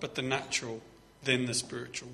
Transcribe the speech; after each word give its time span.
but 0.00 0.14
the 0.14 0.22
natural, 0.22 0.80
then 1.22 1.46
the 1.46 1.54
spiritual. 1.54 2.10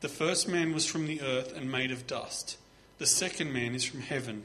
The 0.00 0.08
first 0.08 0.48
man 0.48 0.72
was 0.72 0.86
from 0.86 1.06
the 1.06 1.20
earth 1.20 1.56
and 1.56 1.70
made 1.70 1.90
of 1.90 2.06
dust. 2.06 2.56
The 2.98 3.06
second 3.06 3.52
man 3.52 3.74
is 3.74 3.84
from 3.84 4.00
heaven. 4.00 4.44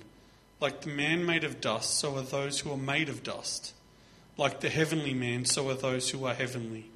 Like 0.60 0.82
the 0.82 0.90
man 0.90 1.26
made 1.26 1.44
of 1.44 1.62
dust, 1.62 1.98
so 1.98 2.16
are 2.16 2.22
those 2.22 2.62
who 2.62 2.72
are 2.72 2.78
made 2.78 3.10
of 3.10 3.24
dust. 3.24 3.74
Like 4.38 4.60
the 4.60 4.70
heavenly 4.70 5.14
man, 5.14 5.46
so 5.46 5.70
are 5.70 5.76
those 5.76 6.10
who 6.10 6.26
are 6.26 6.34
heavenly. 6.34 6.90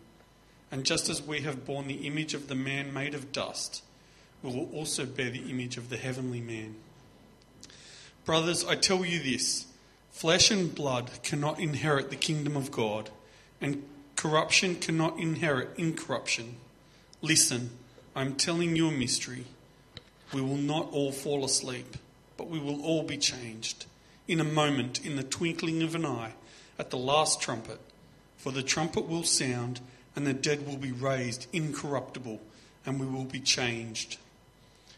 And 0.71 0.85
just 0.85 1.09
as 1.09 1.21
we 1.21 1.41
have 1.41 1.65
borne 1.65 1.87
the 1.87 2.07
image 2.07 2.33
of 2.33 2.47
the 2.47 2.55
man 2.55 2.93
made 2.93 3.13
of 3.13 3.31
dust, 3.31 3.83
we 4.43 4.53
will 4.53 4.69
also 4.73 5.05
bear 5.05 5.29
the 5.29 5.49
image 5.49 5.77
of 5.77 5.89
the 5.89 5.97
heavenly 5.97 6.41
man. 6.41 6.75
Brothers, 8.25 8.65
I 8.65 8.75
tell 8.75 9.03
you 9.03 9.19
this 9.19 9.65
flesh 10.11 10.51
and 10.51 10.73
blood 10.73 11.09
cannot 11.23 11.59
inherit 11.59 12.09
the 12.09 12.15
kingdom 12.15 12.55
of 12.55 12.71
God, 12.71 13.09
and 13.61 13.83
corruption 14.19 14.75
cannot 14.75 15.17
inherit 15.17 15.69
incorruption. 15.77 16.57
Listen, 17.21 17.69
I 18.13 18.19
am 18.19 18.35
telling 18.35 18.75
you 18.75 18.89
a 18.89 18.91
mystery. 18.91 19.45
We 20.33 20.41
will 20.41 20.57
not 20.57 20.89
all 20.91 21.13
fall 21.13 21.45
asleep, 21.45 21.95
but 22.35 22.49
we 22.49 22.59
will 22.59 22.83
all 22.83 23.03
be 23.03 23.15
changed 23.15 23.85
in 24.27 24.41
a 24.41 24.43
moment, 24.43 25.05
in 25.05 25.15
the 25.15 25.23
twinkling 25.23 25.81
of 25.83 25.95
an 25.95 26.05
eye, 26.05 26.33
at 26.77 26.89
the 26.89 26.97
last 26.97 27.39
trumpet. 27.39 27.79
For 28.35 28.51
the 28.51 28.61
trumpet 28.61 29.07
will 29.07 29.23
sound, 29.23 29.79
and 30.17 30.27
the 30.27 30.33
dead 30.33 30.67
will 30.67 30.75
be 30.75 30.91
raised 30.91 31.47
incorruptible, 31.53 32.41
and 32.85 32.99
we 32.99 33.05
will 33.05 33.23
be 33.23 33.39
changed. 33.39 34.17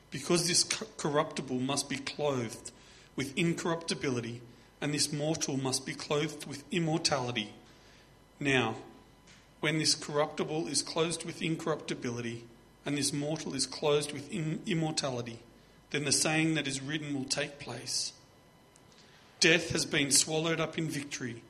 Because 0.09 0.47
this 0.47 0.63
corruptible 0.97 1.59
must 1.59 1.89
be 1.89 1.97
clothed 1.97 2.72
with 3.16 3.38
incorruptibility, 3.38 4.41
and 4.81 4.91
this 4.91 5.13
mortal 5.13 5.58
must 5.58 5.85
be 5.85 5.94
clothed 5.94 6.47
with 6.47 6.63
immortality. 6.72 7.53
Now, 8.39 8.77
when 9.61 9.77
this 9.77 9.95
corruptible 9.95 10.67
is 10.67 10.81
clothed 10.81 11.23
with 11.23 11.41
incorruptibility, 11.41 12.43
and 12.85 12.97
this 12.97 13.13
mortal 13.13 13.53
is 13.53 13.65
clothed 13.65 14.11
with 14.11 14.30
immortality, 14.31 15.39
then 15.91 16.03
the 16.03 16.11
saying 16.11 16.55
that 16.55 16.67
is 16.67 16.81
written 16.81 17.13
will 17.13 17.25
take 17.25 17.59
place 17.59 18.13
Death 19.39 19.71
has 19.71 19.86
been 19.86 20.11
swallowed 20.11 20.59
up 20.59 20.77
in 20.77 20.88
victory. 20.88 21.41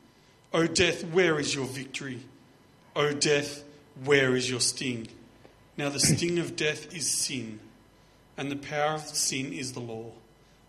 O 0.54 0.68
death, 0.68 1.04
where 1.04 1.40
is 1.40 1.56
your 1.56 1.66
victory? 1.66 2.22
O 2.96 3.14
death, 3.14 3.64
where 4.04 4.36
is 4.36 4.50
your 4.50 4.62
sting? 4.62 5.08
Now 5.78 5.90
the 5.90 6.00
sting 6.00 6.40
of 6.40 6.56
death 6.56 6.94
is 6.94 7.10
sin, 7.10 7.60
and 8.38 8.52
the 8.52 8.56
power 8.56 8.94
of 8.94 9.08
sin 9.08 9.52
is 9.52 9.74
the 9.74 9.80
law. 9.80 10.12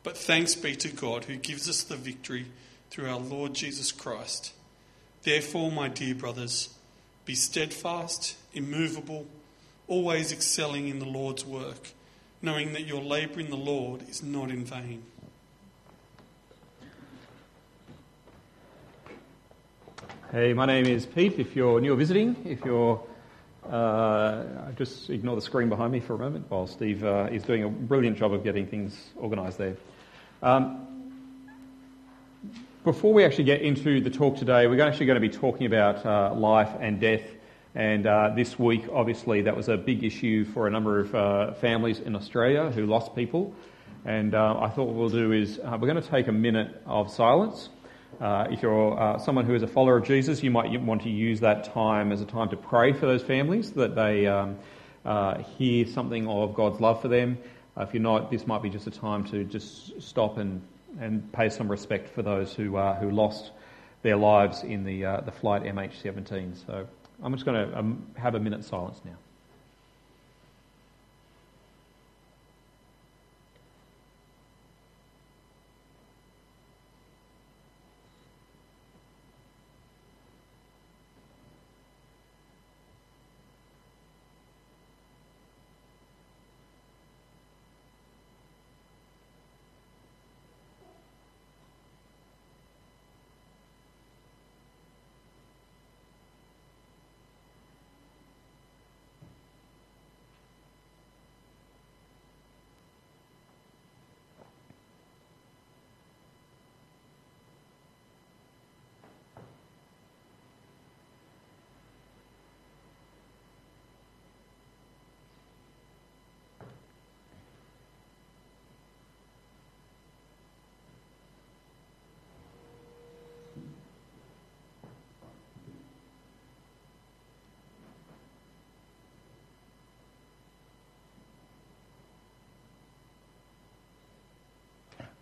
But 0.03 0.19
thanks 0.19 0.55
be 0.55 0.75
to 0.77 0.89
God 0.89 1.25
who 1.25 1.37
gives 1.37 1.69
us 1.69 1.83
the 1.85 1.97
victory 1.97 2.47
through 2.91 3.09
our 3.09 3.21
Lord 3.21 3.55
Jesus 3.55 3.93
Christ. 3.93 4.53
Therefore, 5.23 5.71
my 5.71 5.89
dear 5.89 6.17
brothers, 6.17 6.71
be 7.25 7.35
steadfast, 7.35 8.37
immovable, 8.53 9.27
always 9.87 10.33
excelling 10.33 10.89
in 10.89 10.99
the 10.99 11.07
Lord's 11.07 11.45
work, 11.45 11.91
knowing 12.41 12.73
that 12.73 12.83
your 12.83 13.03
labour 13.03 13.41
in 13.41 13.51
the 13.51 13.57
Lord 13.57 14.09
is 14.09 14.23
not 14.23 14.51
in 14.51 14.65
vain. 14.65 15.03
Hey, 20.33 20.55
my 20.55 20.65
name 20.65 20.87
is 20.87 21.05
Pete. 21.05 21.39
If 21.39 21.55
you're 21.55 21.81
new 21.81 21.93
or 21.93 21.97
visiting, 21.97 22.37
if 22.47 22.65
you're 22.65 23.03
uh, 23.69 24.73
just 24.77 25.11
ignore 25.11 25.37
the 25.37 25.43
screen 25.43 25.69
behind 25.69 25.93
me 25.93 26.01
for 26.01 26.15
a 26.15 26.19
moment 26.19 26.47
while 26.49 26.67
Steve 26.67 27.05
uh, 27.05 27.29
is 27.31 27.43
doing 27.43 27.63
a 27.65 27.69
brilliant 27.69 28.17
job 28.17 28.33
of 28.33 28.43
getting 28.43 28.67
things 28.67 29.11
organised 29.19 29.59
there. 29.59 29.77
Um, 30.43 30.92
before 32.85 33.13
we 33.13 33.25
actually 33.25 33.45
get 33.45 33.63
into 33.63 34.01
the 34.01 34.11
talk 34.11 34.37
today, 34.37 34.67
we're 34.67 34.83
actually 34.83 35.07
going 35.07 35.21
to 35.21 35.29
be 35.29 35.29
talking 35.29 35.67
about 35.67 36.05
uh, 36.05 36.35
life 36.35 36.71
and 36.81 37.01
death 37.01 37.23
and 37.75 38.07
uh, 38.07 38.33
this 38.35 38.59
week, 38.59 38.85
obviously, 38.93 39.43
that 39.43 39.57
was 39.57 39.69
a 39.69 39.79
big 39.79 40.05
issue 40.05 40.45
for 40.45 40.67
a 40.67 40.71
number 40.71 41.01
of 41.01 41.15
uh, 41.15 41.53
families 41.55 42.01
in 42.01 42.15
Australia 42.15 42.71
who 42.71 42.85
lost 42.85 43.15
people. 43.15 43.55
And 44.05 44.35
uh, 44.35 44.59
I 44.61 44.69
thought 44.69 44.89
what 44.89 44.97
we'll 44.97 45.09
do 45.09 45.33
is 45.33 45.59
uh, 45.59 45.79
we're 45.81 45.89
going 45.89 46.03
to 46.03 46.07
take 46.09 46.29
a 46.29 46.33
minute 46.33 46.83
of 46.85 47.11
silence. 47.11 47.71
Uh, 48.21 48.49
if 48.51 48.61
you're 48.61 49.19
someone 49.25 49.47
who 49.47 49.55
is 49.55 49.63
a 49.63 49.67
follower 49.67 49.97
of 49.97 50.05
Jesus, 50.05 50.43
you 50.43 50.51
might 50.51 50.79
want 50.83 51.03
to 51.03 51.09
use 51.09 51.41
that 51.41 51.73
time 51.73 52.13
as 52.13 52.21
a 52.21 52.27
time 52.27 52.51
to 52.51 52.57
pray 52.57 52.93
for 52.93 53.07
those 53.07 53.23
families, 53.23 53.71
that 53.73 53.95
they 53.95 54.27
um, 54.27 54.59
hear 55.57 55.87
something 55.87 56.29
of 56.29 56.53
God's 56.55 56.79
love 56.79 57.01
for 57.01 57.09
them. 57.09 57.39
if 57.79 57.95
you're 57.95 58.03
not, 58.03 58.31
this 58.31 58.47
might 58.47 58.61
be 58.61 58.69
just 58.69 58.87
a 58.87 58.91
time 58.91 59.25
to 59.31 59.45
just 59.45 60.03
stop 60.03 60.37
and, 60.37 60.61
and 61.01 61.33
pay 61.33 61.49
some 61.49 61.71
respect 61.71 62.09
for 62.09 62.23
those 62.23 62.53
who, 62.55 62.77
who 62.77 63.11
lost 63.11 63.53
their 64.03 64.17
lives 64.17 64.63
in 64.63 64.85
the, 64.85 65.03
the 65.25 65.33
flight 65.33 65.63
MH17. 65.63 66.67
So 66.67 66.87
I'm 67.23 67.33
just 67.33 67.45
going 67.45 67.69
to 67.69 67.79
um, 67.79 68.07
have 68.17 68.35
a 68.35 68.41
minute 68.41 68.65
silence 68.65 69.01
now. 69.05 69.17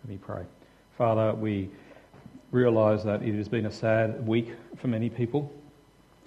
me 0.11 0.17
pray. 0.17 0.43
Father, 0.97 1.33
we 1.33 1.69
realise 2.51 3.01
that 3.03 3.23
it 3.23 3.33
has 3.33 3.47
been 3.47 3.65
a 3.67 3.71
sad 3.71 4.27
week 4.27 4.53
for 4.75 4.89
many 4.89 5.09
people. 5.09 5.49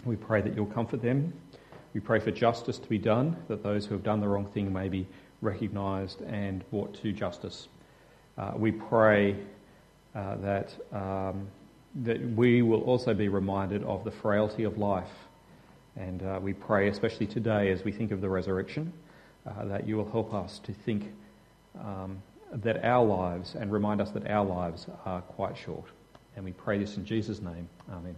We 0.07 0.17
pray 0.17 0.41
that 0.41 0.57
you'll 0.57 0.65
comfort 0.65 1.03
them. 1.03 1.35
We 1.93 2.01
pray 2.01 2.19
for 2.19 2.31
justice 2.31 2.79
to 2.79 2.89
be 2.89 2.97
done, 2.97 3.37
that 3.49 3.63
those 3.63 3.85
who 3.85 3.93
have 3.93 4.03
done 4.03 4.21
the 4.21 4.29
wrong 4.29 4.47
thing 4.47 4.73
may 4.73 4.89
be 4.89 5.07
recognised 5.43 6.23
and 6.23 6.65
brought 6.71 6.95
to 7.03 7.13
justice. 7.13 7.69
Uh, 8.39 8.53
we 8.57 8.73
pray 8.73 9.37
uh, 10.15 10.37
that, 10.37 10.75
um, 10.91 11.47
that 11.97 12.27
we 12.31 12.63
will 12.63 12.81
also 12.85 13.13
be 13.13 13.29
reminded 13.29 13.85
of 13.85 14.03
the 14.03 14.11
frailty 14.11 14.65
of 14.65 14.79
life. 14.79 15.13
And 15.95 16.23
uh, 16.23 16.41
we 16.43 16.55
pray, 16.55 16.89
especially 16.89 17.27
today, 17.27 17.71
as 17.71 17.85
we 17.85 17.93
think 17.93 18.13
of 18.13 18.23
the 18.23 18.31
resurrection, 18.31 18.95
uh, 19.47 19.67
that 19.67 19.87
you 19.87 19.99
will 19.99 20.11
help 20.11 20.33
us 20.33 20.59
to 20.61 20.73
think 20.73 21.13
um, 21.79 22.23
that 22.63 22.85
our 22.85 23.05
lives 23.05 23.55
and 23.55 23.73
remind 23.73 24.01
us 24.01 24.11
that 24.13 24.31
our 24.31 24.45
lives 24.45 24.87
are 25.05 25.21
quite 25.23 25.57
short. 25.57 25.87
And 26.37 26.45
we 26.45 26.53
pray 26.53 26.79
this 26.79 26.97
in 26.97 27.05
Jesus' 27.05 27.41
name. 27.41 27.69
Amen. 27.91 28.15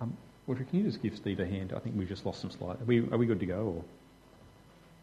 Um, 0.00 0.16
Audrey, 0.46 0.66
can 0.66 0.80
you 0.80 0.84
just 0.84 1.02
give 1.02 1.16
Steve 1.16 1.40
a 1.40 1.46
hand? 1.46 1.72
I 1.74 1.78
think 1.78 1.96
we've 1.96 2.08
just 2.08 2.26
lost 2.26 2.40
some 2.40 2.50
slides. 2.50 2.80
Are 2.80 2.84
we, 2.84 3.00
are 3.10 3.16
we 3.16 3.26
good 3.26 3.40
to 3.40 3.46
go? 3.46 3.76
Or? 3.76 3.84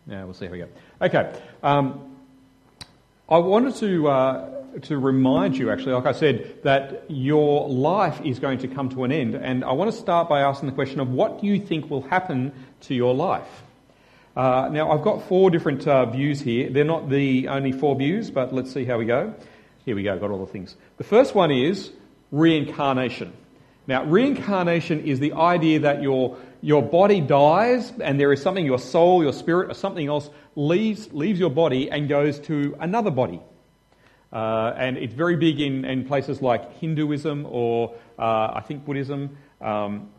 We'll 0.08 0.34
see 0.34 0.46
how 0.46 0.52
we 0.52 0.60
go. 0.60 0.68
Okay. 1.02 1.34
Um, 1.64 2.16
I 3.30 3.38
wanted 3.38 3.76
to, 3.76 4.08
uh, 4.10 4.64
to 4.82 4.98
remind 4.98 5.58
you, 5.58 5.72
actually, 5.72 5.94
like 5.94 6.06
I 6.06 6.12
said, 6.12 6.64
that 6.64 7.06
your 7.08 7.70
life 7.70 8.20
is 8.26 8.40
going 8.40 8.60
to 8.60 8.68
come 8.68 8.90
to 8.90 9.04
an 9.04 9.12
end. 9.12 9.36
And 9.36 9.64
I 9.64 9.72
want 9.72 9.92
to 9.92 9.98
start 9.98 10.28
by 10.28 10.42
asking 10.42 10.70
the 10.70 10.76
question 10.76 11.00
of 11.00 11.10
what 11.10 11.42
do 11.42 11.48
you 11.48 11.60
think 11.60 11.90
will 11.90 12.02
happen 12.02 12.52
to 12.82 12.94
your 12.94 13.14
life? 13.14 13.64
Uh, 14.36 14.70
now, 14.72 14.92
I've 14.92 15.04
got 15.04 15.28
four 15.28 15.52
different 15.52 15.86
uh, 15.88 16.06
views 16.06 16.40
here. 16.40 16.70
They're 16.70 16.86
not 16.86 17.10
the 17.10 17.50
only 17.50 17.72
four 17.72 17.96
views, 17.96 18.32
but 18.32 18.54
let's 18.54 18.72
see 18.72 18.86
how 18.86 18.98
we 18.98 19.06
go. 19.06 19.34
Here 19.84 19.96
we 19.96 20.04
go, 20.04 20.18
got 20.18 20.32
all 20.32 20.46
the 20.46 20.52
things. 20.52 20.76
The 20.98 21.04
first 21.04 21.36
one 21.36 21.52
is 21.52 21.92
reincarnation. 22.32 23.34
Now, 23.88 24.06
reincarnation 24.06 25.06
is 25.06 25.20
the 25.20 25.34
idea 25.34 25.80
that 25.80 26.02
your, 26.02 26.38
your 26.62 26.82
body 26.82 27.20
dies 27.20 27.92
and 28.00 28.20
there 28.20 28.32
is 28.32 28.42
something, 28.42 28.66
your 28.66 28.80
soul, 28.80 29.22
your 29.22 29.34
spirit, 29.34 29.72
or 29.72 29.74
something 29.74 30.08
else 30.08 30.30
leaves, 30.56 31.12
leaves 31.12 31.40
your 31.40 31.50
body 31.50 31.92
and 31.92 32.08
goes 32.08 32.40
to 32.42 32.78
another 32.80 33.12
body. 33.12 33.42
Uh, 34.32 34.74
and 34.78 34.98
it's 34.98 35.14
very 35.14 35.36
big 35.36 35.60
in, 35.60 35.84
in 35.84 36.06
places 36.06 36.42
like 36.42 36.78
Hinduism 36.80 37.46
or 37.50 37.96
uh, 38.18 38.52
I 38.54 38.64
think 38.66 38.86
Buddhism. 38.86 39.36
Um, 39.60 40.10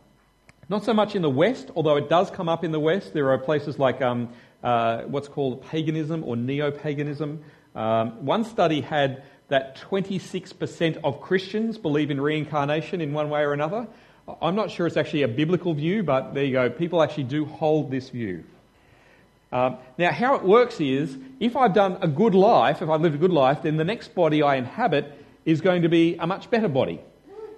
Not 0.72 0.84
so 0.84 0.94
much 0.94 1.14
in 1.14 1.20
the 1.20 1.28
West, 1.28 1.70
although 1.76 1.96
it 1.96 2.08
does 2.08 2.30
come 2.30 2.48
up 2.48 2.64
in 2.64 2.72
the 2.72 2.80
West. 2.80 3.12
There 3.12 3.28
are 3.30 3.36
places 3.36 3.78
like 3.78 4.00
um, 4.00 4.30
uh, 4.62 5.02
what's 5.02 5.28
called 5.28 5.60
paganism 5.66 6.24
or 6.24 6.34
neo 6.34 6.70
paganism. 6.70 7.44
Um, 7.74 8.24
one 8.24 8.42
study 8.42 8.80
had 8.80 9.22
that 9.48 9.76
26% 9.76 11.00
of 11.04 11.20
Christians 11.20 11.76
believe 11.76 12.10
in 12.10 12.18
reincarnation 12.18 13.02
in 13.02 13.12
one 13.12 13.28
way 13.28 13.42
or 13.42 13.52
another. 13.52 13.86
I'm 14.40 14.54
not 14.54 14.70
sure 14.70 14.86
it's 14.86 14.96
actually 14.96 15.24
a 15.24 15.28
biblical 15.28 15.74
view, 15.74 16.04
but 16.04 16.32
there 16.32 16.44
you 16.44 16.52
go. 16.52 16.70
People 16.70 17.02
actually 17.02 17.24
do 17.24 17.44
hold 17.44 17.90
this 17.90 18.08
view. 18.08 18.42
Um, 19.52 19.76
now, 19.98 20.10
how 20.10 20.36
it 20.36 20.42
works 20.42 20.80
is 20.80 21.18
if 21.38 21.54
I've 21.54 21.74
done 21.74 21.98
a 22.00 22.08
good 22.08 22.34
life, 22.34 22.80
if 22.80 22.88
I've 22.88 23.02
lived 23.02 23.16
a 23.16 23.18
good 23.18 23.30
life, 23.30 23.60
then 23.60 23.76
the 23.76 23.84
next 23.84 24.14
body 24.14 24.42
I 24.42 24.56
inhabit 24.56 25.12
is 25.44 25.60
going 25.60 25.82
to 25.82 25.90
be 25.90 26.16
a 26.16 26.26
much 26.26 26.48
better 26.48 26.68
body. 26.68 26.98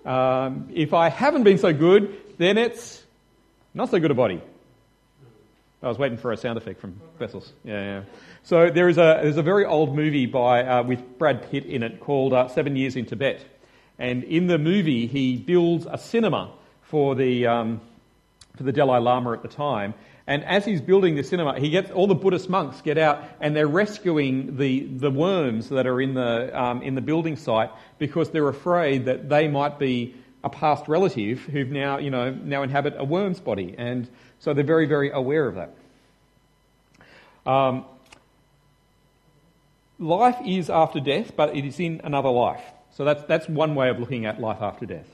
Um, 0.04 0.68
if 0.74 0.92
I 0.92 1.10
haven't 1.10 1.44
been 1.44 1.58
so 1.58 1.72
good, 1.72 2.18
then 2.38 2.58
it's 2.58 3.03
not 3.74 3.90
so 3.90 3.98
good 3.98 4.10
a 4.10 4.14
body. 4.14 4.40
I 5.82 5.88
was 5.88 5.98
waiting 5.98 6.16
for 6.16 6.32
a 6.32 6.36
sound 6.36 6.56
effect 6.56 6.80
from 6.80 6.98
Vessels. 7.18 7.52
Yeah, 7.62 7.80
yeah. 7.80 8.02
So 8.44 8.70
there 8.70 8.88
is 8.88 8.96
a 8.96 9.20
there's 9.22 9.36
a 9.36 9.42
very 9.42 9.66
old 9.66 9.94
movie 9.94 10.26
by 10.26 10.62
uh, 10.62 10.82
with 10.82 11.18
Brad 11.18 11.50
Pitt 11.50 11.66
in 11.66 11.82
it 11.82 12.00
called 12.00 12.32
uh, 12.32 12.48
Seven 12.48 12.74
Years 12.74 12.96
in 12.96 13.04
Tibet, 13.04 13.44
and 13.98 14.24
in 14.24 14.46
the 14.46 14.56
movie 14.56 15.06
he 15.06 15.36
builds 15.36 15.86
a 15.90 15.98
cinema 15.98 16.52
for 16.82 17.14
the 17.14 17.46
um, 17.46 17.80
for 18.56 18.62
the 18.62 18.72
Dalai 18.72 19.00
Lama 19.00 19.32
at 19.32 19.42
the 19.42 19.48
time. 19.48 19.94
And 20.26 20.42
as 20.44 20.64
he's 20.64 20.80
building 20.80 21.16
the 21.16 21.22
cinema, 21.22 21.60
he 21.60 21.68
gets 21.68 21.90
all 21.90 22.06
the 22.06 22.14
Buddhist 22.14 22.48
monks 22.48 22.80
get 22.80 22.96
out 22.96 23.22
and 23.40 23.54
they're 23.54 23.68
rescuing 23.68 24.56
the, 24.56 24.86
the 24.86 25.10
worms 25.10 25.68
that 25.68 25.86
are 25.86 26.00
in 26.00 26.14
the 26.14 26.58
um, 26.58 26.80
in 26.80 26.94
the 26.94 27.02
building 27.02 27.36
site 27.36 27.70
because 27.98 28.30
they're 28.30 28.48
afraid 28.48 29.04
that 29.04 29.28
they 29.28 29.48
might 29.48 29.78
be 29.78 30.14
a 30.44 30.50
past 30.50 30.86
relative 30.86 31.40
who've 31.40 31.70
now 31.70 31.98
you 31.98 32.10
know 32.10 32.30
now 32.30 32.62
inhabit 32.62 32.94
a 32.96 33.04
worm's 33.04 33.40
body. 33.40 33.74
And 33.76 34.08
so 34.38 34.52
they're 34.52 34.62
very, 34.62 34.86
very 34.86 35.10
aware 35.10 35.46
of 35.46 35.54
that. 35.54 35.74
Um, 37.50 37.86
life 39.98 40.36
is 40.44 40.68
after 40.68 41.00
death, 41.00 41.32
but 41.34 41.56
it 41.56 41.64
is 41.64 41.80
in 41.80 42.00
another 42.04 42.28
life. 42.28 42.62
So 42.92 43.04
that's, 43.04 43.24
that's 43.24 43.48
one 43.48 43.74
way 43.74 43.88
of 43.88 43.98
looking 43.98 44.26
at 44.26 44.40
life 44.40 44.60
after 44.60 44.86
death. 44.86 45.08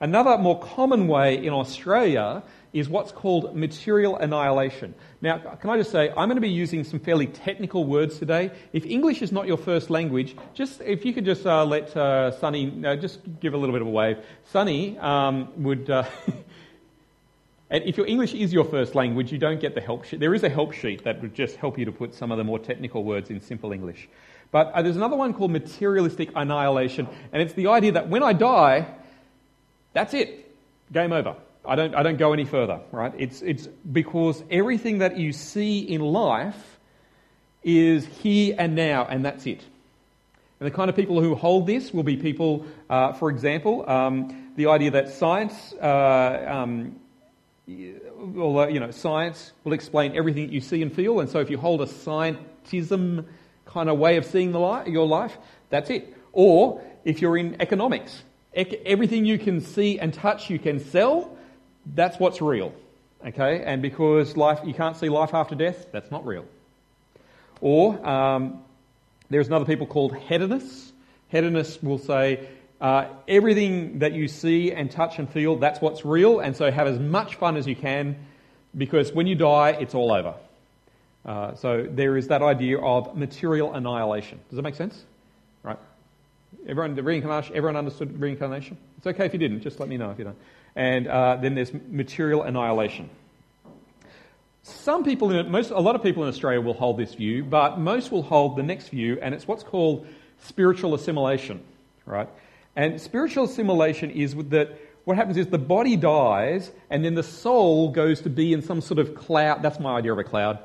Another 0.00 0.38
more 0.38 0.60
common 0.60 1.08
way 1.08 1.44
in 1.44 1.52
Australia 1.52 2.42
is 2.72 2.88
what's 2.88 3.12
called 3.12 3.56
material 3.56 4.16
annihilation. 4.16 4.94
Now, 5.20 5.38
can 5.38 5.70
I 5.70 5.76
just 5.76 5.90
say, 5.90 6.10
I'm 6.10 6.28
going 6.28 6.36
to 6.36 6.40
be 6.40 6.48
using 6.48 6.84
some 6.84 7.00
fairly 7.00 7.26
technical 7.26 7.84
words 7.84 8.18
today. 8.18 8.50
If 8.72 8.86
English 8.86 9.22
is 9.22 9.32
not 9.32 9.46
your 9.46 9.56
first 9.56 9.90
language, 9.90 10.36
just 10.54 10.80
if 10.80 11.04
you 11.04 11.12
could 11.12 11.24
just 11.24 11.46
uh, 11.46 11.64
let 11.64 11.96
uh, 11.96 12.30
Sunny 12.38 12.84
uh, 12.84 12.96
just 12.96 13.18
give 13.40 13.54
a 13.54 13.56
little 13.56 13.74
bit 13.74 13.82
of 13.82 13.88
a 13.88 13.90
wave. 13.90 14.18
Sunny 14.44 14.98
um, 14.98 15.52
would 15.62 15.90
uh, 15.90 16.04
And 17.70 17.84
if 17.84 17.96
your 17.96 18.06
English 18.06 18.34
is 18.34 18.52
your 18.52 18.64
first 18.64 18.96
language, 18.96 19.30
you 19.30 19.38
don't 19.38 19.60
get 19.60 19.76
the 19.76 19.80
help 19.80 20.04
sheet. 20.04 20.18
There 20.18 20.34
is 20.34 20.42
a 20.42 20.48
help 20.48 20.72
sheet 20.72 21.04
that 21.04 21.22
would 21.22 21.34
just 21.34 21.54
help 21.54 21.78
you 21.78 21.84
to 21.84 21.92
put 21.92 22.14
some 22.14 22.32
of 22.32 22.38
the 22.38 22.42
more 22.42 22.58
technical 22.58 23.04
words 23.04 23.30
in 23.30 23.40
simple 23.40 23.72
English. 23.72 24.08
But 24.50 24.72
uh, 24.72 24.82
there's 24.82 24.96
another 24.96 25.14
one 25.14 25.32
called 25.32 25.52
materialistic 25.52 26.30
annihilation, 26.34 27.06
and 27.32 27.40
it's 27.40 27.54
the 27.54 27.68
idea 27.68 27.92
that 27.92 28.08
when 28.08 28.24
I 28.24 28.32
die, 28.32 28.92
that's 29.92 30.14
it. 30.14 30.52
Game 30.92 31.12
over. 31.12 31.36
I 31.64 31.74
don't, 31.74 31.94
I 31.94 32.02
don't 32.02 32.16
go 32.16 32.32
any 32.32 32.44
further, 32.44 32.80
right? 32.90 33.12
It's, 33.18 33.42
it's 33.42 33.66
because 33.66 34.42
everything 34.50 34.98
that 34.98 35.18
you 35.18 35.32
see 35.32 35.80
in 35.80 36.00
life 36.00 36.78
is 37.62 38.06
here 38.06 38.54
and 38.58 38.74
now, 38.74 39.06
and 39.08 39.24
that's 39.24 39.46
it. 39.46 39.62
And 40.58 40.66
the 40.66 40.70
kind 40.70 40.90
of 40.90 40.96
people 40.96 41.20
who 41.20 41.34
hold 41.34 41.66
this 41.66 41.92
will 41.92 42.02
be 42.02 42.16
people, 42.16 42.66
uh, 42.88 43.12
for 43.12 43.30
example, 43.30 43.88
um, 43.88 44.52
the 44.56 44.66
idea 44.66 44.90
that 44.92 45.10
science 45.10 45.72
uh, 45.74 46.44
um, 46.48 46.96
although, 48.36 48.68
you 48.68 48.80
know, 48.80 48.90
science 48.90 49.52
will 49.64 49.72
explain 49.72 50.16
everything 50.16 50.46
that 50.46 50.52
you 50.52 50.60
see 50.60 50.82
and 50.82 50.92
feel, 50.92 51.20
and 51.20 51.28
so 51.28 51.40
if 51.40 51.50
you 51.50 51.58
hold 51.58 51.80
a 51.80 51.86
scientism 51.86 53.24
kind 53.66 53.88
of 53.88 53.98
way 53.98 54.16
of 54.16 54.24
seeing 54.24 54.52
the 54.52 54.84
your 54.86 55.06
life, 55.06 55.36
that's 55.68 55.90
it. 55.90 56.16
Or 56.32 56.82
if 57.04 57.20
you're 57.20 57.36
in 57.36 57.60
economics, 57.60 58.22
everything 58.54 59.24
you 59.24 59.38
can 59.38 59.60
see 59.60 59.98
and 59.98 60.12
touch, 60.12 60.50
you 60.50 60.58
can 60.58 60.80
sell, 60.80 61.36
that's 61.86 62.18
what's 62.18 62.40
real. 62.40 62.72
Okay? 63.26 63.62
And 63.64 63.82
because 63.82 64.36
life, 64.36 64.60
you 64.64 64.74
can't 64.74 64.96
see 64.96 65.08
life 65.08 65.34
after 65.34 65.54
death, 65.54 65.86
that's 65.92 66.10
not 66.10 66.26
real. 66.26 66.44
Or 67.60 68.06
um, 68.06 68.62
there's 69.28 69.48
another 69.48 69.66
people 69.66 69.86
called 69.86 70.16
hedonists. 70.16 70.92
Hedonists 71.28 71.82
will 71.82 71.98
say 71.98 72.48
uh, 72.80 73.06
everything 73.28 73.98
that 73.98 74.12
you 74.12 74.26
see 74.26 74.72
and 74.72 74.90
touch 74.90 75.18
and 75.18 75.30
feel, 75.30 75.56
that's 75.56 75.80
what's 75.80 76.04
real, 76.04 76.40
and 76.40 76.56
so 76.56 76.70
have 76.70 76.86
as 76.86 76.98
much 76.98 77.36
fun 77.36 77.56
as 77.56 77.66
you 77.66 77.76
can 77.76 78.16
because 78.76 79.12
when 79.12 79.26
you 79.26 79.34
die, 79.34 79.70
it's 79.70 79.94
all 79.94 80.12
over. 80.12 80.34
Uh, 81.24 81.54
so 81.54 81.86
there 81.88 82.16
is 82.16 82.28
that 82.28 82.40
idea 82.40 82.78
of 82.78 83.16
material 83.16 83.74
annihilation. 83.74 84.40
Does 84.48 84.56
that 84.56 84.62
make 84.62 84.74
sense? 84.74 85.04
Right? 85.62 85.78
Everyone, 86.66 86.94
the 86.94 87.02
reincarnation, 87.02 87.54
everyone 87.54 87.76
understood 87.76 88.18
reincarnation? 88.18 88.78
It's 88.96 89.06
okay 89.06 89.26
if 89.26 89.32
you 89.34 89.38
didn't, 89.38 89.60
just 89.60 89.78
let 89.80 89.88
me 89.88 89.98
know 89.98 90.10
if 90.10 90.18
you 90.18 90.24
don't. 90.24 90.36
And 90.76 91.08
uh, 91.08 91.36
then 91.36 91.54
there's 91.54 91.72
material 91.88 92.42
annihilation. 92.42 93.10
Some 94.62 95.04
people, 95.04 95.30
in 95.30 95.50
most, 95.50 95.70
a 95.70 95.80
lot 95.80 95.94
of 95.96 96.02
people 96.02 96.22
in 96.22 96.28
Australia 96.28 96.60
will 96.60 96.74
hold 96.74 96.98
this 96.98 97.14
view, 97.14 97.44
but 97.44 97.78
most 97.78 98.12
will 98.12 98.22
hold 98.22 98.56
the 98.56 98.62
next 98.62 98.88
view, 98.88 99.18
and 99.20 99.34
it's 99.34 99.48
what's 99.48 99.64
called 99.64 100.06
spiritual 100.38 100.94
assimilation, 100.94 101.62
right? 102.06 102.28
And 102.76 103.00
spiritual 103.00 103.44
assimilation 103.44 104.10
is 104.10 104.34
that 104.34 104.78
what 105.04 105.16
happens 105.16 105.36
is 105.36 105.48
the 105.48 105.58
body 105.58 105.96
dies 105.96 106.70
and 106.88 107.04
then 107.04 107.14
the 107.14 107.22
soul 107.22 107.90
goes 107.90 108.20
to 108.20 108.30
be 108.30 108.52
in 108.52 108.62
some 108.62 108.80
sort 108.80 108.98
of 108.98 109.14
cloud. 109.14 109.62
That's 109.62 109.80
my 109.80 109.96
idea 109.96 110.12
of 110.12 110.18
a 110.18 110.24
cloud. 110.24 110.58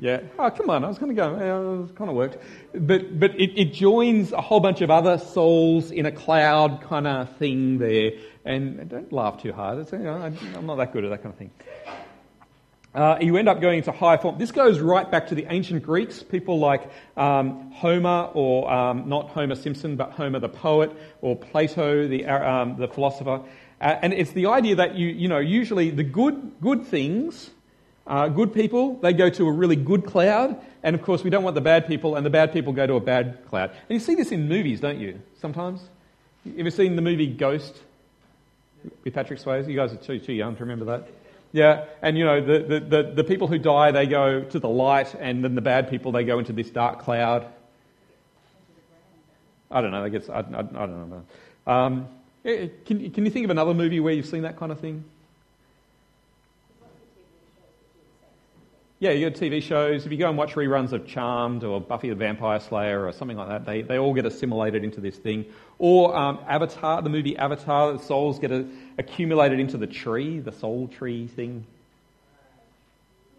Yeah. 0.00 0.22
Oh, 0.38 0.50
come 0.50 0.70
on. 0.70 0.82
I 0.82 0.88
was 0.88 0.98
going 0.98 1.14
to 1.14 1.16
go. 1.16 1.84
It 1.84 1.94
kind 1.94 2.08
of 2.08 2.16
worked. 2.16 2.38
But, 2.72 3.20
but 3.20 3.38
it, 3.38 3.60
it 3.60 3.74
joins 3.74 4.32
a 4.32 4.40
whole 4.40 4.60
bunch 4.60 4.80
of 4.80 4.90
other 4.90 5.18
souls 5.18 5.90
in 5.90 6.06
a 6.06 6.12
cloud 6.12 6.82
kind 6.82 7.06
of 7.06 7.36
thing 7.36 7.78
there. 7.78 8.12
And 8.44 8.88
don't 8.88 9.12
laugh 9.12 9.42
too 9.42 9.52
hard. 9.52 9.86
You 9.92 9.98
know, 9.98 10.32
I'm 10.56 10.66
not 10.66 10.76
that 10.76 10.94
good 10.94 11.04
at 11.04 11.10
that 11.10 11.22
kind 11.22 11.34
of 11.34 11.38
thing. 11.38 11.50
Uh, 12.94 13.18
you 13.20 13.36
end 13.36 13.48
up 13.48 13.60
going 13.60 13.78
into 13.78 13.92
higher 13.92 14.18
form. 14.18 14.38
This 14.38 14.50
goes 14.50 14.80
right 14.80 15.08
back 15.08 15.28
to 15.28 15.34
the 15.34 15.46
ancient 15.48 15.84
Greeks, 15.84 16.22
people 16.22 16.58
like 16.58 16.90
um, 17.16 17.70
Homer, 17.70 18.30
or 18.32 18.72
um, 18.72 19.08
not 19.08 19.28
Homer 19.28 19.54
Simpson, 19.54 19.96
but 19.96 20.12
Homer 20.12 20.40
the 20.40 20.48
poet, 20.48 20.90
or 21.20 21.36
Plato 21.36 22.08
the, 22.08 22.24
um, 22.26 22.76
the 22.78 22.88
philosopher. 22.88 23.42
Uh, 23.80 23.96
and 24.02 24.12
it's 24.12 24.32
the 24.32 24.46
idea 24.46 24.76
that 24.76 24.96
you, 24.96 25.08
you 25.08 25.28
know, 25.28 25.38
usually 25.38 25.90
the 25.90 26.02
good, 26.02 26.54
good 26.60 26.84
things, 26.84 27.50
uh, 28.10 28.28
good 28.28 28.52
people, 28.52 28.96
they 28.96 29.12
go 29.12 29.30
to 29.30 29.46
a 29.46 29.52
really 29.52 29.76
good 29.76 30.04
cloud, 30.04 30.60
and 30.82 30.96
of 30.96 31.02
course 31.02 31.22
we 31.22 31.30
don't 31.30 31.44
want 31.44 31.54
the 31.54 31.60
bad 31.60 31.86
people, 31.86 32.16
and 32.16 32.26
the 32.26 32.30
bad 32.30 32.52
people 32.52 32.72
go 32.72 32.84
to 32.84 32.94
a 32.94 33.00
bad 33.00 33.38
cloud. 33.46 33.70
And 33.70 33.90
you 33.90 34.00
see 34.00 34.16
this 34.16 34.32
in 34.32 34.48
movies, 34.48 34.80
don't 34.80 34.98
you? 34.98 35.20
Sometimes. 35.40 35.80
You 36.44 36.54
ever 36.58 36.72
seen 36.72 36.96
the 36.96 37.02
movie 37.02 37.28
Ghost 37.28 37.78
with 39.04 39.14
Patrick 39.14 39.38
Swayze? 39.38 39.68
You 39.68 39.76
guys 39.76 39.92
are 39.92 39.96
too, 39.96 40.18
too 40.18 40.32
young 40.32 40.56
to 40.56 40.60
remember 40.64 40.86
that. 40.86 41.08
Yeah, 41.52 41.84
and 42.02 42.18
you 42.18 42.24
know, 42.24 42.44
the, 42.44 42.58
the, 42.58 42.80
the, 42.80 43.12
the, 43.14 43.24
people 43.24 43.46
who 43.46 43.58
die, 43.58 43.92
they 43.92 44.06
go 44.06 44.42
to 44.42 44.58
the 44.58 44.68
light, 44.68 45.14
and 45.14 45.44
then 45.44 45.54
the 45.54 45.60
bad 45.60 45.88
people, 45.88 46.10
they 46.10 46.24
go 46.24 46.40
into 46.40 46.52
this 46.52 46.70
dark 46.70 46.98
cloud. 46.98 47.46
I 49.70 49.80
don't 49.80 49.92
know, 49.92 50.02
I 50.02 50.08
guess, 50.08 50.28
I, 50.28 50.38
I, 50.38 50.40
I 50.40 50.62
don't 50.62 51.10
know. 51.10 51.24
Um, 51.72 52.08
can, 52.44 53.10
can 53.12 53.24
you 53.24 53.30
think 53.30 53.44
of 53.44 53.50
another 53.50 53.74
movie 53.74 54.00
where 54.00 54.12
you've 54.12 54.26
seen 54.26 54.42
that 54.42 54.56
kind 54.56 54.72
of 54.72 54.80
thing? 54.80 55.04
Yeah, 59.00 59.12
you 59.12 59.30
got 59.30 59.40
TV 59.40 59.62
shows. 59.62 60.04
If 60.04 60.12
you 60.12 60.18
go 60.18 60.28
and 60.28 60.36
watch 60.36 60.52
reruns 60.52 60.92
of 60.92 61.06
Charmed 61.06 61.64
or 61.64 61.80
Buffy 61.80 62.10
the 62.10 62.14
Vampire 62.14 62.60
Slayer 62.60 63.06
or 63.06 63.12
something 63.12 63.38
like 63.38 63.48
that, 63.48 63.64
they, 63.64 63.80
they 63.80 63.98
all 63.98 64.12
get 64.12 64.26
assimilated 64.26 64.84
into 64.84 65.00
this 65.00 65.16
thing. 65.16 65.46
Or 65.78 66.14
um, 66.14 66.38
Avatar, 66.46 67.00
the 67.00 67.08
movie 67.08 67.34
Avatar, 67.34 67.94
the 67.94 67.98
souls 68.00 68.38
get 68.38 68.52
a, 68.52 68.66
accumulated 68.98 69.58
into 69.58 69.78
the 69.78 69.86
tree, 69.86 70.38
the 70.40 70.52
soul 70.52 70.86
tree 70.86 71.28
thing. 71.28 71.64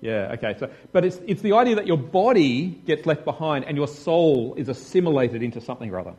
Yeah, 0.01 0.33
okay. 0.33 0.55
So, 0.59 0.71
but 0.91 1.05
it's, 1.05 1.19
it's 1.27 1.43
the 1.43 1.53
idea 1.53 1.75
that 1.75 1.85
your 1.85 1.99
body 1.99 2.69
gets 2.69 3.05
left 3.05 3.23
behind 3.23 3.65
and 3.65 3.77
your 3.77 3.87
soul 3.87 4.55
is 4.57 4.67
assimilated 4.67 5.43
into 5.43 5.61
something 5.61 5.91
or 5.91 5.99
other. 5.99 6.15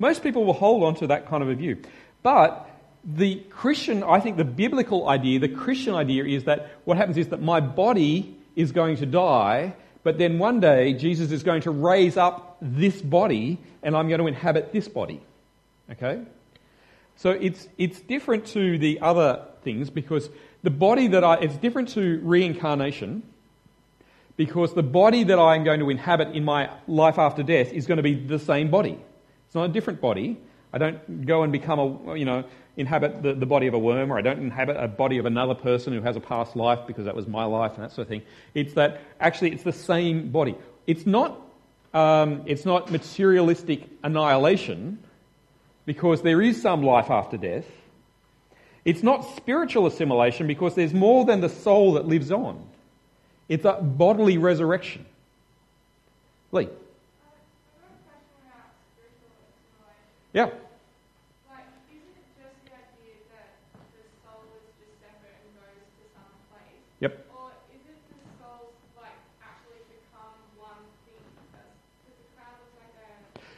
Most 0.00 0.24
people 0.24 0.44
will 0.44 0.54
hold 0.54 0.82
on 0.82 0.96
to 0.96 1.06
that 1.06 1.28
kind 1.28 1.44
of 1.44 1.50
a 1.50 1.54
view. 1.54 1.82
But 2.24 2.67
the 3.04 3.36
Christian, 3.50 4.02
I 4.02 4.20
think 4.20 4.36
the 4.36 4.44
biblical 4.44 5.08
idea, 5.08 5.38
the 5.38 5.48
Christian 5.48 5.94
idea 5.94 6.24
is 6.24 6.44
that 6.44 6.70
what 6.84 6.96
happens 6.96 7.16
is 7.16 7.28
that 7.28 7.40
my 7.40 7.60
body 7.60 8.36
is 8.56 8.72
going 8.72 8.96
to 8.96 9.06
die, 9.06 9.74
but 10.02 10.18
then 10.18 10.38
one 10.38 10.60
day 10.60 10.94
Jesus 10.94 11.30
is 11.30 11.42
going 11.42 11.62
to 11.62 11.70
raise 11.70 12.16
up 12.16 12.56
this 12.60 13.00
body 13.00 13.58
and 13.82 13.96
I'm 13.96 14.08
going 14.08 14.20
to 14.20 14.26
inhabit 14.26 14.72
this 14.72 14.88
body. 14.88 15.20
Okay? 15.90 16.22
So 17.16 17.30
it's, 17.30 17.68
it's 17.78 18.00
different 18.00 18.46
to 18.48 18.78
the 18.78 19.00
other 19.00 19.44
things 19.62 19.90
because 19.90 20.28
the 20.62 20.70
body 20.70 21.08
that 21.08 21.24
I, 21.24 21.34
it's 21.36 21.56
different 21.56 21.90
to 21.90 22.20
reincarnation 22.22 23.22
because 24.36 24.72
the 24.74 24.82
body 24.82 25.24
that 25.24 25.38
I 25.38 25.56
am 25.56 25.64
going 25.64 25.80
to 25.80 25.90
inhabit 25.90 26.34
in 26.34 26.44
my 26.44 26.70
life 26.86 27.18
after 27.18 27.42
death 27.42 27.72
is 27.72 27.86
going 27.86 27.96
to 27.96 28.02
be 28.02 28.14
the 28.14 28.38
same 28.38 28.70
body. 28.70 28.98
It's 29.46 29.54
not 29.54 29.64
a 29.64 29.72
different 29.72 30.00
body. 30.00 30.38
I 30.72 30.78
don't 30.78 31.26
go 31.26 31.42
and 31.42 31.52
become 31.52 31.78
a, 31.78 32.16
you 32.16 32.24
know, 32.24 32.44
inhabit 32.78 33.22
the, 33.22 33.34
the 33.34 33.44
body 33.44 33.66
of 33.66 33.74
a 33.74 33.78
worm 33.78 34.12
or 34.12 34.18
I 34.18 34.22
don't 34.22 34.38
inhabit 34.38 34.76
a 34.78 34.86
body 34.86 35.18
of 35.18 35.26
another 35.26 35.54
person 35.54 35.92
who 35.92 36.00
has 36.00 36.16
a 36.16 36.20
past 36.20 36.54
life 36.56 36.86
because 36.86 37.04
that 37.06 37.16
was 37.16 37.26
my 37.26 37.44
life 37.44 37.74
and 37.74 37.82
that 37.82 37.90
sort 37.90 38.06
of 38.06 38.08
thing. 38.08 38.22
It's 38.54 38.74
that 38.74 39.00
actually 39.20 39.52
it's 39.52 39.64
the 39.64 39.72
same 39.72 40.30
body. 40.30 40.54
It's 40.86 41.04
not, 41.04 41.38
um, 41.92 42.42
it's 42.46 42.64
not 42.64 42.90
materialistic 42.90 43.82
annihilation 44.04 45.00
because 45.86 46.22
there 46.22 46.40
is 46.40 46.62
some 46.62 46.82
life 46.84 47.10
after 47.10 47.36
death. 47.36 47.66
It's 48.84 49.02
not 49.02 49.22
spiritual 49.36 49.86
assimilation 49.86 50.46
because 50.46 50.76
there's 50.76 50.94
more 50.94 51.24
than 51.24 51.40
the 51.40 51.48
soul 51.48 51.94
that 51.94 52.06
lives 52.06 52.30
on. 52.30 52.64
It's 53.48 53.64
a 53.64 53.72
bodily 53.72 54.38
resurrection. 54.38 55.04
Lee. 56.52 56.68
Yeah. 60.32 60.50
Yep. 67.00 67.14
Or 67.30 67.54
is 67.70 67.78
it 67.86 67.94
the 68.10 68.26
souls 68.42 68.74
like 68.98 69.14
actually 69.38 69.86
become 69.86 70.34
one 70.58 70.82
thing? 71.06 71.22
Because 71.46 72.18
the 72.18 72.26
crowd 72.34 72.58
looks 72.58 72.74
like 72.74 72.90
a. 72.98 73.06
Yeah, 73.06 73.06
it, 73.06 73.14
it, 73.14 73.22
it 73.22 73.22
differs. 73.22 73.22
Freeze 73.22 73.22
one 73.22 73.22
thing, 73.22 73.22
but 73.22 73.22
in 73.22 73.22
some, 73.22 73.22
Yep. 73.22 73.22
some 73.22 73.22
people 73.22 73.22
have 73.22 73.22
this 73.22 73.22
idea 73.22 73.22
that 73.22 73.22
it's 73.22 73.22
just 73.22 73.22
a 73.22 73.22
soul, 73.22 73.26
like 73.30 73.38
it's 73.38 73.57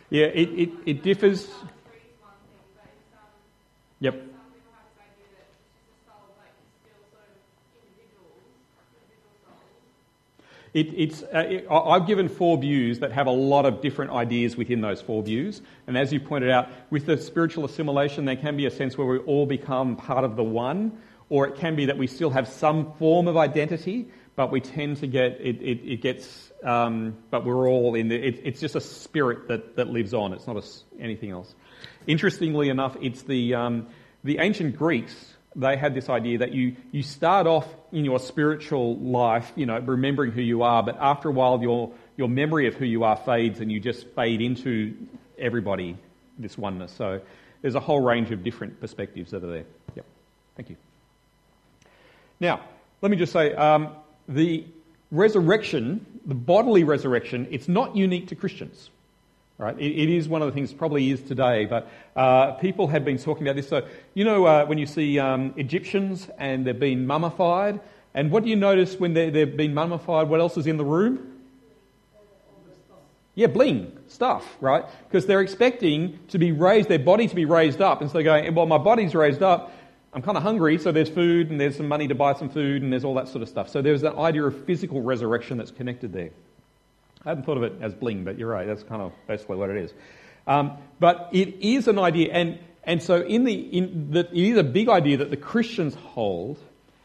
still 6.83 6.99
sort 7.13 7.23
of 7.23 7.37
individuals, 7.79 8.43
individual 9.07 9.35
souls. 9.45 9.63
It, 10.75 10.89
it's, 10.97 11.23
uh, 11.23 11.47
it, 11.49 11.67
I've 11.71 12.07
given 12.09 12.29
four 12.29 12.59
views 12.59 12.99
that 12.99 13.13
have 13.13 13.29
a 13.29 13.33
lot 13.33 13.67
of 13.67 13.81
different 13.81 14.11
ideas 14.11 14.57
within 14.57 14.81
those 14.81 15.01
four 15.01 15.23
views. 15.23 15.63
And 15.87 15.97
as 15.97 16.13
you 16.13 16.19
pointed 16.19 16.51
out, 16.51 16.69
with 16.91 17.07
the 17.07 17.17
spiritual 17.17 17.65
assimilation, 17.65 18.25
there 18.25 18.37
can 18.37 18.57
be 18.57 18.67
a 18.67 18.71
sense 18.71 18.99
where 18.99 19.07
we 19.07 19.19
all 19.19 19.47
become 19.47 19.95
part 19.95 20.25
of 20.25 20.35
the 20.35 20.45
one, 20.45 20.99
or 21.29 21.47
it 21.47 21.55
can 21.55 21.77
be 21.77 21.87
that 21.87 21.99
we 21.99 22.09
still 22.09 22.31
have 22.31 22.49
some 22.49 22.93
form 22.95 23.29
of 23.29 23.37
identity, 23.37 24.09
but 24.41 24.51
we 24.51 24.63
tend 24.63 24.97
to 24.97 25.07
get, 25.07 25.33
it, 25.39 25.61
it, 25.61 25.81
it 25.85 26.01
gets, 26.01 26.51
um, 26.65 27.15
but 27.31 27.45
we're 27.45 27.69
all 27.69 27.95
in 27.95 28.09
the, 28.09 28.17
it, 28.17 28.41
it's 28.43 28.59
just 28.59 28.75
a 28.75 28.81
spirit 28.81 29.49
that, 29.49 29.77
that 29.77 29.89
lives 29.89 30.15
on. 30.15 30.33
It's 30.33 30.47
not 30.47 30.57
a 30.57 30.67
anything 30.99 31.31
else. 31.31 31.55
Interestingly 32.07 32.71
enough, 32.71 32.97
it's 33.03 33.21
the, 33.25 33.55
um, 33.55 33.89
the 34.25 34.39
ancient 34.39 34.79
Greeks, 34.79 35.15
they 35.55 35.77
had 35.77 35.95
this 35.95 36.09
idea 36.09 36.39
that 36.39 36.55
you, 36.55 36.75
you 36.91 37.03
start 37.03 37.47
off 37.47 37.69
in 37.93 38.07
your 38.07 38.19
spiritual 38.19 38.97
life, 38.97 39.53
you 39.57 39.67
know, 39.67 39.79
remembering 39.79 40.33
who 40.33 40.41
you 40.41 40.63
are, 40.63 40.83
but 40.83 40.97
after 40.99 41.29
a 41.29 41.33
while 41.33 41.61
your, 41.61 41.93
your 42.17 42.29
memory 42.31 42.67
of 42.67 42.73
who 42.73 42.87
you 42.87 43.05
are 43.05 43.17
fades 43.17 43.61
and 43.61 43.71
you 43.71 43.79
just 43.79 44.07
fade 44.15 44.41
into 44.41 44.97
everybody, 45.39 45.99
this 46.39 46.57
oneness. 46.57 46.93
So 46.93 47.21
there's 47.61 47.75
a 47.75 47.81
whole 47.81 48.01
range 48.01 48.31
of 48.31 48.43
different 48.43 48.81
perspectives 48.81 49.33
that 49.33 49.45
are 49.45 49.53
there. 49.53 49.67
Yep. 49.97 50.07
Thank 50.57 50.71
you. 50.71 50.77
Now, 52.41 52.63
let 53.03 53.11
me 53.11 53.19
just 53.19 53.35
say, 53.35 53.53
um, 53.55 53.97
the 54.31 54.65
resurrection, 55.11 56.07
the 56.25 56.35
bodily 56.35 56.85
resurrection, 56.85 57.49
it's 57.51 57.69
not 57.69 57.97
unique 57.97 58.29
to 58.29 58.35
Christians. 58.35 58.91
Right? 59.59 59.79
It, 59.79 59.93
it 59.93 60.09
is 60.09 60.27
one 60.27 60.41
of 60.41 60.49
the 60.49 60.53
things, 60.53 60.73
probably 60.73 61.11
is 61.11 61.21
today, 61.21 61.67
but 61.67 61.87
uh, 62.17 62.53
people 62.53 62.89
have 62.89 63.05
been 63.05 63.19
talking 63.19 63.47
about 63.47 63.57
this. 63.57 63.69
So, 63.69 63.87
you 64.15 64.25
know, 64.25 64.47
uh, 64.47 64.65
when 64.65 64.79
you 64.79 64.87
see 64.87 65.19
um, 65.19 65.53
Egyptians 65.57 66.29
and 66.39 66.65
they've 66.65 66.79
been 66.79 67.07
mummified, 67.07 67.79
and 68.15 68.31
what 68.31 68.43
do 68.43 68.49
you 68.49 68.57
notice 68.57 68.99
when 68.99 69.13
they, 69.13 69.29
they've 69.29 69.57
been 69.57 69.75
mummified? 69.75 70.29
What 70.29 70.41
else 70.41 70.57
is 70.57 70.67
in 70.67 70.79
the 70.79 70.85
room? 70.85 71.27
Yeah, 73.35 73.47
bling, 73.47 73.97
stuff, 74.09 74.57
right? 74.61 74.85
Because 75.09 75.27
they're 75.27 75.41
expecting 75.41 76.19
to 76.29 76.39
be 76.39 76.53
raised, 76.53 76.89
their 76.89 76.99
body 76.99 77.29
to 77.29 77.35
be 77.35 77.45
raised 77.45 77.81
up. 77.81 78.01
And 78.01 78.11
so 78.11 78.15
they're 78.15 78.23
going, 78.23 78.55
well, 78.55 78.67
my 78.67 78.79
body's 78.79 79.15
raised 79.15 79.43
up. 79.43 79.73
I'm 80.13 80.23
kind 80.23 80.37
of 80.37 80.43
hungry, 80.43 80.79
so 80.79 80.91
there's 80.91 81.09
food 81.09 81.51
and 81.51 81.61
there's 81.61 81.77
some 81.77 81.87
money 81.87 82.09
to 82.09 82.17
buy 82.17 82.35
some 82.35 82.49
food 82.49 82.83
and 82.83 82.93
there's 82.93 83.05
all 83.05 83.15
that 83.15 83.29
sort 83.29 83.43
of 83.43 83.49
stuff. 83.49 83.69
So 83.69 83.81
there's 83.81 84.01
that 84.01 84.17
idea 84.17 84.45
of 84.45 84.65
physical 84.65 85.01
resurrection 85.03 85.59
that's 85.59 85.71
connected 85.71 86.13
there. 86.13 86.31
I 87.25 87.29
hadn't 87.29 87.45
thought 87.45 87.59
of 87.59 87.63
it 87.63 87.75
as 87.81 87.95
bling, 87.95 88.25
but 88.25 88.37
you're 88.37 88.49
right. 88.49 88.67
That's 88.67 88.83
kind 88.83 89.03
of 89.03 89.13
basically 89.29 89.57
what 89.57 89.71
it 89.71 89.77
is. 89.77 89.93
Um, 90.47 90.79
but 90.99 91.29
it 91.33 91.61
is 91.61 91.87
an 91.87 91.99
idea, 91.99 92.33
and, 92.33 92.59
and 92.83 93.01
so 93.01 93.21
in 93.21 93.45
the, 93.45 93.53
in 93.53 94.11
the, 94.11 94.21
it 94.21 94.33
is 94.33 94.57
a 94.57 94.65
big 94.65 94.89
idea 94.89 95.19
that 95.19 95.31
the 95.31 95.37
Christians 95.37 95.95
hold. 95.95 96.59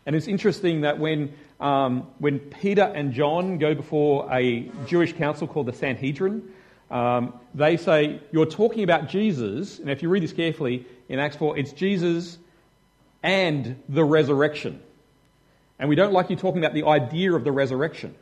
And 0.07 0.15
it's 0.15 0.27
interesting 0.27 0.81
that 0.81 0.97
when, 0.97 1.33
um, 1.59 2.07
when 2.17 2.39
Peter 2.39 2.83
and 2.83 3.13
John 3.13 3.59
go 3.59 3.75
before 3.75 4.33
a 4.33 4.71
Jewish 4.87 5.13
council 5.13 5.47
called 5.47 5.67
the 5.67 5.73
Sanhedrin, 5.73 6.51
um, 6.89 7.33
they 7.53 7.77
say, 7.77 8.19
You're 8.31 8.45
talking 8.45 8.83
about 8.83 9.09
Jesus. 9.09 9.77
And 9.77 9.91
if 9.91 10.01
you 10.01 10.09
read 10.09 10.23
this 10.23 10.33
carefully 10.33 10.87
in 11.07 11.19
Acts 11.19 11.35
4, 11.35 11.57
it's 11.57 11.71
Jesus 11.71 12.37
and 13.25 13.81
the 13.89 14.05
resurrection. 14.05 14.79
And 15.79 15.89
we 15.89 15.95
don't 15.95 16.13
like 16.13 16.29
you 16.29 16.35
talking 16.35 16.63
about 16.63 16.75
the 16.75 16.85
idea 16.85 17.33
of 17.33 17.43
the 17.43 17.51
resurrection. 17.51 18.15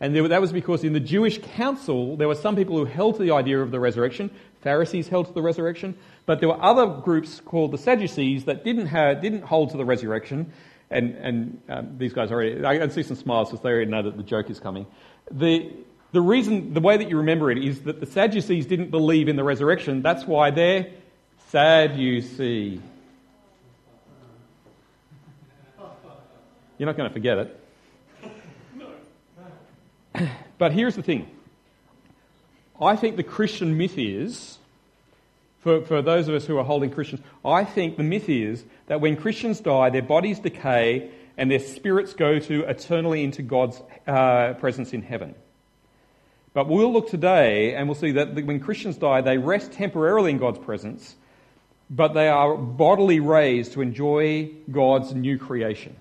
And 0.00 0.14
that 0.14 0.40
was 0.40 0.52
because 0.52 0.84
in 0.84 0.92
the 0.92 1.00
Jewish 1.00 1.40
council, 1.56 2.16
there 2.16 2.28
were 2.28 2.34
some 2.34 2.54
people 2.54 2.76
who 2.76 2.84
held 2.84 3.16
to 3.16 3.22
the 3.22 3.30
idea 3.32 3.60
of 3.60 3.70
the 3.70 3.80
resurrection. 3.80 4.30
Pharisees 4.60 5.08
held 5.08 5.28
to 5.28 5.32
the 5.32 5.40
resurrection. 5.40 5.96
But 6.26 6.40
there 6.40 6.48
were 6.50 6.62
other 6.62 6.86
groups 6.86 7.40
called 7.40 7.70
the 7.70 7.78
Sadducees 7.78 8.44
that 8.44 8.64
didn't, 8.64 8.86
have, 8.86 9.22
didn't 9.22 9.42
hold 9.42 9.70
to 9.70 9.76
the 9.76 9.84
resurrection. 9.84 10.52
And, 10.90 11.14
and 11.16 11.62
um, 11.70 11.98
these 11.98 12.12
guys 12.12 12.30
already, 12.30 12.64
I 12.64 12.78
can 12.78 12.90
see 12.90 13.02
some 13.02 13.16
smiles 13.16 13.48
because 13.48 13.62
they 13.62 13.70
already 13.70 13.90
know 13.90 14.02
that 14.02 14.18
the 14.18 14.22
joke 14.22 14.50
is 14.50 14.60
coming. 14.60 14.86
The, 15.30 15.72
the 16.10 16.20
reason, 16.20 16.74
the 16.74 16.80
way 16.80 16.98
that 16.98 17.08
you 17.08 17.16
remember 17.16 17.50
it 17.50 17.64
is 17.64 17.80
that 17.82 18.00
the 18.00 18.06
Sadducees 18.06 18.66
didn't 18.66 18.90
believe 18.90 19.28
in 19.28 19.36
the 19.36 19.44
resurrection. 19.44 20.02
That's 20.02 20.26
why 20.26 20.50
they're 20.50 20.90
sad, 21.48 21.96
you 21.96 22.20
see. 22.20 22.82
You're 26.78 26.86
not 26.86 26.96
going 26.96 27.08
to 27.08 27.12
forget 27.12 27.38
it. 27.38 27.60
No. 28.76 30.28
but 30.58 30.72
here's 30.72 30.96
the 30.96 31.02
thing. 31.02 31.28
I 32.80 32.96
think 32.96 33.16
the 33.16 33.22
Christian 33.22 33.76
myth 33.76 33.96
is, 33.96 34.58
for, 35.60 35.82
for 35.82 36.02
those 36.02 36.28
of 36.28 36.34
us 36.34 36.46
who 36.46 36.58
are 36.58 36.64
holding 36.64 36.90
Christians, 36.90 37.22
I 37.44 37.64
think 37.64 37.96
the 37.96 38.02
myth 38.02 38.28
is 38.28 38.64
that 38.86 39.00
when 39.00 39.16
Christians 39.16 39.60
die, 39.60 39.90
their 39.90 40.02
bodies 40.02 40.40
decay 40.40 41.10
and 41.36 41.50
their 41.50 41.60
spirits 41.60 42.14
go 42.14 42.38
to 42.38 42.64
eternally 42.64 43.22
into 43.22 43.42
God's 43.42 43.80
uh, 44.06 44.54
presence 44.54 44.92
in 44.92 45.02
heaven. 45.02 45.34
But 46.54 46.68
we'll 46.68 46.92
look 46.92 47.08
today 47.08 47.74
and 47.74 47.88
we'll 47.88 47.94
see 47.94 48.12
that 48.12 48.34
when 48.34 48.60
Christians 48.60 48.96
die, 48.96 49.20
they 49.22 49.38
rest 49.38 49.72
temporarily 49.72 50.32
in 50.32 50.38
God's 50.38 50.58
presence, 50.58 51.14
but 51.88 52.12
they 52.12 52.28
are 52.28 52.56
bodily 52.56 53.20
raised 53.20 53.72
to 53.72 53.80
enjoy 53.80 54.50
God's 54.70 55.14
new 55.14 55.38
creation. 55.38 55.96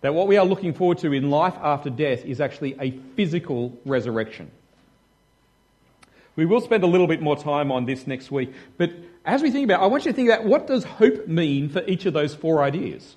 That 0.00 0.14
what 0.14 0.28
we 0.28 0.36
are 0.36 0.46
looking 0.46 0.74
forward 0.74 0.98
to 0.98 1.12
in 1.12 1.30
life 1.30 1.54
after 1.60 1.90
death 1.90 2.24
is 2.24 2.40
actually 2.40 2.76
a 2.80 2.92
physical 3.16 3.76
resurrection. 3.84 4.50
We 6.36 6.46
will 6.46 6.60
spend 6.60 6.84
a 6.84 6.86
little 6.86 7.08
bit 7.08 7.20
more 7.20 7.36
time 7.36 7.72
on 7.72 7.84
this 7.84 8.06
next 8.06 8.30
week, 8.30 8.52
but 8.76 8.92
as 9.24 9.42
we 9.42 9.50
think 9.50 9.64
about 9.64 9.82
I 9.82 9.86
want 9.86 10.04
you 10.04 10.12
to 10.12 10.16
think 10.16 10.30
about 10.30 10.44
what 10.44 10.68
does 10.68 10.84
hope 10.84 11.26
mean 11.26 11.68
for 11.68 11.82
each 11.86 12.06
of 12.06 12.14
those 12.14 12.32
four 12.32 12.62
ideas? 12.62 13.16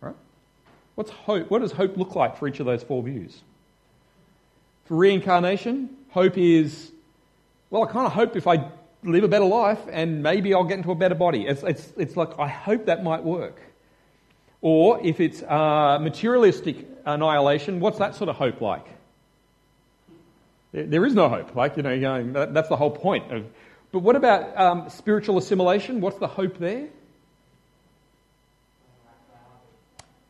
Right? 0.00 0.14
What's 0.94 1.10
hope? 1.10 1.50
What 1.50 1.60
does 1.60 1.72
hope 1.72 1.96
look 1.96 2.14
like 2.14 2.36
for 2.36 2.46
each 2.46 2.60
of 2.60 2.66
those 2.66 2.84
four 2.84 3.02
views? 3.02 3.42
For 4.84 4.96
reincarnation, 4.96 5.90
hope 6.10 6.38
is, 6.38 6.92
well, 7.70 7.82
I 7.82 7.90
kind 7.90 8.06
of 8.06 8.12
hope 8.12 8.36
if 8.36 8.46
I 8.46 8.70
live 9.02 9.24
a 9.24 9.28
better 9.28 9.44
life 9.44 9.80
and 9.90 10.22
maybe 10.22 10.54
I'll 10.54 10.62
get 10.62 10.78
into 10.78 10.92
a 10.92 10.94
better 10.94 11.16
body. 11.16 11.46
It's, 11.48 11.64
it's, 11.64 11.92
it's 11.96 12.16
like, 12.16 12.38
I 12.38 12.46
hope 12.46 12.86
that 12.86 13.02
might 13.02 13.24
work. 13.24 13.60
Or 14.62 15.04
if 15.04 15.18
it's 15.20 15.42
uh, 15.42 15.98
materialistic 16.00 16.86
annihilation, 17.04 17.80
what's 17.80 17.98
that 17.98 18.14
sort 18.14 18.30
of 18.30 18.36
hope 18.36 18.60
like? 18.60 18.86
There, 20.72 21.04
is 21.04 21.14
no 21.14 21.28
hope. 21.28 21.54
Like, 21.54 21.76
you 21.76 21.82
know, 21.82 22.00
going, 22.00 22.32
that, 22.32 22.54
that's 22.54 22.68
the 22.68 22.76
whole 22.76 22.92
point. 22.92 23.30
Of, 23.30 23.44
but 23.90 23.98
what 23.98 24.16
about 24.16 24.58
um, 24.58 24.88
spiritual 24.88 25.36
assimilation? 25.36 26.00
What's 26.00 26.18
the 26.18 26.28
hope 26.28 26.58
there? 26.58 26.88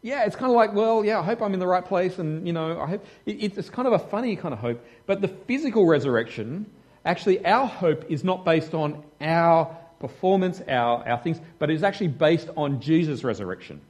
Yeah, 0.01 0.25
it's 0.25 0.35
kind 0.35 0.51
of 0.51 0.57
like, 0.57 0.73
well, 0.73 1.05
yeah, 1.05 1.21
I 1.21 1.23
hope 1.23 1.43
I'm 1.43 1.55
in 1.55 1.61
the 1.61 1.67
right 1.67 1.85
place, 1.85 2.19
and 2.19 2.45
you 2.45 2.53
know, 2.53 2.81
I 2.81 2.87
hope 2.87 3.07
it, 3.25 3.57
it's 3.57 3.71
kind 3.71 3.87
of 3.87 3.95
a 3.95 4.01
funny 4.01 4.35
kind 4.35 4.53
of 4.53 4.59
hope. 4.59 4.85
But 5.07 5.21
the 5.21 5.29
physical 5.29 5.87
resurrection, 5.87 6.67
actually, 7.05 7.45
our 7.47 7.67
hope 7.69 8.11
is 8.11 8.25
not 8.25 8.45
based 8.45 8.75
on 8.75 9.05
our 9.21 9.77
performance, 10.01 10.61
our, 10.67 11.07
our 11.07 11.19
things, 11.19 11.39
but 11.61 11.71
it's 11.71 11.85
actually 11.85 12.09
based 12.09 12.49
on 12.57 12.81
Jesus' 12.81 13.23
resurrection. 13.23 13.81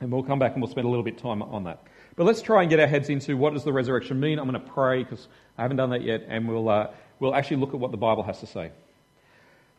And 0.00 0.12
we'll 0.12 0.22
come 0.22 0.38
back 0.38 0.52
and 0.52 0.62
we'll 0.62 0.70
spend 0.70 0.86
a 0.86 0.90
little 0.90 1.04
bit 1.04 1.14
of 1.14 1.22
time 1.22 1.42
on 1.42 1.64
that. 1.64 1.82
But 2.16 2.24
let's 2.24 2.42
try 2.42 2.62
and 2.62 2.70
get 2.70 2.80
our 2.80 2.86
heads 2.86 3.08
into 3.08 3.36
what 3.36 3.52
does 3.52 3.64
the 3.64 3.72
resurrection 3.72 4.20
mean. 4.20 4.38
I'm 4.38 4.48
going 4.48 4.60
to 4.62 4.70
pray 4.72 5.02
because 5.02 5.28
I 5.58 5.62
haven't 5.62 5.76
done 5.76 5.90
that 5.90 6.02
yet, 6.02 6.24
and 6.28 6.48
we'll, 6.48 6.68
uh, 6.68 6.88
we'll 7.20 7.34
actually 7.34 7.58
look 7.58 7.74
at 7.74 7.80
what 7.80 7.90
the 7.90 7.96
Bible 7.96 8.22
has 8.22 8.40
to 8.40 8.46
say. 8.46 8.70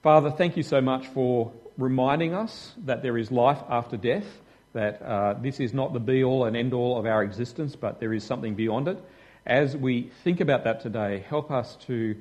Father, 0.04 0.32
thank 0.32 0.56
you 0.56 0.64
so 0.64 0.80
much 0.80 1.08
for 1.08 1.52
reminding 1.78 2.34
us 2.34 2.74
that 2.86 3.02
there 3.02 3.18
is 3.18 3.32
life 3.32 3.60
after 3.70 3.98
death, 3.98 4.26
that 4.74 5.02
uh, 5.02 5.34
this 5.34 5.60
is 5.60 5.74
not 5.74 5.94
the 5.94 6.00
be 6.00 6.24
all 6.24 6.46
and 6.46 6.56
end 6.56 6.74
all 6.74 6.98
of 7.00 7.06
our 7.06 7.24
existence, 7.24 7.76
but 7.76 8.00
there 8.00 8.14
is 8.14 8.24
something 8.24 8.54
beyond 8.54 8.88
it. 8.88 9.04
As 9.46 9.76
we 9.76 10.12
think 10.24 10.40
about 10.40 10.66
that 10.66 10.82
today, 10.82 11.26
help 11.28 11.50
us 11.50 11.76
to 11.88 12.16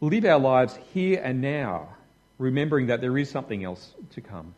live 0.00 0.24
our 0.24 0.38
lives 0.38 0.78
here 0.92 1.20
and 1.22 1.40
now, 1.40 1.88
remembering 2.38 2.88
that 2.88 3.00
there 3.00 3.16
is 3.16 3.30
something 3.30 3.64
else 3.64 3.94
to 4.10 4.20
come. 4.20 4.54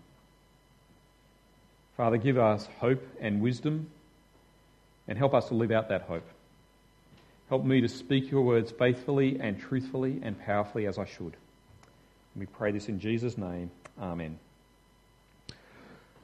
Father, 1.97 2.17
give 2.17 2.39
us 2.39 2.69
hope 2.81 3.07
and 3.21 3.41
wisdom 3.41 3.89
and 5.07 5.17
help 5.17 5.35
us 5.35 5.49
to 5.49 5.55
live 5.55 5.71
out 5.71 5.89
that 5.91 6.03
hope. 6.03 6.27
Help 7.49 7.65
me 7.65 7.81
to 7.81 7.89
speak 7.89 8.31
your 8.31 8.43
words 8.43 8.73
faithfully 8.73 9.39
and 9.41 9.61
truthfully 9.61 10.21
and 10.23 10.39
powerfully 10.45 10.87
as 10.87 10.99
I 10.99 11.05
should. 11.05 11.37
And 12.35 12.41
We 12.41 12.47
pray 12.47 12.73
this 12.73 12.89
in 12.89 12.99
Jesus' 12.99 13.39
name. 13.39 13.71
Amen. 14.01 14.39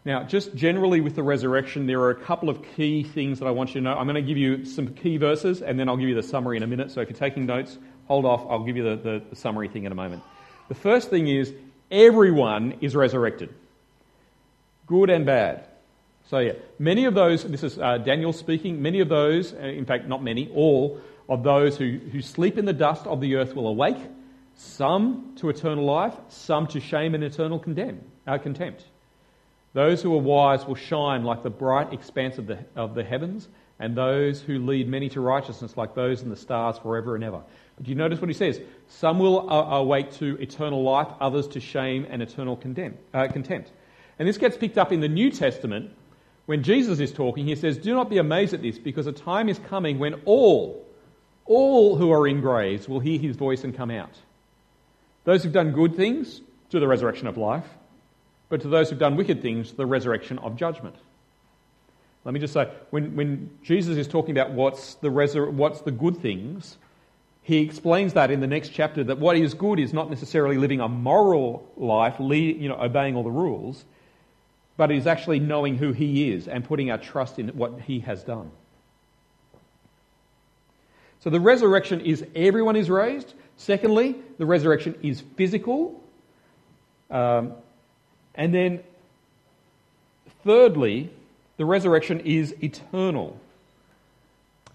Now, 0.04 0.22
just 0.22 0.54
generally 0.54 1.02
with 1.02 1.14
the 1.14 1.22
resurrection, 1.22 1.86
there 1.86 2.00
are 2.00 2.10
a 2.10 2.14
couple 2.14 2.48
of 2.48 2.64
key 2.74 3.02
things 3.02 3.38
that 3.38 3.46
I 3.46 3.50
want 3.50 3.70
you 3.70 3.74
to 3.74 3.80
know. 3.82 3.92
I'm 3.92 4.06
going 4.06 4.14
to 4.14 4.22
give 4.22 4.38
you 4.38 4.64
some 4.64 4.94
key 4.94 5.18
verses 5.18 5.60
and 5.60 5.78
then 5.78 5.88
I'll 5.90 5.98
give 5.98 6.08
you 6.08 6.14
the 6.14 6.22
summary 6.22 6.56
in 6.56 6.62
a 6.62 6.66
minute. 6.66 6.90
So 6.90 7.02
if 7.02 7.10
you're 7.10 7.18
taking 7.18 7.44
notes, 7.44 7.76
hold 8.08 8.24
off. 8.24 8.46
I'll 8.48 8.64
give 8.64 8.78
you 8.78 8.82
the, 8.82 8.96
the, 8.96 9.22
the 9.30 9.36
summary 9.36 9.68
thing 9.68 9.84
in 9.84 9.92
a 9.92 9.94
moment. 9.94 10.22
The 10.68 10.74
first 10.74 11.10
thing 11.10 11.28
is 11.28 11.52
everyone 11.90 12.78
is 12.80 12.96
resurrected, 12.96 13.54
good 14.90 15.08
and 15.08 15.24
bad. 15.24 15.68
So, 16.30 16.40
yeah, 16.40 16.54
many 16.80 17.04
of 17.04 17.14
those, 17.14 17.44
this 17.44 17.62
is 17.62 17.78
uh, 17.78 17.98
Daniel 17.98 18.32
speaking, 18.32 18.82
many 18.82 18.98
of 18.98 19.08
those, 19.08 19.54
uh, 19.54 19.58
in 19.58 19.86
fact, 19.86 20.08
not 20.08 20.20
many, 20.20 20.50
all 20.52 21.00
of 21.28 21.44
those 21.44 21.76
who, 21.76 21.98
who 22.10 22.20
sleep 22.20 22.58
in 22.58 22.64
the 22.64 22.72
dust 22.72 23.06
of 23.06 23.20
the 23.20 23.36
earth 23.36 23.54
will 23.54 23.68
awake, 23.68 23.98
some 24.56 25.32
to 25.36 25.48
eternal 25.48 25.84
life, 25.84 26.14
some 26.28 26.66
to 26.66 26.80
shame 26.80 27.14
and 27.14 27.22
eternal 27.22 27.60
condemn, 27.60 28.00
uh, 28.26 28.36
contempt. 28.36 28.84
Those 29.74 30.02
who 30.02 30.12
are 30.12 30.18
wise 30.20 30.66
will 30.66 30.74
shine 30.74 31.22
like 31.22 31.44
the 31.44 31.50
bright 31.50 31.92
expanse 31.92 32.38
of 32.38 32.48
the, 32.48 32.58
of 32.74 32.96
the 32.96 33.04
heavens, 33.04 33.46
and 33.78 33.96
those 33.96 34.40
who 34.40 34.58
lead 34.58 34.88
many 34.88 35.08
to 35.10 35.20
righteousness 35.20 35.76
like 35.76 35.94
those 35.94 36.22
in 36.22 36.30
the 36.30 36.36
stars 36.36 36.78
forever 36.78 37.14
and 37.14 37.22
ever. 37.22 37.42
But 37.76 37.84
do 37.84 37.90
you 37.90 37.94
notice 37.94 38.20
what 38.20 38.28
he 38.28 38.34
says? 38.34 38.60
Some 38.88 39.20
will 39.20 39.48
awake 39.48 40.10
to 40.14 40.36
eternal 40.40 40.82
life, 40.82 41.06
others 41.20 41.46
to 41.48 41.60
shame 41.60 42.08
and 42.10 42.20
eternal 42.22 42.56
condemn, 42.56 42.98
uh, 43.14 43.28
contempt. 43.28 43.70
And 44.20 44.28
this 44.28 44.36
gets 44.36 44.54
picked 44.54 44.76
up 44.76 44.92
in 44.92 45.00
the 45.00 45.08
New 45.08 45.30
Testament 45.30 45.90
when 46.44 46.62
Jesus 46.62 47.00
is 47.00 47.10
talking, 47.10 47.46
he 47.46 47.56
says, 47.56 47.78
Do 47.78 47.94
not 47.94 48.10
be 48.10 48.18
amazed 48.18 48.52
at 48.52 48.60
this, 48.60 48.76
because 48.76 49.06
a 49.06 49.12
time 49.12 49.48
is 49.48 49.58
coming 49.70 49.98
when 49.98 50.20
all, 50.26 50.86
all 51.46 51.96
who 51.96 52.12
are 52.12 52.28
in 52.28 52.42
graves 52.42 52.86
will 52.86 53.00
hear 53.00 53.18
his 53.18 53.36
voice 53.36 53.64
and 53.64 53.74
come 53.74 53.90
out. 53.90 54.12
Those 55.24 55.42
who've 55.42 55.52
done 55.52 55.72
good 55.72 55.96
things, 55.96 56.42
to 56.68 56.78
the 56.78 56.86
resurrection 56.86 57.28
of 57.28 57.38
life, 57.38 57.64
but 58.50 58.60
to 58.60 58.68
those 58.68 58.90
who've 58.90 58.98
done 58.98 59.16
wicked 59.16 59.40
things, 59.40 59.72
the 59.72 59.86
resurrection 59.86 60.38
of 60.40 60.54
judgment. 60.56 60.96
Let 62.24 62.34
me 62.34 62.40
just 62.40 62.52
say, 62.52 62.68
when, 62.90 63.16
when 63.16 63.50
Jesus 63.62 63.96
is 63.96 64.06
talking 64.06 64.32
about 64.36 64.50
what's 64.50 64.96
the, 64.96 65.08
resur- 65.08 65.50
what's 65.50 65.80
the 65.80 65.92
good 65.92 66.18
things, 66.18 66.76
he 67.42 67.58
explains 67.58 68.12
that 68.12 68.30
in 68.30 68.40
the 68.40 68.46
next 68.46 68.68
chapter 68.68 69.02
that 69.04 69.18
what 69.18 69.36
is 69.36 69.54
good 69.54 69.78
is 69.78 69.94
not 69.94 70.10
necessarily 70.10 70.58
living 70.58 70.80
a 70.80 70.88
moral 70.88 71.66
life, 71.78 72.16
you 72.18 72.68
know, 72.68 72.78
obeying 72.78 73.16
all 73.16 73.22
the 73.22 73.30
rules 73.30 73.84
but 74.80 74.90
it 74.90 74.96
is 74.96 75.06
actually 75.06 75.38
knowing 75.38 75.76
who 75.76 75.92
He 75.92 76.32
is 76.32 76.48
and 76.48 76.64
putting 76.64 76.90
our 76.90 76.96
trust 76.96 77.38
in 77.38 77.48
what 77.48 77.82
He 77.82 78.00
has 78.00 78.24
done. 78.24 78.50
So 81.18 81.28
the 81.28 81.38
resurrection 81.38 82.00
is 82.00 82.24
everyone 82.34 82.76
is 82.76 82.88
raised. 82.88 83.34
Secondly, 83.58 84.16
the 84.38 84.46
resurrection 84.46 84.94
is 85.02 85.20
physical. 85.36 86.02
Um, 87.10 87.52
and 88.34 88.54
then, 88.54 88.80
thirdly, 90.44 91.10
the 91.58 91.66
resurrection 91.66 92.20
is 92.20 92.54
eternal. 92.62 93.38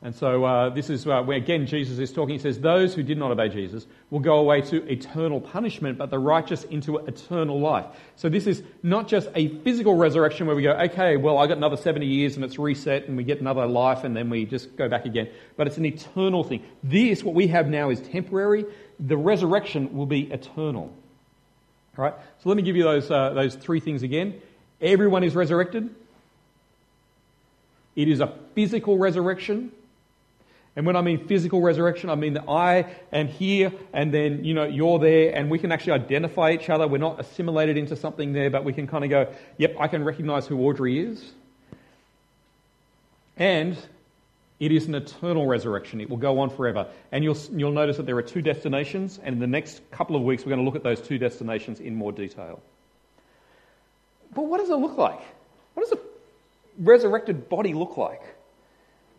And 0.06 0.14
so 0.14 0.46
uh, 0.46 0.70
this 0.70 0.92
is 0.92 1.08
uh, 1.08 1.24
where, 1.24 1.36
again, 1.36 1.66
Jesus 1.66 1.98
is 1.98 2.12
talking. 2.12 2.36
He 2.36 2.40
says, 2.40 2.60
Those 2.60 2.94
who 2.94 3.02
did 3.02 3.18
not 3.18 3.32
obey 3.32 3.50
Jesus 3.50 3.88
will 4.12 4.20
go 4.20 4.38
away 4.38 4.62
to 4.62 4.88
eternal 4.88 5.42
punishment, 5.42 5.98
but 5.98 6.12
the 6.12 6.20
righteous 6.20 6.64
into 6.64 6.98
eternal 6.98 7.60
life. 7.60 7.88
So 8.16 8.30
this 8.30 8.46
is 8.46 8.62
not 8.84 9.08
just 9.08 9.30
a 9.34 9.48
physical 9.64 9.96
resurrection 9.96 10.46
where 10.46 10.56
we 10.56 10.62
go, 10.62 10.74
okay, 10.74 11.18
well, 11.18 11.40
I 11.40 11.48
got 11.48 11.58
another 11.58 11.76
70 11.76 12.06
years 12.06 12.36
and 12.36 12.46
it's 12.46 12.60
reset 12.60 13.08
and 13.08 13.18
we 13.18 13.24
get 13.24 13.42
another 13.42 13.66
life 13.66 14.04
and 14.04 14.16
then 14.16 14.30
we 14.30 14.46
just 14.46 14.76
go 14.78 14.88
back 14.88 15.06
again. 15.06 15.28
But 15.58 15.66
it's 15.66 15.78
an 15.78 15.88
eternal 15.88 16.44
thing. 16.44 16.64
This, 16.84 17.24
what 17.24 17.34
we 17.34 17.48
have 17.48 17.68
now, 17.68 17.90
is 17.90 18.00
temporary. 18.00 18.66
The 19.00 19.18
resurrection 19.18 19.98
will 19.98 20.06
be 20.06 20.32
eternal. 20.32 20.94
All 21.98 22.06
right? 22.06 22.14
So 22.44 22.50
let 22.50 22.58
me 22.58 22.62
give 22.62 22.76
you 22.76 22.84
those, 22.84 23.10
uh, 23.10 23.32
those 23.32 23.56
three 23.56 23.80
things 23.80 24.04
again. 24.04 24.40
Everyone 24.82 25.24
is 25.24 25.34
resurrected. 25.34 25.90
It 27.96 28.08
is 28.08 28.20
a 28.20 28.32
physical 28.54 29.00
resurrection. 29.00 29.72
And 30.76 30.86
when 30.86 30.96
I 30.96 31.02
mean 31.02 31.26
physical 31.26 31.62
resurrection, 31.62 32.10
I 32.10 32.16
mean 32.16 32.34
that 32.34 32.50
I 32.50 32.94
am 33.14 33.28
here 33.28 33.72
and 33.94 34.14
then, 34.14 34.44
you 34.44 34.54
know, 34.54 34.66
you're 34.66 35.00
there 35.00 35.34
and 35.34 35.50
we 35.50 35.58
can 35.58 35.72
actually 35.72 35.94
identify 35.94 36.52
each 36.52 36.70
other. 36.70 36.86
We're 36.88 36.98
not 36.98 37.20
assimilated 37.20 37.78
into 37.78 37.96
something 37.96 38.34
there, 38.34 38.50
but 38.50 38.66
we 38.66 38.74
can 38.74 38.86
kind 38.86 39.06
of 39.06 39.10
go, 39.10 39.34
yep, 39.58 39.76
I 39.80 39.88
can 39.88 40.04
recognize 40.04 40.48
who 40.48 40.60
Audrey 40.60 41.00
is. 41.00 41.32
And 43.38 43.78
it 44.60 44.72
is 44.72 44.88
an 44.88 44.96
eternal 44.96 45.46
resurrection. 45.46 46.00
It 46.00 46.10
will 46.10 46.18
go 46.18 46.40
on 46.40 46.50
forever. 46.50 46.88
And 47.12 47.24
you'll, 47.24 47.38
you'll 47.52 47.72
notice 47.72 47.98
that 47.98 48.06
there 48.06 48.18
are 48.18 48.22
two 48.22 48.42
destinations, 48.42 49.20
and 49.22 49.36
in 49.36 49.40
the 49.40 49.48
next 49.48 49.82
couple 49.92 50.16
of 50.16 50.24
weeks, 50.24 50.44
we're 50.46 50.52
going 50.52 50.60
to 50.60 50.66
look 50.66 50.76
at 50.76 50.84
those 50.84 51.02
two 51.02 51.18
destinations 51.18 51.80
in 51.82 51.96
more 51.96 52.12
detail. 52.12 52.62
But 54.34 54.44
what 54.44 54.60
does 54.60 54.70
it 54.70 54.76
look 54.76 54.98
like? 54.98 55.20
What 55.74 55.90
does 55.90 55.98
a 55.98 56.02
resurrected 56.80 57.50
body 57.50 57.74
look 57.74 57.98
like? 57.98 58.22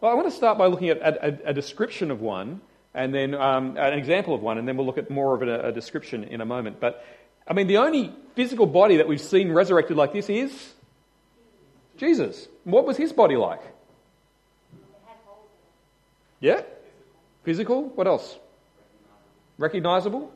Well, 0.07 0.12
I 0.12 0.16
want 0.16 0.31
to 0.31 0.37
start 0.37 0.57
by 0.57 0.69
looking 0.69 0.90
at 0.90 1.19
a, 1.45 1.53
description 1.53 2.12
of 2.12 2.21
one, 2.21 2.61
and 2.95 3.12
then 3.12 3.35
um, 3.35 3.77
an 3.77 3.92
example 3.99 4.37
of 4.37 4.40
one, 4.40 4.57
and 4.57 4.69
then 4.69 4.77
we'll 4.77 4.87
look 4.87 4.99
at 4.99 5.11
more 5.11 5.35
of 5.35 5.42
a, 5.42 5.71
a 5.71 5.73
description 5.73 6.23
in 6.23 6.40
a 6.40 6.45
moment. 6.45 6.79
But 6.79 7.05
I 7.45 7.55
mean, 7.55 7.66
the 7.66 7.79
only 7.79 8.14
physical 8.37 8.66
body 8.66 8.99
that 8.99 9.09
we've 9.09 9.21
seen 9.21 9.51
resurrected 9.51 9.97
like 9.97 10.12
this 10.12 10.31
is 10.31 10.75
Jesus. 11.97 12.47
What 12.62 12.87
was 12.87 12.97
his 12.97 13.12
body 13.12 13.35
like? 13.35 13.59
Yeah? 16.38 16.62
Physical? 17.42 17.88
What 17.88 18.07
else? 18.07 18.38
Recognizable? 19.59 20.33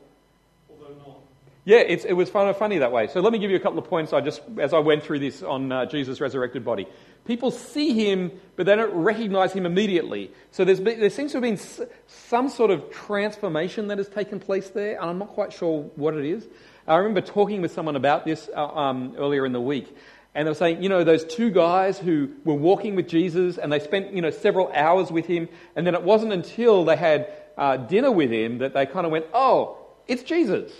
Yeah, 1.63 1.77
it 1.77 2.13
was 2.13 2.29
kind 2.29 2.49
of 2.49 2.57
funny 2.57 2.79
that 2.79 2.91
way. 2.91 3.07
So 3.07 3.21
let 3.21 3.31
me 3.31 3.39
give 3.39 3.51
you 3.51 3.57
a 3.57 3.61
couple 3.61 3.79
of 3.79 3.85
points 3.85 4.11
I 4.11 4.19
just, 4.19 4.41
as 4.59 4.73
I 4.73 4.79
went 4.79 5.03
through 5.03 5.19
this 5.19 5.41
on 5.41 5.71
uh, 5.71 5.85
Jesus' 5.85 6.19
resurrected 6.19 6.65
body. 6.65 6.87
People 7.25 7.51
see 7.51 7.93
him, 7.93 8.31
but 8.55 8.65
they 8.65 8.75
don't 8.75 8.93
recognize 8.93 9.53
him 9.53 9.65
immediately. 9.65 10.31
So 10.51 10.65
been, 10.65 10.99
there 10.99 11.09
seems 11.09 11.31
to 11.33 11.37
have 11.37 11.43
been 11.43 11.59
some 12.07 12.49
sort 12.49 12.71
of 12.71 12.91
transformation 12.91 13.87
that 13.87 13.99
has 13.99 14.09
taken 14.09 14.39
place 14.39 14.69
there, 14.69 14.99
and 14.99 15.09
I'm 15.09 15.19
not 15.19 15.29
quite 15.29 15.53
sure 15.53 15.83
what 15.95 16.15
it 16.15 16.25
is. 16.25 16.47
I 16.87 16.97
remember 16.97 17.21
talking 17.21 17.61
with 17.61 17.71
someone 17.71 17.95
about 17.95 18.25
this 18.25 18.49
uh, 18.55 18.65
um, 18.65 19.15
earlier 19.17 19.45
in 19.45 19.53
the 19.53 19.61
week, 19.61 19.95
and 20.33 20.47
they 20.47 20.49
were 20.49 20.55
saying, 20.55 20.81
you 20.81 20.89
know, 20.89 21.03
those 21.03 21.23
two 21.23 21.51
guys 21.51 21.99
who 21.99 22.31
were 22.43 22.55
walking 22.55 22.95
with 22.95 23.07
Jesus, 23.07 23.59
and 23.59 23.71
they 23.71 23.79
spent, 23.79 24.13
you 24.13 24.21
know, 24.21 24.31
several 24.31 24.71
hours 24.73 25.11
with 25.11 25.27
him, 25.27 25.47
and 25.75 25.85
then 25.85 25.93
it 25.93 26.01
wasn't 26.01 26.33
until 26.33 26.85
they 26.85 26.95
had 26.95 27.31
uh, 27.55 27.77
dinner 27.77 28.11
with 28.11 28.31
him 28.31 28.57
that 28.59 28.73
they 28.73 28.87
kind 28.87 29.05
of 29.05 29.11
went, 29.11 29.25
oh, 29.33 29.77
it's 30.07 30.23
Jesus, 30.23 30.71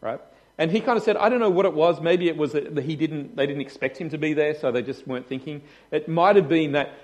right? 0.00 0.20
And 0.58 0.72
he 0.72 0.80
kind 0.80 0.98
of 0.98 1.04
said, 1.04 1.16
I 1.16 1.28
don't 1.28 1.38
know 1.38 1.50
what 1.50 1.66
it 1.66 1.72
was. 1.72 2.00
Maybe 2.00 2.28
it 2.28 2.36
was 2.36 2.52
that 2.52 2.76
he 2.82 2.96
didn't, 2.96 3.36
they 3.36 3.46
didn't 3.46 3.62
expect 3.62 3.96
him 3.96 4.10
to 4.10 4.18
be 4.18 4.34
there, 4.34 4.56
so 4.56 4.72
they 4.72 4.82
just 4.82 5.06
weren't 5.06 5.28
thinking. 5.28 5.62
It 5.92 6.08
might 6.08 6.34
have 6.34 6.48
been 6.48 6.72
that 6.72 6.94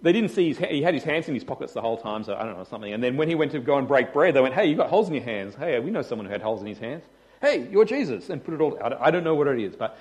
they 0.00 0.12
didn't 0.12 0.30
see 0.30 0.48
his, 0.48 0.58
he 0.58 0.80
had 0.80 0.94
his 0.94 1.02
hands 1.02 1.28
in 1.28 1.34
his 1.34 1.44
pockets 1.44 1.72
the 1.72 1.80
whole 1.80 1.98
time, 1.98 2.22
so 2.22 2.34
I 2.34 2.44
don't 2.44 2.56
know, 2.56 2.64
something. 2.64 2.92
And 2.92 3.02
then 3.02 3.16
when 3.16 3.28
he 3.28 3.34
went 3.34 3.52
to 3.52 3.58
go 3.58 3.76
and 3.78 3.88
break 3.88 4.12
bread, 4.12 4.34
they 4.34 4.40
went, 4.40 4.54
hey, 4.54 4.66
you've 4.66 4.78
got 4.78 4.88
holes 4.88 5.08
in 5.08 5.14
your 5.14 5.24
hands. 5.24 5.56
Hey, 5.56 5.78
we 5.80 5.90
know 5.90 6.02
someone 6.02 6.26
who 6.26 6.32
had 6.32 6.40
holes 6.40 6.60
in 6.60 6.68
his 6.68 6.78
hands. 6.78 7.02
Hey, 7.40 7.68
you're 7.70 7.84
Jesus. 7.84 8.30
And 8.30 8.42
put 8.42 8.54
it 8.54 8.60
all, 8.60 8.78
out. 8.80 8.98
I 9.00 9.10
don't 9.10 9.24
know 9.24 9.34
what 9.34 9.48
it 9.48 9.58
is, 9.58 9.74
but 9.74 9.98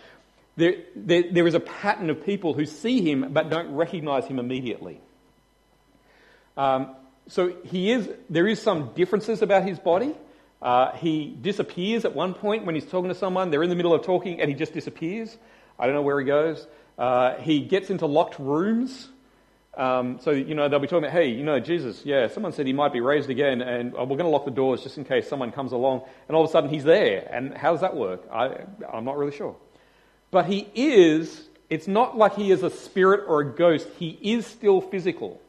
there, 0.56 0.76
there, 0.96 1.24
there 1.32 1.48
is 1.48 1.56
a 1.56 1.60
pattern 1.60 2.10
of 2.10 2.24
people 2.24 2.54
who 2.54 2.66
see 2.66 3.02
him 3.02 3.34
but 3.34 3.50
don't 3.50 3.74
recognize 3.74 4.26
him 4.26 4.38
immediately. 4.38 5.02
Um, 6.56 6.96
so 7.28 7.56
he 7.66 7.92
is, 7.92 8.10
there 8.30 8.48
is 8.48 8.62
some 8.62 8.92
differences 8.94 9.42
about 9.42 9.64
his 9.64 9.80
body. 9.80 10.14
Uh, 10.62 10.92
he 10.94 11.36
disappears 11.42 12.06
at 12.06 12.14
one 12.14 12.34
point 12.34 12.66
when 12.66 12.76
he's 12.76 12.86
talking 12.86 13.10
to 13.10 13.16
someone. 13.16 13.50
They're 13.50 13.64
in 13.64 13.70
the 13.70 13.76
middle 13.76 13.94
of 13.94 14.04
talking 14.04 14.42
and 14.42 14.50
he 14.50 14.56
just 14.56 14.74
disappears. 14.74 15.38
I 15.78 15.86
don't 15.86 15.96
know 15.96 16.02
where 16.02 16.20
he 16.20 16.26
goes. 16.26 16.68
Uh, 16.98 17.36
he 17.38 17.62
gets 17.62 17.90
into 17.90 18.06
locked 18.06 18.38
rooms. 18.40 19.08
Um, 19.78 20.20
so, 20.22 20.32
you 20.32 20.56
know, 20.56 20.68
they'll 20.68 20.80
be 20.80 20.88
talking 20.88 21.06
about, 21.06 21.14
hey, 21.14 21.30
you 21.30 21.44
know, 21.44 21.60
Jesus, 21.62 22.04
yeah, 22.04 22.28
someone 22.28 22.52
said 22.52 22.68
he 22.68 22.74
might 22.74 22.92
be 22.92 23.00
raised 23.00 23.30
again, 23.30 23.62
and 23.62 23.94
uh, 23.94 24.00
we're 24.00 24.18
going 24.18 24.26
to 24.26 24.28
lock 24.28 24.44
the 24.44 24.52
doors 24.52 24.84
just 24.84 24.98
in 24.98 25.06
case 25.06 25.30
someone 25.30 25.54
comes 25.54 25.72
along. 25.72 26.02
And 26.28 26.36
all 26.36 26.44
of 26.44 26.50
a 26.50 26.52
sudden 26.52 26.70
he's 26.70 26.84
there. 26.84 27.30
And 27.32 27.56
how 27.56 27.72
does 27.72 27.82
that 27.82 27.96
work? 27.96 28.28
I, 28.30 28.66
I'm 28.92 29.06
not 29.06 29.18
really 29.18 29.36
sure. 29.36 29.56
But 30.32 30.48
he 30.48 30.68
is, 30.76 31.48
it's 31.70 31.88
not 31.88 32.18
like 32.18 32.36
he 32.36 32.52
is 32.52 32.64
a 32.64 32.70
spirit 32.70 33.24
or 33.28 33.42
a 33.42 33.46
ghost. 33.46 33.88
He 33.98 34.18
is 34.22 34.46
still 34.46 34.82
physical. 34.82 35.40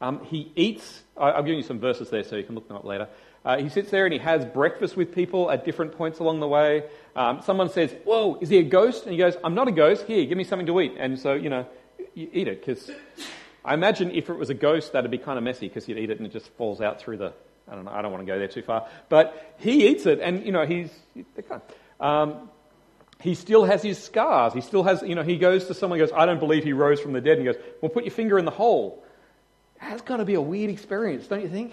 Um, 0.00 0.24
he 0.26 0.52
eats, 0.54 1.02
I, 1.16 1.40
give 1.42 1.56
you 1.56 1.62
some 1.62 1.80
verses 1.80 2.10
there 2.10 2.22
so 2.22 2.36
you 2.36 2.44
can 2.44 2.54
look 2.54 2.68
them 2.68 2.76
up 2.76 2.84
later. 2.84 3.08
Uh, 3.44 3.58
he 3.58 3.68
sits 3.68 3.90
there 3.90 4.06
and 4.06 4.12
he 4.12 4.18
has 4.18 4.44
breakfast 4.44 4.96
with 4.96 5.14
people 5.14 5.50
at 5.50 5.64
different 5.64 5.96
points 5.96 6.18
along 6.18 6.40
the 6.40 6.48
way. 6.48 6.84
Um, 7.14 7.42
someone 7.42 7.68
says, 7.68 7.94
Whoa, 8.04 8.38
is 8.40 8.48
he 8.48 8.58
a 8.58 8.62
ghost? 8.62 9.04
And 9.04 9.12
he 9.12 9.18
goes, 9.18 9.36
I'm 9.44 9.54
not 9.54 9.68
a 9.68 9.72
ghost. 9.72 10.06
Here, 10.06 10.24
give 10.24 10.38
me 10.38 10.44
something 10.44 10.66
to 10.66 10.80
eat. 10.80 10.94
And 10.98 11.18
so, 11.18 11.34
you 11.34 11.50
know, 11.50 11.66
you 12.14 12.28
eat 12.32 12.48
it. 12.48 12.64
Because 12.64 12.90
I 13.64 13.74
imagine 13.74 14.10
if 14.12 14.30
it 14.30 14.34
was 14.34 14.48
a 14.48 14.54
ghost, 14.54 14.92
that'd 14.92 15.10
be 15.10 15.18
kind 15.18 15.36
of 15.36 15.44
messy 15.44 15.68
because 15.68 15.86
you'd 15.86 15.98
eat 15.98 16.10
it 16.10 16.18
and 16.18 16.26
it 16.26 16.32
just 16.32 16.48
falls 16.56 16.80
out 16.80 17.00
through 17.00 17.18
the. 17.18 17.32
I 17.66 17.74
don't 17.74 17.86
know, 17.86 17.92
I 17.92 18.02
don't 18.02 18.12
want 18.12 18.26
to 18.26 18.30
go 18.30 18.38
there 18.38 18.48
too 18.48 18.62
far. 18.62 18.88
But 19.08 19.54
he 19.58 19.88
eats 19.88 20.06
it 20.06 20.20
and, 20.20 20.44
you 20.44 20.52
know, 20.52 20.64
he's. 20.64 20.90
Um, 22.00 22.50
he 23.20 23.34
still 23.34 23.64
has 23.64 23.82
his 23.82 24.02
scars. 24.02 24.52
He 24.52 24.60
still 24.60 24.82
has, 24.82 25.02
you 25.02 25.14
know, 25.14 25.22
he 25.22 25.38
goes 25.38 25.66
to 25.66 25.74
someone 25.74 25.98
and 25.98 26.08
goes, 26.08 26.18
I 26.18 26.26
don't 26.26 26.40
believe 26.40 26.64
he 26.64 26.72
rose 26.72 27.00
from 27.00 27.12
the 27.12 27.20
dead. 27.20 27.38
And 27.38 27.46
he 27.46 27.52
goes, 27.52 27.62
Well, 27.80 27.88
put 27.90 28.04
your 28.04 28.10
finger 28.10 28.38
in 28.38 28.44
the 28.44 28.50
hole. 28.50 29.02
That's 29.80 30.02
got 30.02 30.18
to 30.18 30.24
be 30.24 30.34
a 30.34 30.40
weird 30.40 30.70
experience, 30.70 31.26
don't 31.26 31.42
you 31.42 31.48
think? 31.48 31.72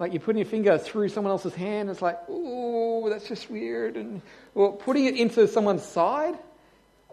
Like 0.00 0.14
you're 0.14 0.20
putting 0.20 0.38
your 0.38 0.48
finger 0.48 0.78
through 0.78 1.10
someone 1.10 1.30
else's 1.30 1.54
hand, 1.54 1.90
it's 1.90 2.00
like, 2.00 2.18
ooh, 2.30 3.06
that's 3.10 3.28
just 3.28 3.50
weird. 3.50 3.96
And 3.96 4.22
well, 4.54 4.72
putting 4.72 5.04
it 5.04 5.14
into 5.14 5.46
someone's 5.46 5.84
side, 5.84 6.38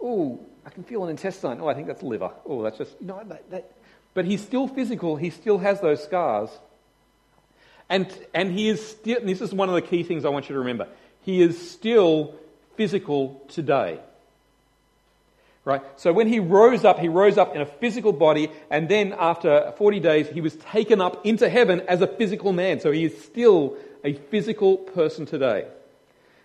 ooh, 0.02 0.40
I 0.64 0.70
can 0.70 0.84
feel 0.84 1.04
an 1.04 1.10
intestine. 1.10 1.60
Oh, 1.60 1.68
I 1.68 1.74
think 1.74 1.86
that's 1.86 2.02
liver. 2.02 2.30
Oh, 2.46 2.62
that's 2.62 2.78
just, 2.78 2.98
no. 3.00 3.22
that, 3.24 3.50
that. 3.50 3.72
But 4.14 4.24
he's 4.24 4.42
still 4.42 4.66
physical. 4.66 5.16
He 5.16 5.28
still 5.28 5.58
has 5.58 5.80
those 5.82 6.02
scars. 6.02 6.48
And, 7.90 8.10
and 8.32 8.50
he 8.50 8.68
is 8.68 8.86
still, 8.86 9.20
this 9.22 9.42
is 9.42 9.52
one 9.52 9.68
of 9.68 9.74
the 9.74 9.82
key 9.82 10.02
things 10.02 10.24
I 10.24 10.30
want 10.30 10.48
you 10.48 10.54
to 10.54 10.60
remember. 10.60 10.88
He 11.20 11.42
is 11.42 11.70
still 11.70 12.34
physical 12.76 13.44
today. 13.48 14.00
Right? 15.68 15.82
So 15.96 16.14
when 16.14 16.28
he 16.28 16.40
rose 16.40 16.86
up, 16.86 16.98
he 16.98 17.08
rose 17.08 17.36
up 17.36 17.54
in 17.54 17.60
a 17.60 17.66
physical 17.66 18.14
body, 18.14 18.50
and 18.70 18.88
then 18.88 19.14
after 19.18 19.74
40 19.76 20.00
days, 20.00 20.26
he 20.26 20.40
was 20.40 20.56
taken 20.56 21.02
up 21.02 21.26
into 21.26 21.46
heaven 21.46 21.82
as 21.82 22.00
a 22.00 22.06
physical 22.06 22.54
man. 22.54 22.80
So 22.80 22.90
he 22.90 23.04
is 23.04 23.22
still 23.22 23.76
a 24.02 24.14
physical 24.14 24.78
person 24.78 25.26
today. 25.26 25.66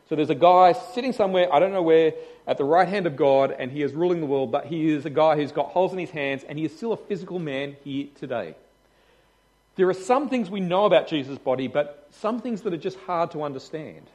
So 0.09 0.17
there's 0.17 0.29
a 0.29 0.35
guy 0.35 0.73
sitting 0.73 1.13
somewhere, 1.13 1.47
I 1.53 1.59
don't 1.59 1.71
know 1.71 1.83
where, 1.83 2.11
at 2.45 2.57
the 2.57 2.65
right 2.65 2.85
hand 2.85 3.07
of 3.07 3.15
God, 3.15 3.55
and 3.57 3.71
he 3.71 3.81
is 3.81 3.93
ruling 3.93 4.19
the 4.19 4.25
world, 4.25 4.51
but 4.51 4.65
he 4.65 4.89
is 4.89 5.05
a 5.05 5.09
guy 5.09 5.37
who's 5.37 5.53
got 5.53 5.67
holes 5.67 5.93
in 5.93 5.99
his 5.99 6.09
hands, 6.09 6.43
and 6.43 6.59
he 6.59 6.65
is 6.65 6.75
still 6.75 6.91
a 6.91 6.97
physical 6.97 7.39
man 7.39 7.77
here 7.85 8.07
today. 8.19 8.55
There 9.77 9.87
are 9.87 9.93
some 9.93 10.27
things 10.27 10.49
we 10.49 10.59
know 10.59 10.83
about 10.83 11.07
Jesus' 11.07 11.37
body, 11.37 11.69
but 11.69 12.09
some 12.11 12.41
things 12.41 12.63
that 12.63 12.73
are 12.73 12.77
just 12.77 12.99
hard 12.99 13.31
to 13.31 13.43
understand. 13.43 14.05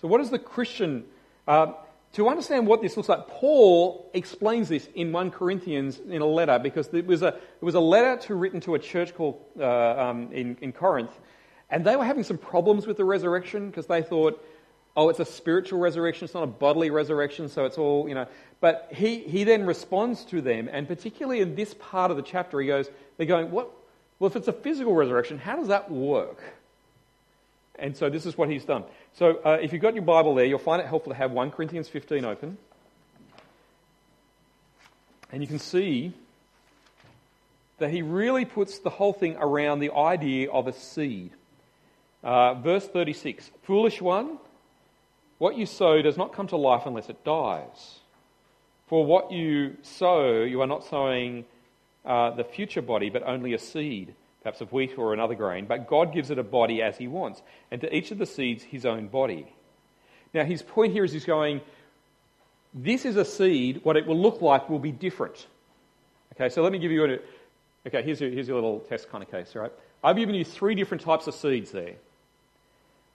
So, 0.00 0.08
what 0.08 0.22
is 0.22 0.30
the 0.30 0.38
Christian? 0.38 1.04
Uh, 1.46 1.72
to 2.12 2.28
understand 2.28 2.66
what 2.66 2.82
this 2.82 2.96
looks 2.96 3.08
like, 3.08 3.26
Paul 3.26 4.10
explains 4.12 4.68
this 4.68 4.88
in 4.94 5.12
1 5.12 5.30
Corinthians 5.30 5.98
in 5.98 6.20
a 6.20 6.26
letter 6.26 6.58
because 6.58 6.88
it 6.92 7.06
was 7.06 7.22
a, 7.22 7.28
it 7.28 7.62
was 7.62 7.74
a 7.74 7.80
letter 7.80 8.20
to, 8.26 8.34
written 8.34 8.60
to 8.62 8.74
a 8.74 8.78
church 8.78 9.14
called 9.14 9.40
uh, 9.58 9.64
um, 9.64 10.30
in, 10.32 10.58
in 10.60 10.72
Corinth, 10.72 11.12
and 11.70 11.84
they 11.84 11.96
were 11.96 12.04
having 12.04 12.22
some 12.22 12.36
problems 12.36 12.86
with 12.86 12.98
the 12.98 13.04
resurrection 13.04 13.68
because 13.70 13.86
they 13.86 14.02
thought, 14.02 14.44
oh, 14.94 15.08
it's 15.08 15.20
a 15.20 15.24
spiritual 15.24 15.80
resurrection, 15.80 16.26
it's 16.26 16.34
not 16.34 16.44
a 16.44 16.48
bodily 16.48 16.90
resurrection, 16.90 17.48
so 17.48 17.64
it's 17.64 17.78
all, 17.78 18.06
you 18.06 18.14
know. 18.14 18.26
But 18.60 18.90
he, 18.94 19.20
he 19.20 19.44
then 19.44 19.64
responds 19.64 20.26
to 20.26 20.42
them, 20.42 20.68
and 20.70 20.86
particularly 20.86 21.40
in 21.40 21.54
this 21.54 21.74
part 21.74 22.10
of 22.10 22.18
the 22.18 22.22
chapter, 22.22 22.60
he 22.60 22.66
goes, 22.66 22.90
they're 23.16 23.26
going, 23.26 23.50
what? 23.50 23.70
Well, 24.18 24.30
if 24.30 24.36
it's 24.36 24.48
a 24.48 24.52
physical 24.52 24.94
resurrection, 24.94 25.38
how 25.38 25.56
does 25.56 25.68
that 25.68 25.90
work? 25.90 26.42
And 27.82 27.96
so 27.96 28.08
this 28.08 28.26
is 28.26 28.38
what 28.38 28.48
he's 28.48 28.64
done. 28.64 28.84
So 29.14 29.40
uh, 29.44 29.58
if 29.60 29.72
you've 29.72 29.82
got 29.82 29.94
your 29.94 30.04
Bible 30.04 30.36
there, 30.36 30.44
you'll 30.44 30.60
find 30.60 30.80
it 30.80 30.86
helpful 30.86 31.12
to 31.12 31.18
have 31.18 31.32
1 31.32 31.50
Corinthians 31.50 31.88
15 31.88 32.24
open. 32.24 32.56
And 35.32 35.42
you 35.42 35.48
can 35.48 35.58
see 35.58 36.12
that 37.78 37.90
he 37.90 38.02
really 38.02 38.44
puts 38.44 38.78
the 38.78 38.88
whole 38.88 39.12
thing 39.12 39.36
around 39.36 39.80
the 39.80 39.92
idea 39.92 40.48
of 40.48 40.68
a 40.68 40.72
seed. 40.72 41.32
Uh, 42.22 42.54
verse 42.54 42.86
36 42.86 43.50
Foolish 43.64 44.00
one, 44.00 44.38
what 45.38 45.56
you 45.56 45.66
sow 45.66 46.00
does 46.02 46.16
not 46.16 46.32
come 46.32 46.46
to 46.46 46.56
life 46.56 46.82
unless 46.86 47.08
it 47.08 47.24
dies. 47.24 47.98
For 48.86 49.04
what 49.04 49.32
you 49.32 49.76
sow, 49.82 50.44
you 50.44 50.60
are 50.60 50.68
not 50.68 50.84
sowing 50.84 51.46
uh, 52.04 52.30
the 52.30 52.44
future 52.44 52.82
body, 52.82 53.10
but 53.10 53.24
only 53.24 53.54
a 53.54 53.58
seed 53.58 54.14
perhaps 54.42 54.60
of 54.60 54.72
wheat 54.72 54.98
or 54.98 55.12
another 55.12 55.34
grain, 55.34 55.66
but 55.66 55.88
God 55.88 56.12
gives 56.12 56.30
it 56.30 56.38
a 56.38 56.42
body 56.42 56.82
as 56.82 56.96
he 56.96 57.08
wants, 57.08 57.42
and 57.70 57.80
to 57.80 57.96
each 57.96 58.10
of 58.10 58.18
the 58.18 58.26
seeds 58.26 58.62
his 58.62 58.84
own 58.84 59.08
body. 59.08 59.46
Now, 60.34 60.44
his 60.44 60.62
point 60.62 60.92
here 60.92 61.04
is 61.04 61.12
he's 61.12 61.24
going, 61.24 61.60
this 62.74 63.04
is 63.04 63.16
a 63.16 63.24
seed, 63.24 63.80
what 63.84 63.96
it 63.96 64.06
will 64.06 64.18
look 64.18 64.40
like 64.40 64.68
will 64.68 64.78
be 64.78 64.92
different. 64.92 65.46
Okay, 66.34 66.48
so 66.48 66.62
let 66.62 66.72
me 66.72 66.78
give 66.78 66.90
you 66.90 67.04
a, 67.04 67.18
okay, 67.86 68.02
here's 68.02 68.20
your, 68.20 68.30
here's 68.30 68.48
your 68.48 68.56
little 68.56 68.80
test 68.80 69.10
kind 69.10 69.22
of 69.22 69.30
case, 69.30 69.54
right? 69.54 69.72
I've 70.02 70.16
given 70.16 70.34
you 70.34 70.44
three 70.44 70.74
different 70.74 71.02
types 71.02 71.26
of 71.26 71.34
seeds 71.34 71.70
there. 71.70 71.94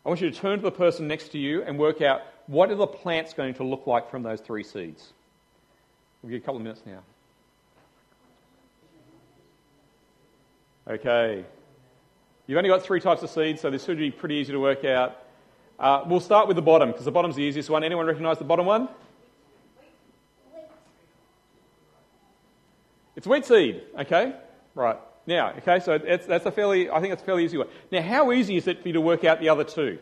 I 0.06 0.10
want 0.10 0.22
you 0.22 0.30
to 0.30 0.38
turn 0.38 0.60
to 0.60 0.64
the 0.64 0.72
person 0.72 1.08
next 1.08 1.30
to 1.30 1.38
you 1.38 1.64
and 1.64 1.78
work 1.78 2.02
out 2.02 2.22
what 2.46 2.72
are 2.72 2.76
the 2.76 2.88
plants 2.88 3.34
going 3.34 3.56
to 3.56 3.64
look 3.64 3.88
like 3.88 4.10
from 4.10 4.24
those 4.24 4.40
three 4.40 4.64
seeds. 4.64 5.12
We'll 6.22 6.30
give 6.30 6.38
you 6.38 6.44
a 6.44 6.46
couple 6.46 6.58
of 6.58 6.64
minutes 6.64 6.84
now. 6.86 7.00
Okay. 10.90 11.44
You've 12.46 12.58
only 12.58 12.70
got 12.70 12.82
three 12.82 13.02
types 13.02 13.22
of 13.22 13.30
seeds, 13.30 13.60
so 13.62 13.70
this 13.70 13.84
should 13.84 13.98
be 13.98 14.10
pretty 14.10 14.36
easy 14.36 14.54
to 14.54 14.60
work 14.60 14.86
out. 14.86 15.22
Uh, 15.78 16.04
we'll 16.08 16.22
start 16.22 16.48
with 16.48 16.56
the 16.56 16.62
bottom, 16.62 16.92
because 16.92 17.04
the 17.04 17.12
bottom's 17.12 17.36
the 17.36 17.44
easiest 17.44 17.70
one. 17.70 17.84
Anyone 17.84 18.06
recognise 18.06 18.38
the 18.38 18.46
bottom 18.46 18.66
one? 18.66 18.88
It's 23.18 23.28
wheat 23.28 23.46
seed, 23.46 23.82
okay? 24.00 24.34
Right. 24.76 24.98
Now, 25.26 25.52
okay, 25.58 25.80
so 25.82 25.98
that's 25.98 26.46
a 26.46 26.52
fairly, 26.52 26.90
I 26.90 27.02
think 27.02 27.12
it's 27.12 27.22
a 27.22 27.26
fairly 27.26 27.44
easy 27.44 27.58
one. 27.58 27.68
Now, 27.92 28.02
how 28.02 28.32
easy 28.32 28.56
is 28.56 28.68
it 28.68 28.82
for 28.82 28.88
you 28.88 28.94
to 28.94 29.02
work 29.02 29.26
out 29.26 29.42
the 29.42 29.50
other 29.50 29.66
two? 29.66 30.00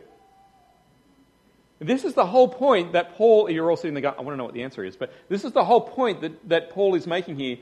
This 1.79 2.05
is 2.05 2.13
the 2.13 2.25
whole 2.25 2.47
point 2.47 2.93
that 2.93 3.15
Paul, 3.15 3.49
you're 3.49 3.69
all 3.69 3.75
sitting 3.75 3.95
there 3.95 4.01
going, 4.01 4.15
I 4.17 4.21
want 4.21 4.33
to 4.33 4.37
know 4.37 4.45
what 4.45 4.53
the 4.53 4.63
answer 4.63 4.83
is, 4.83 4.95
but 4.95 5.11
this 5.29 5.43
is 5.43 5.51
the 5.51 5.63
whole 5.63 5.81
point 5.81 6.21
that, 6.21 6.49
that 6.49 6.69
Paul 6.69 6.93
is 6.93 7.07
making 7.07 7.37
here 7.37 7.57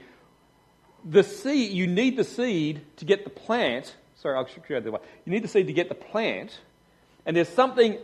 the 1.06 1.24
seed, 1.24 1.72
you 1.72 1.88
need 1.88 2.18
the 2.18 2.24
seed 2.24 2.82
to 2.98 3.06
get 3.06 3.24
the 3.24 3.30
plant. 3.30 3.96
Sorry, 4.16 4.38
I'll 4.38 4.46
show 4.46 4.62
you 4.70 4.80
the 4.80 4.92
way. 4.92 5.00
You 5.26 5.32
need 5.32 5.44
the 5.44 5.48
seed 5.48 5.68
to 5.68 5.74
get 5.74 5.90
the 5.90 5.96
plant, 5.96 6.58
and 7.26 7.36
there's 7.36 7.50
something 7.50 7.98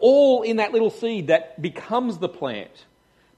all 0.00 0.42
in 0.42 0.56
that 0.56 0.72
little 0.72 0.90
seed 0.90 1.28
that 1.28 1.60
becomes 1.62 2.18
the 2.18 2.28
plant. 2.28 2.84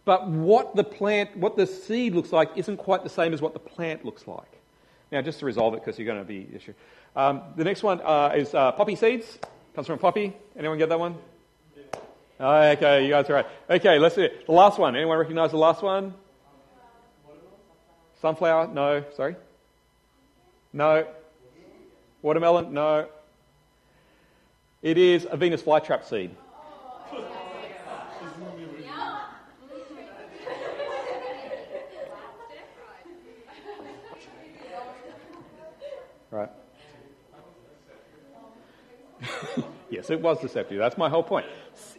But 0.04 0.28
what 0.28 0.76
the 0.76 0.84
plant, 0.84 1.36
what 1.36 1.56
the 1.56 1.66
seed 1.66 2.14
looks 2.14 2.32
like, 2.32 2.50
isn't 2.56 2.76
quite 2.76 3.02
the 3.02 3.10
same 3.10 3.32
as 3.34 3.42
what 3.42 3.52
the 3.52 3.58
plant 3.58 4.04
looks 4.04 4.26
like. 4.26 4.50
Now, 5.10 5.22
just 5.22 5.40
to 5.40 5.46
resolve 5.46 5.74
it, 5.74 5.84
because 5.84 5.98
you're 5.98 6.06
going 6.06 6.18
to 6.18 6.24
be 6.24 6.48
issue. 6.54 6.74
Um, 7.14 7.42
the 7.56 7.64
next 7.64 7.82
one 7.82 8.00
uh, 8.00 8.32
is 8.34 8.54
uh, 8.54 8.72
poppy 8.72 8.96
seeds. 8.96 9.38
Comes 9.74 9.86
from 9.86 9.98
poppy. 9.98 10.34
Anyone 10.56 10.78
get 10.78 10.88
that 10.88 10.98
one? 10.98 11.16
Oh, 12.38 12.62
okay, 12.70 13.04
you 13.04 13.10
guys 13.10 13.30
are 13.30 13.34
right. 13.34 13.46
Okay, 13.70 13.98
let's 13.98 14.14
do 14.14 14.22
it. 14.22 14.46
The 14.46 14.52
last 14.52 14.78
one. 14.78 14.94
Anyone 14.94 15.18
recognize 15.18 15.52
the 15.52 15.56
last 15.56 15.82
one? 15.82 16.14
Sunflower? 18.26 18.74
No. 18.74 19.04
Sorry? 19.14 19.36
No. 20.72 21.06
Watermelon? 22.22 22.74
No. 22.74 23.06
It 24.82 24.98
is 24.98 25.28
a 25.30 25.36
Venus 25.36 25.62
flytrap 25.62 26.04
seed. 26.04 26.34
Right. 36.32 36.50
yes, 39.88 40.10
it 40.10 40.20
was 40.20 40.40
deceptive. 40.40 40.78
That's 40.78 40.98
my 40.98 41.08
whole 41.08 41.22
point. 41.22 41.46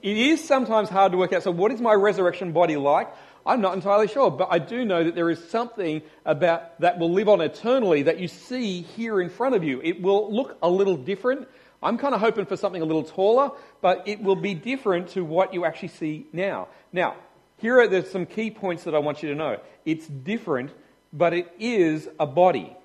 It 0.02 0.18
is 0.18 0.46
sometimes 0.46 0.90
hard 0.90 1.14
to 1.14 1.18
work 1.18 1.32
out. 1.32 1.44
So, 1.44 1.52
what 1.52 1.72
is 1.72 1.80
my 1.80 1.94
resurrection 1.94 2.52
body 2.52 2.76
like? 2.76 3.08
I'm 3.48 3.62
not 3.62 3.74
entirely 3.76 4.10
sure, 4.10 4.30
but 4.30 4.50
I 4.52 4.60
do 4.60 4.84
know 4.84 5.06
that 5.06 5.16
there 5.16 5.30
is 5.30 5.42
something 5.50 6.02
about 6.26 6.82
that 6.82 7.00
will 7.00 7.12
live 7.12 7.30
on 7.30 7.40
eternally 7.40 8.04
that 8.04 8.20
you 8.20 8.28
see 8.28 8.82
here 8.82 9.22
in 9.22 9.30
front 9.30 9.56
of 9.56 9.64
you. 9.64 9.80
It 9.82 10.02
will 10.02 10.32
look 10.34 10.58
a 10.62 10.70
little 10.70 10.98
different. 10.98 11.48
I'm 11.82 11.98
kind 11.98 12.14
of 12.14 12.20
hoping 12.20 12.46
for 12.46 12.58
something 12.58 12.82
a 12.82 12.86
little 12.86 13.04
taller, 13.04 13.52
but 13.82 14.06
it 14.06 14.22
will 14.22 14.36
be 14.36 14.54
different 14.54 15.10
to 15.10 15.24
what 15.24 15.54
you 15.54 15.64
actually 15.64 15.90
see 15.90 16.26
now. 16.34 16.68
Now, 16.92 17.16
here 17.60 17.80
are 17.80 17.88
there's 17.88 18.12
some 18.12 18.26
key 18.26 18.52
points 18.52 18.84
that 18.84 18.94
I 18.94 19.00
want 19.00 19.24
you 19.24 19.30
to 19.30 19.36
know. 19.36 19.60
It's 19.86 20.08
different, 20.08 20.72
but 21.14 21.34
it 21.34 21.50
is 21.58 22.10
a 22.20 22.26
body. 22.26 22.76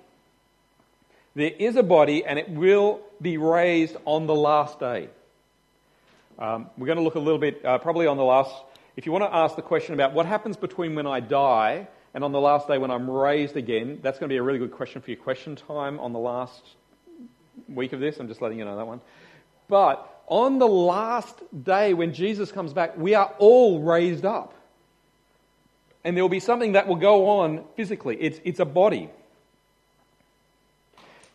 There 1.35 1.51
is 1.59 1.75
a 1.75 1.83
body, 1.83 2.23
and 2.23 2.39
it 2.39 2.49
will 2.49 3.01
be 3.21 3.37
raised 3.37 3.97
on 4.05 4.27
the 4.27 4.35
last 4.35 4.79
day. 4.79 5.09
Um, 6.39 6.69
we're 6.77 6.87
going 6.87 6.99
to 6.99 7.03
look 7.03 7.15
a 7.15 7.19
little 7.19 7.39
bit, 7.39 7.65
uh, 7.65 7.79
probably 7.79 8.07
on 8.07 8.17
the 8.17 8.23
last 8.23 8.53
if 8.95 9.05
you 9.05 9.11
want 9.11 9.23
to 9.23 9.35
ask 9.35 9.55
the 9.55 9.61
question 9.61 9.93
about 9.93 10.13
what 10.13 10.25
happens 10.25 10.57
between 10.57 10.95
when 10.95 11.07
I 11.07 11.19
die 11.19 11.87
and 12.13 12.23
on 12.23 12.31
the 12.31 12.39
last 12.39 12.67
day 12.67 12.77
when 12.77 12.91
I'm 12.91 13.09
raised 13.09 13.57
again, 13.57 13.99
that's 14.03 14.19
going 14.19 14.29
to 14.29 14.33
be 14.33 14.37
a 14.37 14.43
really 14.43 14.59
good 14.59 14.71
question 14.71 15.01
for 15.01 15.09
your 15.09 15.19
question 15.19 15.55
time 15.55 15.99
on 15.99 16.13
the 16.13 16.19
last 16.19 16.61
week 17.67 17.93
of 17.93 17.99
this. 17.99 18.19
I'm 18.19 18.27
just 18.27 18.41
letting 18.41 18.59
you 18.59 18.65
know 18.65 18.77
that 18.77 18.85
one. 18.85 19.01
But 19.67 20.07
on 20.27 20.59
the 20.59 20.67
last 20.67 21.41
day 21.63 21.93
when 21.93 22.13
Jesus 22.13 22.51
comes 22.51 22.73
back, 22.73 22.97
we 22.97 23.15
are 23.15 23.33
all 23.39 23.81
raised 23.81 24.25
up. 24.25 24.53
And 26.03 26.15
there 26.15 26.23
will 26.23 26.29
be 26.29 26.39
something 26.39 26.73
that 26.73 26.87
will 26.87 26.97
go 26.97 27.27
on 27.39 27.63
physically. 27.75 28.17
It's, 28.19 28.39
it's 28.43 28.59
a 28.59 28.65
body. 28.65 29.09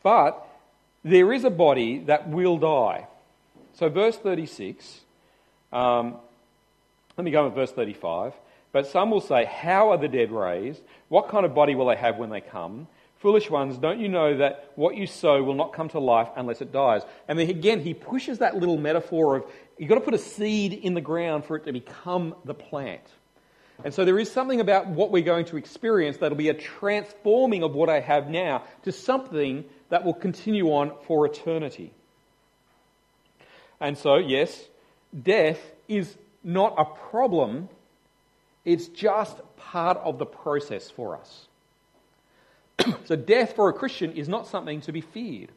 But 0.03 0.47
there 1.03 1.33
is 1.33 1.45
a 1.45 1.51
body 1.51 2.01
that 2.05 2.29
will 2.29 2.59
die. 2.59 3.07
So, 3.75 3.89
verse 3.89 4.17
36 4.17 5.01
um, 5.73 6.17
let 7.19 7.25
me 7.25 7.31
go 7.33 7.45
with 7.45 7.55
verse 7.55 7.73
35. 7.73 8.33
But 8.71 8.87
some 8.87 9.11
will 9.11 9.21
say, 9.21 9.45
How 9.45 9.91
are 9.91 9.99
the 9.99 10.09
dead 10.09 10.31
raised? 10.31 10.81
What 11.09 11.29
kind 11.29 11.45
of 11.45 11.55
body 11.55 11.75
will 11.75 11.87
they 11.87 11.97
have 11.97 12.17
when 12.17 12.31
they 12.31 12.41
come? 12.41 12.87
Foolish 13.19 13.51
ones, 13.51 13.77
don't 13.77 13.99
you 13.99 14.09
know 14.09 14.37
that 14.37 14.71
what 14.77 14.97
you 14.97 15.09
sow 15.09 15.43
will 15.43 15.55
not 15.55 15.73
come 15.73 15.89
to 15.89 15.99
life 15.99 16.29
unless 16.37 16.61
it 16.61 16.71
dies? 16.71 17.03
And 17.27 17.41
again, 17.41 17.81
he 17.81 17.93
pushes 17.93 18.39
that 18.39 18.57
little 18.57 18.79
metaphor 18.79 19.37
of 19.37 19.45
you've 19.77 19.89
got 19.89 19.97
to 19.97 20.01
put 20.01 20.15
a 20.15 20.19
seed 20.19 20.73
in 20.73 20.95
the 20.95 21.01
ground 21.01 21.45
for 21.45 21.57
it 21.57 21.65
to 21.65 21.73
become 21.73 22.37
the 22.45 22.55
plant. 22.55 23.03
And 23.83 23.93
so 23.93 24.05
there 24.05 24.19
is 24.19 24.31
something 24.31 24.61
about 24.61 24.87
what 24.87 25.11
we're 25.11 25.25
going 25.25 25.47
to 25.47 25.57
experience 25.57 26.19
that'll 26.19 26.39
be 26.39 26.49
a 26.49 26.55
transforming 26.55 27.65
of 27.65 27.75
what 27.75 27.89
I 27.89 27.99
have 27.99 28.29
now 28.29 28.63
to 28.85 28.93
something 28.93 29.65
that 29.89 30.05
will 30.05 30.15
continue 30.15 30.69
on 30.69 30.93
for 31.07 31.27
eternity. 31.27 31.93
And 33.81 33.99
so, 33.99 34.17
yes, 34.17 34.65
death 35.21 35.61
is 35.89 36.17
not 36.49 36.75
a 36.79 36.85
problem, 36.85 37.69
it's 38.65 38.89
just 38.89 39.37
part 39.57 39.99
of 39.99 40.19
the 40.19 40.25
process 40.25 40.91
for 40.91 41.19
us. 41.19 41.47
so, 43.05 43.17
death 43.17 43.55
for 43.55 43.69
a 43.69 43.73
Christian 43.75 44.13
is 44.13 44.29
not 44.29 44.47
something 44.47 44.81
to 44.83 44.93
be 44.93 45.03
feared. 45.03 45.51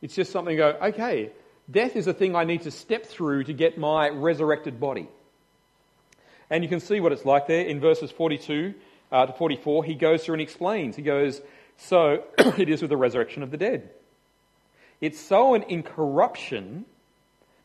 It's 0.00 0.14
just 0.14 0.30
something 0.30 0.56
to 0.56 0.62
go, 0.62 0.78
okay, 0.88 1.30
death 1.70 1.96
is 1.96 2.06
a 2.06 2.14
thing 2.14 2.36
I 2.36 2.44
need 2.44 2.62
to 2.62 2.70
step 2.70 3.06
through 3.06 3.44
to 3.44 3.52
get 3.52 3.76
my 3.76 4.08
resurrected 4.08 4.78
body. 4.78 5.08
And 6.48 6.62
you 6.62 6.68
can 6.68 6.80
see 6.80 7.00
what 7.00 7.12
it's 7.12 7.24
like 7.24 7.48
there 7.48 7.64
in 7.64 7.80
verses 7.80 8.10
42 8.10 8.74
uh, 9.10 9.26
to 9.26 9.32
44. 9.32 9.84
He 9.84 9.94
goes 9.94 10.24
through 10.24 10.34
and 10.34 10.42
explains. 10.42 10.94
He 10.94 11.02
goes, 11.02 11.40
So 11.76 12.24
it 12.38 12.68
is 12.68 12.82
with 12.82 12.90
the 12.90 12.96
resurrection 12.96 13.42
of 13.42 13.50
the 13.50 13.56
dead. 13.56 13.90
It's 15.00 15.18
sown 15.18 15.62
in 15.64 15.82
corruption, 15.82 16.84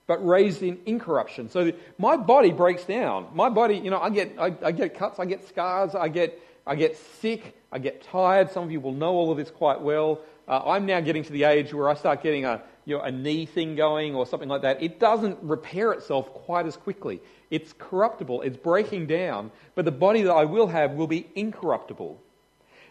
but 0.08 0.26
raised 0.26 0.64
in 0.64 0.80
incorruption. 0.86 1.50
So 1.50 1.72
my 1.98 2.16
body 2.18 2.52
breaks 2.52 2.86
down. 2.86 3.28
My 3.34 3.50
body, 3.50 3.76
you 3.76 3.92
know, 3.92 4.00
I 4.00 4.10
get, 4.10 4.36
I, 4.40 4.56
I 4.64 4.72
get 4.72 4.98
cuts, 4.98 5.20
I 5.20 5.26
get 5.26 5.48
scars, 5.48 5.96
I 5.96 6.08
get, 6.08 6.42
I 6.66 6.76
get 6.76 6.98
sick, 7.22 7.56
I 7.72 7.80
get 7.80 8.02
tired. 8.02 8.50
Some 8.52 8.64
of 8.64 8.72
you 8.72 8.80
will 8.80 8.94
know 8.94 9.14
all 9.14 9.32
of 9.32 9.38
this 9.38 9.52
quite 9.52 9.82
well. 9.82 10.22
Uh, 10.48 10.62
I'm 10.66 10.86
now 10.86 11.02
getting 11.02 11.24
to 11.24 11.32
the 11.32 11.44
age 11.44 11.74
where 11.74 11.90
I 11.90 11.94
start 11.94 12.24
getting 12.24 12.46
a, 12.46 12.62
you 12.86 12.98
know, 12.98 13.04
a 13.04 13.12
knee 13.12 13.46
thing 13.46 13.76
going 13.76 14.16
or 14.16 14.26
something 14.26 14.48
like 14.48 14.62
that. 14.62 14.82
It 14.82 14.98
doesn't 14.98 15.38
repair 15.42 15.92
itself 15.92 16.34
quite 16.34 16.66
as 16.66 16.78
quickly. 16.78 17.22
It's 17.52 17.74
corruptible, 17.74 18.42
it's 18.44 18.58
breaking 18.58 19.08
down, 19.08 19.52
but 19.76 19.84
the 19.84 19.92
body 19.92 20.22
that 20.22 20.34
I 20.34 20.46
will 20.46 20.68
have 20.68 20.94
will 20.94 21.08
be 21.08 21.28
incorruptible. 21.36 22.22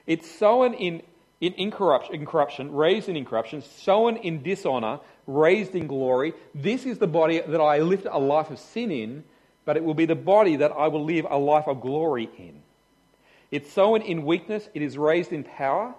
It's 0.07 0.31
sown 0.31 0.75
in, 0.75 1.03
in 1.41 1.53
incorruption, 1.55 2.73
raised 2.73 3.09
in 3.09 3.17
incorruption, 3.17 3.63
sown 3.63 4.17
in 4.17 4.43
dishonor, 4.43 5.01
raised 5.27 5.75
in 5.75 5.87
glory. 5.87 6.33
This 6.55 6.87
is 6.87 6.99
the 6.99 7.07
body 7.07 7.41
that 7.41 7.61
I 7.61 7.79
lived 7.79 8.07
a 8.11 8.19
life 8.19 8.51
of 8.51 8.59
sin 8.59 8.91
in, 8.91 9.25
but 9.65 9.77
it 9.77 9.85
will 9.85 9.95
be 9.95 10.07
the 10.07 10.15
body 10.15 10.57
that 10.57 10.73
I 10.73 10.89
will 10.89 11.05
live 11.05 11.27
a 11.29 11.39
life 11.39 11.67
of 11.67 11.81
glory 11.81 12.31
in. 12.39 12.63
It's 13.51 13.73
sown 13.73 14.03
in 14.03 14.25
weakness, 14.25 14.69
it 14.75 14.83
is 14.83 14.97
raised 14.97 15.33
in 15.33 15.45
power. 15.45 15.95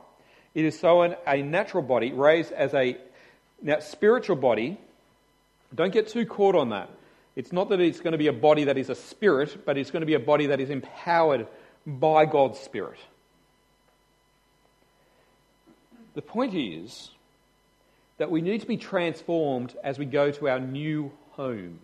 It 0.54 0.66
is 0.66 0.80
sown 0.80 1.16
a 1.28 1.44
natural 1.44 1.84
body, 1.84 2.12
raised 2.12 2.52
as 2.52 2.74
a 2.74 2.98
now, 3.62 3.80
spiritual 3.80 4.38
body. 4.38 4.80
Don't 5.74 5.94
get 5.94 6.08
too 6.08 6.26
caught 6.26 6.56
on 6.56 6.70
that. 6.70 6.90
It's 7.36 7.54
not 7.54 7.70
that 7.70 7.80
it's 7.80 8.00
going 8.00 8.14
to 8.14 8.18
be 8.18 8.28
a 8.28 8.34
body 8.34 8.64
that 8.64 8.78
is 8.78 8.90
a 8.90 8.96
spirit, 8.96 9.66
but 9.66 9.78
it's 9.78 9.92
going 9.92 10.02
to 10.02 10.08
be 10.08 10.16
a 10.16 10.20
body 10.20 10.48
that 10.48 10.60
is 10.60 10.72
empowered 10.72 11.48
by 11.86 12.26
God's 12.26 12.60
Spirit. 12.60 12.98
The 16.18 16.24
point 16.24 16.56
is 16.56 17.12
that 18.18 18.32
we 18.32 18.42
need 18.42 18.62
to 18.62 18.66
be 18.66 18.78
transformed 18.78 19.76
as 19.84 20.00
we 20.00 20.06
go 20.06 20.32
to 20.32 20.50
our 20.50 20.60
new 20.60 21.12
home. 21.34 21.78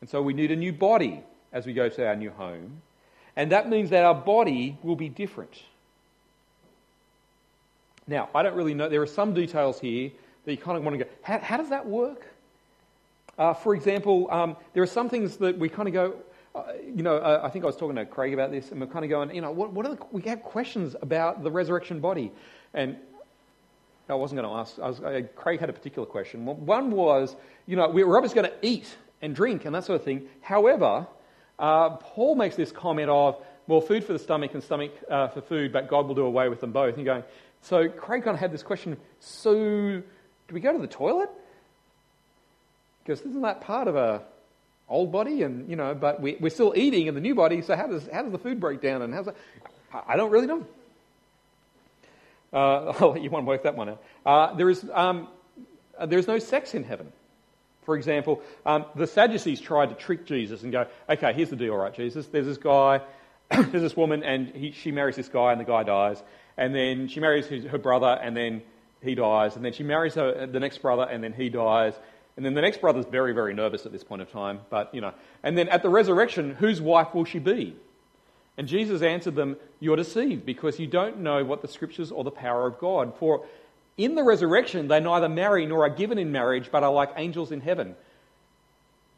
And 0.00 0.08
so 0.08 0.22
we 0.22 0.34
need 0.34 0.52
a 0.52 0.56
new 0.56 0.72
body 0.72 1.24
as 1.52 1.66
we 1.66 1.72
go 1.72 1.88
to 1.88 2.06
our 2.06 2.14
new 2.14 2.30
home. 2.30 2.80
And 3.34 3.50
that 3.50 3.68
means 3.68 3.90
that 3.90 4.04
our 4.04 4.14
body 4.14 4.78
will 4.84 4.94
be 4.94 5.08
different. 5.08 5.50
Now, 8.06 8.28
I 8.32 8.44
don't 8.44 8.54
really 8.54 8.74
know. 8.74 8.88
There 8.88 9.02
are 9.02 9.06
some 9.06 9.34
details 9.34 9.80
here 9.80 10.12
that 10.44 10.52
you 10.52 10.58
kind 10.58 10.78
of 10.78 10.84
want 10.84 10.96
to 10.96 11.04
go, 11.06 11.10
how, 11.22 11.40
how 11.40 11.56
does 11.56 11.70
that 11.70 11.86
work? 11.86 12.24
Uh, 13.36 13.52
for 13.52 13.74
example, 13.74 14.28
um, 14.30 14.56
there 14.74 14.84
are 14.84 14.86
some 14.86 15.08
things 15.08 15.38
that 15.38 15.58
we 15.58 15.68
kind 15.68 15.88
of 15.88 15.92
go, 15.92 16.14
you 16.94 17.02
know, 17.02 17.40
I 17.42 17.48
think 17.50 17.64
I 17.64 17.66
was 17.66 17.76
talking 17.76 17.96
to 17.96 18.06
Craig 18.06 18.32
about 18.34 18.50
this, 18.50 18.70
and 18.70 18.80
we're 18.80 18.86
kind 18.86 19.04
of 19.04 19.10
going, 19.10 19.34
you 19.34 19.40
know, 19.40 19.50
what, 19.50 19.72
what 19.72 19.86
are 19.86 19.94
the, 19.94 19.98
we 20.12 20.22
have 20.22 20.42
questions 20.42 20.94
about 21.00 21.42
the 21.42 21.50
resurrection 21.50 22.00
body, 22.00 22.32
and 22.74 22.96
I 24.08 24.14
wasn't 24.14 24.40
going 24.40 24.50
to 24.50 24.60
ask. 24.60 24.78
Was, 24.78 25.00
uh, 25.00 25.22
Craig 25.36 25.60
had 25.60 25.68
a 25.68 25.72
particular 25.72 26.06
question. 26.06 26.46
One 26.46 26.90
was, 26.90 27.36
you 27.66 27.76
know, 27.76 27.88
we 27.88 28.04
we're 28.04 28.16
always 28.16 28.32
going 28.32 28.48
to 28.50 28.56
eat 28.62 28.96
and 29.20 29.34
drink 29.34 29.64
and 29.64 29.74
that 29.74 29.84
sort 29.84 30.00
of 30.00 30.04
thing. 30.04 30.28
However, 30.40 31.06
uh, 31.58 31.90
Paul 31.90 32.34
makes 32.34 32.56
this 32.56 32.72
comment 32.72 33.10
of, 33.10 33.36
well, 33.66 33.80
food 33.80 34.04
for 34.04 34.12
the 34.12 34.18
stomach 34.18 34.54
and 34.54 34.62
stomach 34.62 34.92
uh, 35.10 35.28
for 35.28 35.42
food, 35.42 35.72
but 35.72 35.88
God 35.88 36.06
will 36.06 36.14
do 36.14 36.24
away 36.24 36.48
with 36.48 36.60
them 36.60 36.72
both. 36.72 36.96
And 36.96 37.04
going, 37.04 37.22
so 37.62 37.88
Craig 37.88 38.24
kind 38.24 38.34
of 38.34 38.40
had 38.40 38.52
this 38.52 38.62
question. 38.62 38.96
So, 39.20 39.52
do 39.52 40.54
we 40.54 40.60
go 40.60 40.72
to 40.72 40.78
the 40.78 40.86
toilet? 40.86 41.30
Because 43.04 43.20
isn't 43.22 43.42
that 43.42 43.60
part 43.60 43.88
of 43.88 43.96
a 43.96 44.22
old 44.88 45.12
body? 45.12 45.42
And, 45.42 45.68
you 45.68 45.76
know, 45.76 45.94
but 45.94 46.20
we, 46.20 46.36
we're 46.40 46.50
still 46.50 46.72
eating 46.76 47.06
in 47.06 47.14
the 47.14 47.20
new 47.20 47.34
body, 47.34 47.62
so 47.62 47.76
how 47.76 47.86
does, 47.86 48.08
how 48.12 48.22
does 48.22 48.32
the 48.32 48.38
food 48.38 48.60
break 48.60 48.80
down? 48.80 49.02
And 49.02 49.14
how's 49.14 49.26
that? 49.26 49.36
I 49.92 50.16
don't 50.16 50.30
really 50.30 50.46
know. 50.46 50.66
Uh, 52.52 52.92
I'll 53.00 53.12
let 53.12 53.22
you 53.22 53.30
one 53.30 53.46
work 53.46 53.62
that 53.64 53.76
one 53.76 53.90
out. 53.90 54.02
Uh, 54.24 54.54
there, 54.54 54.70
is, 54.70 54.84
um, 54.92 55.28
there 56.06 56.18
is 56.18 56.26
no 56.26 56.38
sex 56.38 56.74
in 56.74 56.84
heaven. 56.84 57.12
For 57.84 57.96
example, 57.96 58.42
um, 58.66 58.84
the 58.96 59.06
Sadducees 59.06 59.60
tried 59.60 59.88
to 59.88 59.94
trick 59.94 60.26
Jesus 60.26 60.62
and 60.62 60.70
go, 60.70 60.86
okay, 61.08 61.32
here's 61.32 61.48
the 61.48 61.56
deal, 61.56 61.74
right, 61.74 61.94
Jesus? 61.94 62.26
There's 62.26 62.44
this 62.44 62.58
guy, 62.58 63.00
there's 63.50 63.82
this 63.82 63.96
woman, 63.96 64.22
and 64.22 64.48
he, 64.48 64.72
she 64.72 64.92
marries 64.92 65.16
this 65.16 65.28
guy, 65.28 65.52
and 65.52 65.60
the 65.60 65.64
guy 65.64 65.84
dies. 65.84 66.22
And 66.58 66.74
then 66.74 67.08
she 67.08 67.20
marries 67.20 67.46
his, 67.46 67.64
her 67.64 67.78
brother, 67.78 68.18
and 68.20 68.36
then 68.36 68.62
he 69.02 69.14
dies. 69.14 69.56
And 69.56 69.64
then 69.64 69.72
she 69.72 69.84
marries 69.84 70.14
her, 70.16 70.46
the 70.46 70.60
next 70.60 70.78
brother, 70.78 71.04
and 71.04 71.24
then 71.24 71.32
he 71.32 71.48
dies. 71.48 71.94
And 72.38 72.46
then 72.46 72.54
the 72.54 72.60
next 72.60 72.80
brother's 72.80 73.04
very, 73.04 73.32
very 73.32 73.52
nervous 73.52 73.84
at 73.84 73.90
this 73.90 74.04
point 74.04 74.22
of 74.22 74.30
time, 74.30 74.60
but 74.70 74.94
you 74.94 75.00
know. 75.00 75.12
And 75.42 75.58
then 75.58 75.68
at 75.70 75.82
the 75.82 75.88
resurrection, 75.88 76.54
whose 76.54 76.80
wife 76.80 77.12
will 77.12 77.24
she 77.24 77.40
be? 77.40 77.74
And 78.56 78.68
Jesus 78.68 79.02
answered 79.02 79.34
them, 79.34 79.56
You're 79.80 79.96
deceived 79.96 80.46
because 80.46 80.78
you 80.78 80.86
don't 80.86 81.18
know 81.18 81.44
what 81.44 81.62
the 81.62 81.68
scriptures 81.68 82.12
or 82.12 82.22
the 82.22 82.30
power 82.30 82.68
of 82.68 82.78
God. 82.78 83.14
For 83.18 83.44
in 83.96 84.14
the 84.14 84.22
resurrection, 84.22 84.86
they 84.86 85.00
neither 85.00 85.28
marry 85.28 85.66
nor 85.66 85.84
are 85.84 85.90
given 85.90 86.16
in 86.16 86.30
marriage, 86.30 86.70
but 86.70 86.84
are 86.84 86.92
like 86.92 87.10
angels 87.16 87.50
in 87.50 87.60
heaven. 87.60 87.96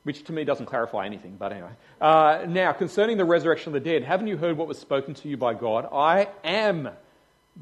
Which 0.04 0.24
to 0.24 0.33
me 0.33 0.44
doesn't 0.44 0.64
clarify 0.64 1.04
anything, 1.04 1.37
but 1.38 1.52
anyway. 1.52 1.72
Uh, 2.00 2.46
now, 2.48 2.72
concerning 2.72 3.18
the 3.18 3.26
resurrection 3.26 3.76
of 3.76 3.85
the 3.85 3.90
dead, 3.90 4.02
haven't 4.02 4.28
you 4.28 4.38
heard 4.38 4.56
what 4.56 4.66
was 4.66 4.78
spoken 4.78 5.12
to 5.12 5.28
you 5.28 5.37
by 5.37 5.52
God? 5.52 5.87
I 5.92 6.28
am 6.42 6.88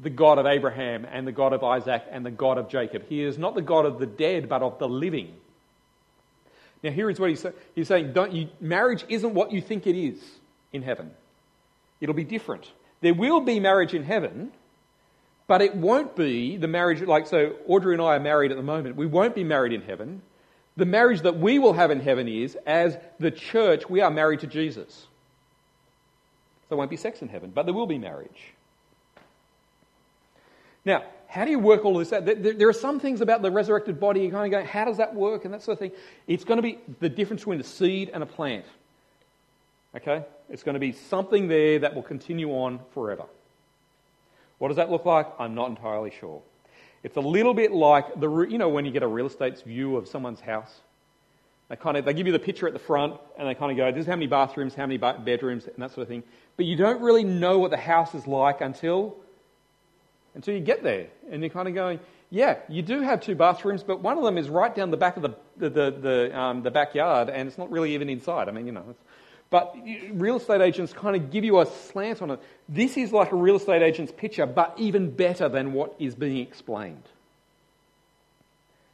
the 0.01 0.09
God 0.09 0.39
of 0.39 0.45
Abraham 0.45 1.05
and 1.11 1.27
the 1.27 1.33
God 1.33 1.51
of 1.51 1.65
Isaac 1.65 2.05
and 2.09 2.25
the 2.25 2.31
God 2.31 2.57
of 2.57 2.69
Jacob. 2.69 3.03
He 3.09 3.21
is 3.21 3.37
not 3.37 3.55
the 3.55 3.61
God 3.61 3.85
of 3.85 3.99
the 3.99 4.05
dead, 4.05 4.47
but 4.47 4.61
of 4.61 4.79
the 4.79 4.87
living. 4.87 5.33
Now, 6.81 6.91
here 6.91 7.09
is 7.09 7.19
what 7.19 7.29
he's 7.29 7.41
saying. 7.41 7.55
He's 7.75 7.87
saying, 7.87 8.13
don't 8.13 8.31
you, 8.31 8.49
marriage 8.61 9.03
isn't 9.09 9.33
what 9.33 9.51
you 9.51 9.61
think 9.61 9.85
it 9.85 9.97
is 9.97 10.17
in 10.71 10.81
heaven. 10.81 11.11
It'll 11.99 12.15
be 12.15 12.23
different. 12.23 12.71
There 13.01 13.13
will 13.13 13.41
be 13.41 13.59
marriage 13.59 13.93
in 13.93 14.03
heaven, 14.03 14.51
but 15.47 15.61
it 15.61 15.75
won't 15.75 16.15
be 16.15 16.57
the 16.57 16.67
marriage, 16.67 17.01
like, 17.01 17.27
so 17.27 17.55
Audrey 17.67 17.93
and 17.93 18.01
I 18.01 18.15
are 18.15 18.19
married 18.19 18.51
at 18.51 18.57
the 18.57 18.63
moment. 18.63 18.95
We 18.95 19.05
won't 19.05 19.35
be 19.35 19.43
married 19.43 19.73
in 19.73 19.81
heaven. 19.81 20.21
The 20.77 20.85
marriage 20.85 21.21
that 21.21 21.37
we 21.37 21.59
will 21.59 21.73
have 21.73 21.91
in 21.91 21.99
heaven 21.99 22.27
is, 22.27 22.55
as 22.65 22.97
the 23.19 23.31
church, 23.31 23.89
we 23.89 23.99
are 23.99 24.11
married 24.11 24.39
to 24.41 24.47
Jesus. 24.47 24.93
So 24.93 26.67
there 26.69 26.77
won't 26.77 26.89
be 26.89 26.97
sex 26.97 27.21
in 27.21 27.27
heaven, 27.27 27.51
but 27.53 27.65
there 27.65 27.73
will 27.73 27.87
be 27.87 27.97
marriage. 27.97 28.53
Now, 30.85 31.03
how 31.29 31.45
do 31.45 31.51
you 31.51 31.59
work 31.59 31.85
all 31.85 31.95
this 31.95 32.11
out? 32.11 32.25
There 32.25 32.67
are 32.67 32.73
some 32.73 32.99
things 32.99 33.21
about 33.21 33.43
the 33.43 33.51
resurrected 33.51 33.99
body, 33.99 34.21
you're 34.21 34.31
kind 34.31 34.51
of 34.51 34.61
go, 34.61 34.65
how 34.67 34.85
does 34.85 34.97
that 34.97 35.13
work? 35.13 35.45
And 35.45 35.53
that 35.53 35.61
sort 35.61 35.75
of 35.75 35.79
thing. 35.79 35.91
It's 36.25 36.43
going 36.43 36.57
to 36.57 36.63
be 36.63 36.79
the 36.99 37.07
difference 37.07 37.41
between 37.41 37.59
a 37.59 37.63
seed 37.63 38.09
and 38.11 38.23
a 38.23 38.25
plant. 38.25 38.65
Okay? 39.95 40.25
It's 40.49 40.63
going 40.63 40.73
to 40.73 40.79
be 40.79 40.91
something 40.91 41.47
there 41.47 41.77
that 41.79 41.93
will 41.93 42.01
continue 42.01 42.49
on 42.49 42.79
forever. 42.95 43.25
What 44.57 44.69
does 44.69 44.77
that 44.77 44.89
look 44.89 45.05
like? 45.05 45.27
I'm 45.37 45.53
not 45.53 45.69
entirely 45.69 46.11
sure. 46.19 46.41
It's 47.03 47.15
a 47.15 47.21
little 47.21 47.53
bit 47.53 47.71
like 47.71 48.19
the 48.19 48.47
you 48.49 48.57
know 48.57 48.67
when 48.67 48.83
you 48.85 48.91
get 48.91 49.03
a 49.03 49.07
real 49.07 49.27
estate's 49.27 49.61
view 49.61 49.97
of 49.97 50.07
someone's 50.07 50.41
house. 50.41 50.81
They 51.69 51.75
kind 51.75 51.95
of 51.95 52.05
they 52.05 52.13
give 52.13 52.25
you 52.25 52.33
the 52.33 52.39
picture 52.39 52.67
at 52.67 52.73
the 52.73 52.79
front 52.79 53.13
and 53.37 53.47
they 53.47 53.53
kind 53.53 53.71
of 53.71 53.77
go, 53.77 53.89
"This 53.91 54.01
is 54.01 54.07
how 54.07 54.15
many 54.15 54.27
bathrooms, 54.27 54.75
how 54.75 54.85
many 54.85 54.97
bedrooms, 54.97 55.67
and 55.67 55.77
that 55.77 55.91
sort 55.91 56.01
of 56.01 56.07
thing." 56.09 56.23
But 56.57 56.65
you 56.65 56.75
don't 56.75 57.01
really 57.01 57.23
know 57.23 57.59
what 57.59 57.71
the 57.71 57.77
house 57.77 58.15
is 58.15 58.27
like 58.27 58.59
until 58.59 59.15
until 60.35 60.53
you 60.53 60.59
get 60.59 60.83
there. 60.83 61.07
And 61.31 61.41
you're 61.41 61.49
kind 61.49 61.67
of 61.67 61.73
going, 61.73 61.99
yeah, 62.29 62.57
you 62.67 62.81
do 62.81 63.01
have 63.01 63.21
two 63.21 63.35
bathrooms, 63.35 63.83
but 63.83 64.01
one 64.01 64.17
of 64.17 64.23
them 64.23 64.37
is 64.37 64.49
right 64.49 64.73
down 64.73 64.91
the 64.91 64.97
back 64.97 65.17
of 65.17 65.23
the, 65.23 65.35
the, 65.57 65.69
the, 65.69 65.91
the, 65.91 66.39
um, 66.39 66.61
the 66.63 66.71
backyard, 66.71 67.29
and 67.29 67.47
it's 67.47 67.57
not 67.57 67.71
really 67.71 67.93
even 67.95 68.09
inside. 68.09 68.47
I 68.47 68.51
mean, 68.51 68.65
you 68.67 68.71
know. 68.71 68.95
But 69.49 69.75
real 70.13 70.37
estate 70.37 70.61
agents 70.61 70.93
kind 70.93 71.15
of 71.15 71.31
give 71.31 71.43
you 71.43 71.59
a 71.59 71.65
slant 71.65 72.21
on 72.21 72.29
it. 72.29 72.39
This 72.67 72.97
is 72.97 73.11
like 73.11 73.31
a 73.31 73.35
real 73.35 73.55
estate 73.55 73.81
agent's 73.81 74.11
picture, 74.11 74.45
but 74.45 74.75
even 74.77 75.09
better 75.09 75.49
than 75.49 75.73
what 75.73 75.95
is 75.97 76.13
being 76.13 76.37
explained. 76.37 77.01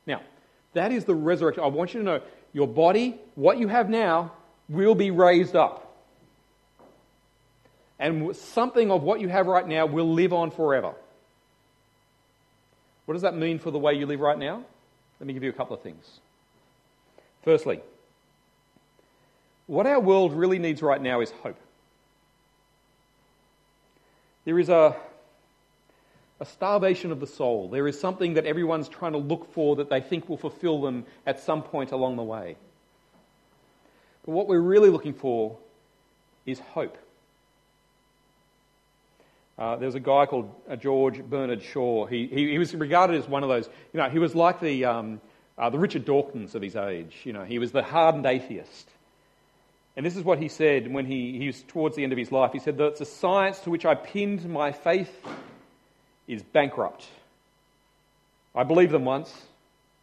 Now, 0.08 0.21
that 0.74 0.93
is 0.93 1.04
the 1.04 1.13
resurrection. 1.13 1.62
I 1.62 1.67
want 1.67 1.93
you 1.93 2.00
to 2.00 2.06
know 2.06 2.21
your 2.54 2.69
body, 2.69 3.19
what 3.36 3.58
you 3.58 3.67
have 3.67 3.89
now, 3.89 4.32
will 4.69 4.95
be 4.95 5.12
raised 5.12 5.58
up. 5.58 5.82
and 8.00 8.36
something 8.36 8.91
of 8.91 9.04
what 9.04 9.19
you 9.19 9.28
have 9.30 9.48
right 9.48 9.67
now 9.67 9.86
will 9.86 10.12
live 10.13 10.34
on 10.34 10.52
forever. 10.52 10.93
What 13.06 13.13
does 13.13 13.22
that 13.22 13.36
mean 13.36 13.60
for 13.60 13.72
the 13.72 13.78
way 13.78 13.94
you 13.94 14.06
live 14.06 14.20
right 14.20 14.38
now? 14.38 14.63
Let 15.20 15.28
me 15.28 15.34
give 15.34 15.44
you 15.44 15.50
a 15.50 15.54
couple 15.54 15.76
of 15.76 15.82
things. 15.82 16.20
Firstly, 17.44 17.80
what 19.68 19.86
our 19.86 20.00
world 20.00 20.34
really 20.34 20.60
needs 20.60 20.82
right 20.82 21.02
now 21.02 21.22
is 21.22 21.32
hope. 21.32 21.58
There 24.46 24.60
is 24.60 24.70
a, 24.70 24.96
a 26.39 26.46
starvation 26.46 27.12
of 27.12 27.20
the 27.20 27.28
soul. 27.28 27.70
There 27.70 27.88
is 27.88 28.00
something 28.00 28.36
that 28.36 28.46
everyone's 28.46 28.88
trying 28.88 29.13
to 29.13 29.18
look 29.18 29.54
for 29.54 29.78
that 29.78 29.89
they 29.89 30.02
think 30.02 30.30
will 30.30 30.38
fulfill 30.38 30.82
them 30.82 31.06
at 31.26 31.39
some 31.39 31.63
point 31.63 31.91
along 31.91 32.15
the 32.15 32.24
way. 32.24 32.58
But 34.26 34.32
what 34.32 34.48
we're 34.48 34.60
really 34.60 34.89
looking 34.89 35.13
for 35.13 35.58
is 36.46 36.60
hope. 36.60 36.98
Uh, 39.58 39.78
there 39.78 39.86
was 39.86 39.96
a 39.96 40.02
guy 40.02 40.26
called 40.26 40.54
uh, 40.70 40.76
George 40.76 41.24
Bernard 41.24 41.63
Shaw. 41.63 42.06
He, 42.06 42.28
he, 42.28 42.52
he, 42.52 42.58
was 42.58 42.76
regarded 42.76 43.15
as 43.15 43.28
one 43.28 43.41
of 43.41 43.50
those, 43.50 43.70
you 43.94 44.00
know, 44.00 44.10
he 44.10 44.20
was 44.20 44.36
like 44.36 44.60
the, 44.60 44.84
um, 44.84 45.22
uh, 45.58 45.70
the 45.70 45.80
Richard 45.80 46.04
Dawkins 46.04 46.56
of 46.56 46.62
his 46.62 46.76
age. 46.76 47.15
You 47.24 47.32
know, 47.32 47.46
he 47.46 47.58
was 47.58 47.72
the 47.72 47.82
hardened 47.82 48.26
atheist. 48.26 48.89
And 49.96 50.06
this 50.06 50.18
is 50.18 50.24
what 50.24 50.39
he 50.39 50.50
said 50.50 50.91
when 50.91 51.06
he, 51.06 51.38
he 51.38 51.48
was 51.48 51.62
towards 51.70 51.96
the 51.96 52.04
end 52.04 52.12
of 52.12 52.20
his 52.20 52.34
life. 52.34 52.52
He 52.52 52.60
said 52.60 52.78
that 52.80 52.98
the 52.98 53.06
science 53.06 53.60
to 53.62 53.70
which 53.70 53.86
I 53.86 53.96
pinned 53.96 54.48
my 54.50 54.74
faith 54.74 55.13
is 56.28 56.44
bankrupt. 56.44 57.08
I 58.54 58.63
believed 58.63 58.91
them 58.91 59.06
once. 59.06 59.34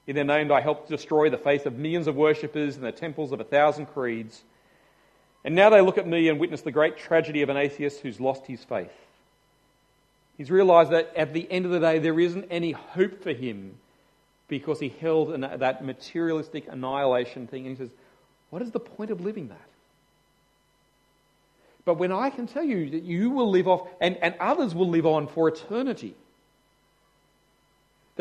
In 0.06 0.16
their 0.16 0.24
name, 0.24 0.50
I 0.50 0.62
helped 0.62 0.88
destroy 0.88 1.28
the 1.28 1.36
faith 1.36 1.66
of 1.66 1.74
millions 1.74 2.06
of 2.06 2.16
worshippers 2.16 2.76
in 2.76 2.82
the 2.82 2.90
temples 2.90 3.32
of 3.32 3.40
a 3.40 3.44
thousand 3.44 3.86
creeds. 3.86 4.42
And 5.44 5.54
now 5.54 5.68
they 5.68 5.82
look 5.82 5.98
at 5.98 6.08
me 6.08 6.28
and 6.28 6.40
witness 6.40 6.62
the 6.62 6.72
great 6.72 6.96
tragedy 6.96 7.42
of 7.42 7.50
an 7.50 7.58
atheist 7.58 8.00
who's 8.00 8.18
lost 8.18 8.46
his 8.46 8.64
faith. 8.64 8.92
He's 10.42 10.50
realized 10.50 10.90
that 10.90 11.12
at 11.14 11.32
the 11.32 11.48
end 11.52 11.66
of 11.66 11.70
the 11.70 11.78
day, 11.78 12.00
there 12.00 12.18
isn't 12.18 12.46
any 12.50 12.72
hope 12.72 13.22
for 13.22 13.32
him 13.32 13.76
because 14.48 14.80
he 14.80 14.88
held 14.88 15.30
an, 15.30 15.42
that 15.42 15.84
materialistic 15.84 16.66
annihilation 16.68 17.46
thing. 17.46 17.64
And 17.64 17.76
he 17.76 17.80
says, 17.80 17.92
What 18.50 18.60
is 18.60 18.72
the 18.72 18.80
point 18.80 19.12
of 19.12 19.20
living 19.20 19.46
that? 19.50 19.68
But 21.84 21.94
when 21.94 22.10
I 22.10 22.28
can 22.28 22.48
tell 22.48 22.64
you 22.64 22.90
that 22.90 23.04
you 23.04 23.30
will 23.30 23.50
live 23.50 23.68
off, 23.68 23.86
and, 24.00 24.16
and 24.16 24.34
others 24.40 24.74
will 24.74 24.88
live 24.88 25.06
on 25.06 25.28
for 25.28 25.46
eternity, 25.46 26.16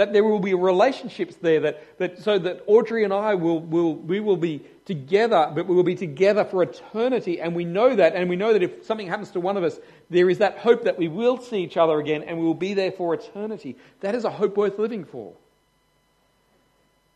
that 0.02 0.14
there 0.14 0.24
will 0.24 0.40
be 0.40 0.56
relationships 0.56 1.36
there 1.44 1.60
that, 1.60 1.98
that 2.00 2.18
so 2.18 2.40
that 2.40 2.64
Audrey 2.66 3.04
and 3.04 3.14
I 3.14 3.36
will, 3.36 3.60
will 3.60 3.94
we 3.94 4.20
will 4.20 4.36
be 4.36 4.64
together, 4.86 5.52
but 5.54 5.68
we 5.68 5.76
will 5.76 5.84
be 5.84 5.94
together 5.94 6.44
for 6.44 6.64
eternity, 6.64 7.40
and 7.40 7.54
we 7.54 7.66
know 7.66 7.96
that, 7.96 8.16
and 8.16 8.28
we 8.28 8.36
know 8.36 8.52
that 8.52 8.64
if 8.64 8.84
something 8.84 9.06
happens 9.06 9.30
to 9.32 9.40
one 9.40 9.58
of 9.58 9.64
us, 9.64 9.78
there 10.10 10.28
is 10.28 10.40
that 10.40 10.58
hope 10.58 10.86
that 10.86 10.98
we 10.98 11.08
will 11.08 11.40
see 11.40 11.62
each 11.62 11.78
other 11.78 12.00
again 12.00 12.24
and 12.24 12.40
we 12.40 12.44
will 12.44 12.56
be 12.56 12.74
there 12.74 12.92
for 12.92 13.14
eternity. 13.14 13.76
That 14.00 14.16
is 14.16 14.26
a 14.26 14.32
hope 14.32 14.58
worth 14.58 14.80
living 14.80 15.06
for. 15.06 15.34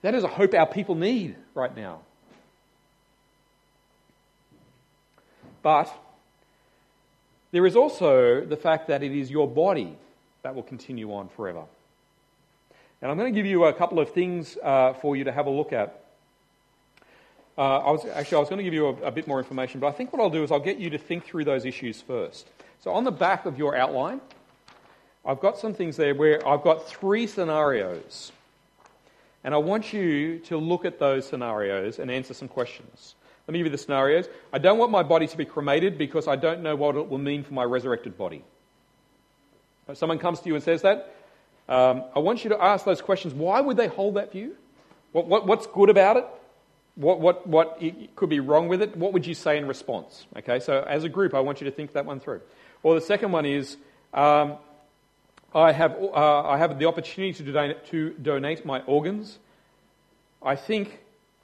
That 0.03 0.13
is 0.13 0.23
a 0.23 0.27
hope 0.27 0.53
our 0.53 0.67
people 0.67 0.93
need 0.93 1.35
right 1.55 1.75
now. 1.75 2.01
But 5.63 5.91
there 7.51 7.65
is 7.65 7.75
also 7.75 8.45
the 8.45 8.57
fact 8.57 8.89
that 8.89 9.01
it 9.01 9.11
is 9.11 9.31
your 9.31 9.47
body 9.47 9.97
that 10.43 10.53
will 10.53 10.61
continue 10.61 11.11
on 11.11 11.29
forever. 11.29 11.63
And 13.05 13.11
I'm 13.11 13.19
going 13.19 13.31
to 13.31 13.39
give 13.39 13.45
you 13.45 13.65
a 13.65 13.71
couple 13.71 13.99
of 13.99 14.09
things 14.13 14.57
uh, 14.63 14.93
for 14.93 15.15
you 15.15 15.25
to 15.25 15.31
have 15.31 15.45
a 15.45 15.49
look 15.51 15.71
at. 15.71 16.05
Uh, 17.55 17.77
I 17.77 17.91
was, 17.91 18.03
actually, 18.03 18.37
I 18.37 18.39
was 18.39 18.49
going 18.49 18.57
to 18.57 18.63
give 18.63 18.73
you 18.73 18.87
a, 18.87 18.93
a, 19.03 19.11
bit 19.11 19.27
more 19.27 19.37
information, 19.37 19.79
but 19.79 19.85
I 19.85 19.91
think 19.91 20.11
what 20.11 20.19
I'll 20.19 20.31
do 20.31 20.41
is 20.41 20.51
I'll 20.51 20.59
get 20.59 20.79
you 20.79 20.89
to 20.89 20.97
think 20.97 21.23
through 21.23 21.45
those 21.45 21.65
issues 21.65 22.01
first. 22.01 22.47
So, 22.83 22.89
on 22.89 23.03
the 23.03 23.11
back 23.11 23.45
of 23.45 23.59
your 23.59 23.75
outline, 23.75 24.21
I've 25.23 25.39
got 25.39 25.59
some 25.59 25.71
things 25.71 25.97
there 25.97 26.15
where 26.15 26.47
I've 26.47 26.63
got 26.63 26.87
three 26.87 27.27
scenarios. 27.27 28.31
And 29.43 29.53
I 29.53 29.57
want 29.57 29.93
you 29.93 30.39
to 30.39 30.57
look 30.57 30.83
at 30.83 30.97
those 30.97 31.27
scenarios 31.27 31.99
and 31.99 32.09
answer 32.09 32.33
some 32.33 32.47
questions. 32.47 33.13
Let 33.47 33.53
me 33.53 33.59
give 33.59 33.67
you 33.67 33.71
the 33.71 33.77
scenarios. 33.77 34.29
I 34.51 34.57
don't 34.57 34.79
want 34.79 34.89
my 34.89 35.03
body 35.03 35.27
to 35.27 35.37
be 35.37 35.45
cremated 35.45 35.99
because 35.99 36.27
I 36.27 36.37
don't 36.37 36.63
know 36.63 36.75
what 36.75 36.95
it 36.95 37.07
will 37.07 37.19
mean 37.19 37.43
for 37.43 37.53
my 37.53 37.65
resurrected 37.65 38.17
body. 38.17 38.43
If 39.87 39.95
someone 39.97 40.17
comes 40.17 40.39
to 40.39 40.49
you 40.49 40.55
and 40.55 40.63
says 40.63 40.81
that, 40.81 41.14
um, 41.67 42.03
I 42.15 42.19
want 42.19 42.43
you 42.43 42.49
to 42.51 42.63
ask 42.63 42.85
those 42.85 43.01
questions. 43.01 43.33
Why 43.33 43.61
would 43.61 43.77
they 43.77 43.87
hold 43.87 44.15
that 44.15 44.31
view? 44.31 44.55
What, 45.11 45.27
what, 45.27 45.47
what's 45.47 45.67
good 45.67 45.89
about 45.89 46.17
it? 46.17 46.25
What, 46.95 47.19
what, 47.19 47.47
what 47.47 47.81
could 48.15 48.29
be 48.29 48.39
wrong 48.39 48.67
with 48.67 48.81
it? 48.81 48.95
What 48.95 49.13
would 49.13 49.25
you 49.25 49.33
say 49.33 49.57
in 49.57 49.67
response? 49.67 50.25
Okay, 50.37 50.59
so 50.59 50.83
as 50.87 51.03
a 51.03 51.09
group, 51.09 51.33
I 51.33 51.39
want 51.39 51.59
you 51.61 51.65
to 51.65 51.71
think 51.71 51.93
that 51.93 52.05
one 52.05 52.19
through. 52.19 52.41
Or 52.83 52.95
the 52.95 53.01
second 53.01 53.31
one 53.31 53.45
is 53.45 53.77
um, 54.13 54.57
I, 55.53 55.71
have, 55.71 55.97
uh, 55.97 56.43
I 56.43 56.57
have 56.57 56.77
the 56.77 56.85
opportunity 56.85 57.33
to 57.43 57.51
donate, 57.51 57.85
to 57.87 58.09
donate 58.11 58.65
my 58.65 58.81
organs. 58.81 59.39
I 60.41 60.55
think, 60.55 60.99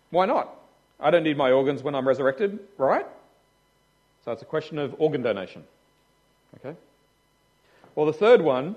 why 0.09 0.25
not? 0.25 0.53
I 0.99 1.09
don't 1.09 1.23
need 1.23 1.37
my 1.37 1.51
organs 1.51 1.81
when 1.81 1.95
I'm 1.95 2.07
resurrected, 2.07 2.59
right? 2.77 3.05
So 4.23 4.31
it's 4.31 4.41
a 4.41 4.45
question 4.45 4.77
of 4.77 4.95
organ 4.99 5.23
donation. 5.23 5.63
Okay? 6.59 6.77
Well, 7.95 8.05
the 8.05 8.13
third 8.13 8.41
one, 8.41 8.75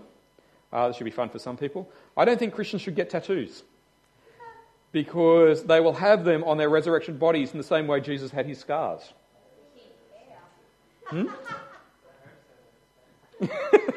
uh, 0.74 0.88
this 0.88 0.96
should 0.96 1.04
be 1.04 1.10
fun 1.10 1.28
for 1.30 1.38
some 1.38 1.56
people. 1.56 1.88
I 2.16 2.24
don't 2.24 2.38
think 2.38 2.52
Christians 2.52 2.82
should 2.82 2.96
get 2.96 3.08
tattoos 3.08 3.62
because 4.90 5.64
they 5.64 5.80
will 5.80 5.92
have 5.92 6.24
them 6.24 6.44
on 6.44 6.58
their 6.58 6.68
resurrection 6.68 7.16
bodies 7.16 7.52
in 7.52 7.58
the 7.58 7.64
same 7.64 7.86
way 7.86 8.00
Jesus 8.00 8.30
had 8.30 8.46
his 8.46 8.58
scars. 8.58 9.00
Hmm? 11.06 11.26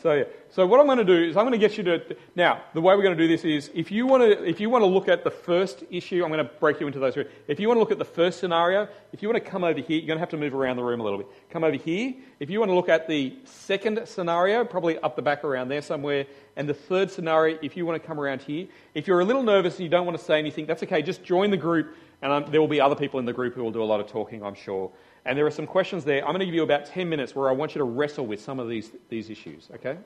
so 0.00 0.12
yeah. 0.12 0.24
So 0.50 0.64
what 0.64 0.78
I'm 0.80 0.86
going 0.86 0.98
to 0.98 1.04
do 1.04 1.28
is 1.28 1.36
I'm 1.36 1.44
going 1.44 1.58
to 1.58 1.58
get 1.58 1.76
you 1.76 1.84
to 1.84 2.16
now. 2.36 2.62
The 2.72 2.80
way 2.80 2.94
we're 2.94 3.02
going 3.02 3.16
to 3.16 3.22
do 3.22 3.28
this 3.28 3.44
is 3.44 3.70
if 3.74 3.90
you 3.90 4.06
want 4.06 4.22
to 4.22 4.48
if 4.48 4.60
you 4.60 4.70
want 4.70 4.82
to 4.82 4.86
look 4.86 5.08
at 5.08 5.24
the 5.24 5.30
first 5.30 5.82
issue, 5.90 6.22
I'm 6.22 6.30
going 6.30 6.44
to 6.44 6.52
break 6.60 6.80
you 6.80 6.86
into 6.86 7.00
those. 7.00 7.16
If 7.48 7.58
you 7.58 7.66
want 7.66 7.76
to 7.76 7.80
look 7.80 7.90
at 7.90 7.98
the 7.98 8.04
first 8.04 8.38
scenario, 8.38 8.88
if 9.12 9.22
you 9.22 9.28
want 9.28 9.42
to 9.44 9.50
come 9.50 9.64
over 9.64 9.80
here, 9.80 9.98
you're 9.98 10.06
going 10.06 10.16
to 10.16 10.20
have 10.20 10.30
to 10.30 10.36
move 10.36 10.54
around 10.54 10.76
the 10.76 10.84
room 10.84 11.00
a 11.00 11.04
little 11.04 11.18
bit. 11.18 11.26
Come 11.50 11.64
over 11.64 11.76
here. 11.76 12.14
If 12.38 12.48
you 12.48 12.60
want 12.60 12.70
to 12.70 12.76
look 12.76 12.88
at 12.88 13.08
the 13.08 13.36
second 13.44 14.06
scenario, 14.06 14.64
probably 14.64 14.98
up 14.98 15.16
the 15.16 15.22
back 15.22 15.42
around 15.42 15.68
there 15.68 15.82
somewhere, 15.82 16.26
and 16.54 16.68
the 16.68 16.74
third 16.74 17.10
scenario, 17.10 17.58
if 17.60 17.76
you 17.76 17.84
want 17.84 18.00
to 18.00 18.06
come 18.06 18.20
around 18.20 18.42
here. 18.42 18.68
If 18.94 19.08
you're 19.08 19.20
a 19.20 19.24
little 19.24 19.42
nervous 19.42 19.74
and 19.74 19.82
you 19.82 19.88
don't 19.88 20.06
want 20.06 20.16
to 20.16 20.24
say 20.24 20.38
anything, 20.38 20.66
that's 20.66 20.82
okay. 20.84 21.02
Just 21.02 21.24
join 21.24 21.50
the 21.50 21.56
group, 21.56 21.94
and 22.22 22.32
um, 22.32 22.46
there 22.50 22.60
will 22.60 22.68
be 22.68 22.80
other 22.80 22.96
people 22.96 23.18
in 23.18 23.26
the 23.26 23.32
group 23.32 23.54
who 23.54 23.64
will 23.64 23.72
do 23.72 23.82
a 23.82 23.84
lot 23.84 23.98
of 24.00 24.06
talking, 24.06 24.44
I'm 24.44 24.54
sure. 24.54 24.92
And 25.28 25.36
there 25.36 25.44
are 25.44 25.50
some 25.50 25.66
questions 25.66 26.06
there. 26.06 26.22
I'm 26.22 26.30
going 26.30 26.40
to 26.40 26.46
give 26.46 26.54
you 26.54 26.62
about 26.62 26.86
10 26.86 27.06
minutes 27.06 27.36
where 27.36 27.50
I 27.50 27.52
want 27.52 27.74
you 27.74 27.80
to 27.80 27.84
wrestle 27.84 28.26
with 28.26 28.40
some 28.40 28.58
of 28.58 28.66
these, 28.66 28.90
these 29.10 29.28
issues, 29.28 29.68
okay? 29.74 29.98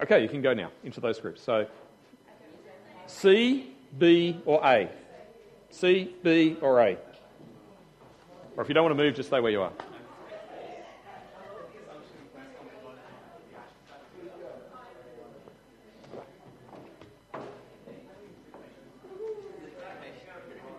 Okay, 0.00 0.22
you 0.22 0.28
can 0.28 0.40
go 0.40 0.54
now 0.54 0.70
into 0.84 1.00
those 1.00 1.18
groups. 1.18 1.42
So 1.42 1.66
C, 3.08 3.72
B, 3.98 4.40
or 4.46 4.64
A? 4.64 4.88
C, 5.70 6.14
B, 6.22 6.58
or 6.62 6.78
A? 6.80 6.96
Or 8.56 8.62
if 8.62 8.68
you 8.68 8.74
don't 8.74 8.84
want 8.84 8.96
to 8.96 9.02
move, 9.02 9.16
just 9.16 9.30
stay 9.30 9.40
where 9.40 9.50
you 9.50 9.62
are. 9.62 9.72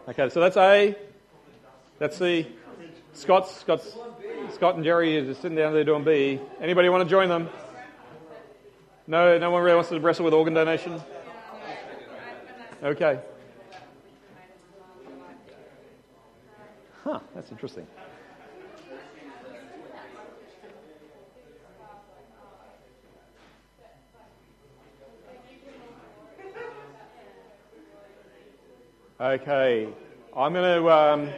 Okay, 0.07 0.29
so 0.29 0.39
that's 0.39 0.55
A. 0.55 0.95
That's 1.99 2.17
C. 2.17 2.47
Scott's, 3.13 3.56
Scott's, 3.56 3.95
Scott 4.54 4.76
and 4.76 4.84
Jerry 4.84 5.17
are 5.17 5.26
just 5.26 5.41
sitting 5.41 5.58
down 5.58 5.74
there 5.74 5.84
doing 5.84 6.04
B. 6.04 6.39
Anybody 6.60 6.89
want 6.89 7.04
to 7.04 7.10
join 7.10 7.30
them? 7.30 7.50
No, 9.08 9.38
no 9.38 9.52
one 9.52 9.63
really 9.63 9.76
wants 9.76 9.89
to 9.89 10.00
wrestle 10.00 10.26
with 10.26 10.34
organ 10.34 10.54
donation? 10.54 11.02
Okay. 12.84 13.19
Huh, 17.04 17.19
that's 17.36 17.52
interesting. 17.52 17.86
Okay, 29.20 29.88
I'm 30.36 30.53
going 30.53 30.82
to 30.82 30.89
um, 30.89 31.30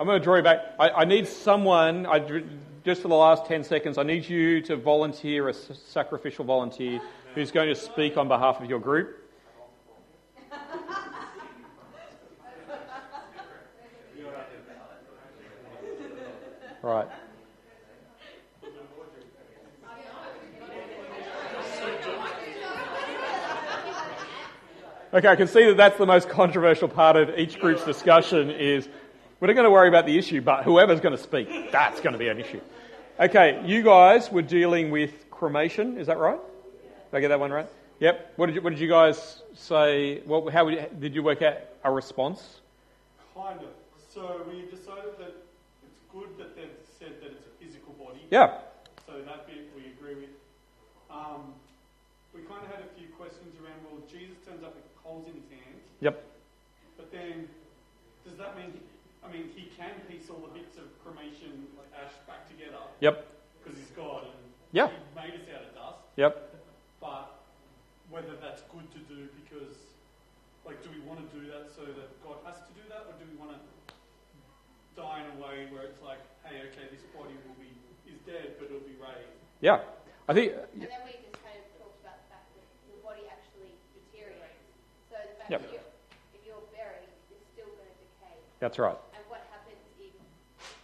I'm 0.00 0.06
going 0.06 0.18
to 0.18 0.24
draw 0.24 0.36
you 0.36 0.42
back. 0.42 0.76
I, 0.78 0.88
I 0.88 1.04
need 1.04 1.28
someone. 1.28 2.06
I 2.06 2.42
just 2.86 3.02
for 3.02 3.08
the 3.08 3.14
last 3.14 3.44
10 3.44 3.64
seconds, 3.64 3.98
I 3.98 4.02
need 4.02 4.26
you 4.26 4.62
to 4.62 4.76
volunteer, 4.76 5.50
a 5.50 5.52
sacrificial 5.52 6.42
volunteer, 6.42 7.02
who's 7.34 7.50
going 7.50 7.68
to 7.68 7.74
speak 7.74 8.16
on 8.16 8.26
behalf 8.26 8.62
of 8.62 8.70
your 8.70 8.78
group. 8.80 9.18
Right. 16.82 17.08
Okay, 25.12 25.28
I 25.28 25.36
can 25.36 25.46
see 25.46 25.66
that 25.66 25.76
that's 25.76 25.98
the 25.98 26.06
most 26.06 26.30
controversial 26.30 26.88
part 26.88 27.16
of 27.16 27.36
each 27.38 27.58
group's 27.58 27.84
discussion 27.84 28.50
is 28.50 28.88
We're 29.40 29.46
not 29.46 29.54
going 29.54 29.64
to 29.64 29.70
worry 29.70 29.88
about 29.88 30.04
the 30.04 30.18
issue, 30.18 30.42
but 30.42 30.64
whoever's 30.64 31.00
going 31.00 31.16
to 31.16 31.22
speak, 31.22 31.72
that's 31.72 32.00
going 32.00 32.12
to 32.12 32.18
be 32.18 32.28
an 32.28 32.38
issue. 32.38 32.60
Okay, 33.18 33.62
you 33.64 33.82
guys 33.82 34.30
were 34.30 34.42
dealing 34.42 34.90
with 34.90 35.30
cremation, 35.30 35.96
is 35.96 36.08
that 36.08 36.18
right? 36.18 36.38
Did 37.10 37.16
I 37.16 37.20
get 37.20 37.28
that 37.28 37.40
one 37.40 37.50
right? 37.50 37.66
Yep. 38.00 38.34
What 38.36 38.46
did 38.46 38.54
you, 38.56 38.62
what 38.62 38.70
did 38.70 38.78
you 38.80 38.88
guys 38.88 39.42
say? 39.54 40.20
What, 40.20 40.52
how 40.52 40.66
would 40.66 40.74
you, 40.74 40.86
did 40.98 41.14
you 41.14 41.22
work 41.22 41.40
out 41.40 41.56
a 41.84 41.90
response? 41.90 42.60
Kind 43.34 43.60
of. 43.60 43.68
So 44.12 44.42
we 44.48 44.62
decided 44.62 45.16
that 45.18 45.34
it's 45.84 46.00
good 46.12 46.28
that 46.38 46.54
they've 46.56 46.76
said 46.98 47.20
that 47.20 47.32
it's 47.32 47.46
a 47.46 47.64
physical 47.64 47.94
body. 47.94 48.20
Yeah. 48.30 48.58
So 49.06 49.12
that 49.24 49.46
bit 49.46 49.68
we 49.76 49.92
agree 49.92 50.14
with. 50.20 50.30
Um, 51.10 51.52
we 52.34 52.42
kind 52.42 52.60
of 52.64 52.70
had 52.70 52.84
a 52.84 52.98
few 52.98 53.08
questions 53.16 53.56
around, 53.56 53.80
well, 53.88 54.00
Jesus 54.10 54.36
turns 54.46 54.62
up 54.64 54.74
with 54.74 54.84
coals 55.02 55.26
in 55.28 55.34
his 55.34 55.48
hands, 55.50 55.80
Yep. 56.00 56.24
but 56.96 57.12
then 57.12 57.48
does 58.24 58.36
that 58.38 58.56
mean, 58.56 58.72
I 59.24 59.28
mean, 59.32 59.50
he 59.54 59.70
can 59.76 59.92
piece 60.08 60.30
all 60.30 60.40
the 60.40 60.52
bits 60.58 60.76
of 60.76 60.88
cremation, 61.04 61.68
like 61.76 61.90
ash, 61.94 62.14
back 62.26 62.48
together 62.48 62.80
Yep. 63.00 63.26
because 63.60 63.78
he's 63.78 63.90
God 63.92 64.24
and 64.24 64.52
Yeah. 64.72 64.88
he 64.88 64.96
made 65.14 65.34
us 65.36 65.46
out 65.54 65.62
of 65.68 65.74
dust, 65.74 65.98
Yep. 66.16 66.54
but 67.00 67.36
whether 68.08 68.34
that's 68.36 68.62
good 68.72 68.90
to 68.92 68.98
do 69.06 69.28
because, 69.44 69.76
like, 70.64 70.82
do 70.82 70.90
we 70.90 71.00
want 71.00 71.20
to 71.20 71.28
do 71.36 71.46
that 71.52 71.70
so 71.70 71.84
that 71.84 72.08
God 72.24 72.38
has 72.44 72.56
to 72.66 72.72
do 72.74 72.82
that, 72.88 73.06
or 73.06 73.12
do 73.20 73.24
we 73.30 73.36
want 73.36 73.52
to 73.52 73.60
die 74.96 75.22
in 75.24 75.38
a 75.38 75.42
way 75.42 75.66
where 75.70 75.82
it's 75.84 76.00
like, 76.02 76.20
hey, 76.44 76.66
okay, 76.72 76.88
this 76.90 77.02
body 77.14 77.34
will 77.46 77.54
be, 77.60 77.70
is 78.10 78.18
dead, 78.26 78.56
but 78.58 78.66
it'll 78.66 78.80
be 78.88 78.96
raised? 78.98 79.38
Yeah. 79.60 79.84
I 80.28 80.34
think, 80.34 80.52
And 80.52 80.82
then 80.82 81.02
we 81.04 81.12
just 81.22 81.38
kind 81.42 81.58
of 81.58 81.66
talked 81.78 81.98
about 82.02 82.18
the 82.22 82.28
fact 82.30 82.46
that 82.54 82.62
the 82.86 82.98
body 83.02 83.26
actually 83.30 83.74
deteriorates. 83.94 84.62
So 85.10 85.16
the 85.18 85.34
fact 85.38 85.50
Yep. 85.50 85.60
that 85.62 85.72
you're, 85.74 85.90
if 86.34 86.42
you're 86.46 86.62
buried, 86.70 87.10
it's 87.34 87.46
still 87.50 87.66
going 87.74 87.90
to 87.90 87.98
decay. 87.98 88.36
that's 88.62 88.78
right. 88.78 88.98
And 89.14 89.22
what 89.26 89.42
happens 89.50 89.78
if 89.98 90.14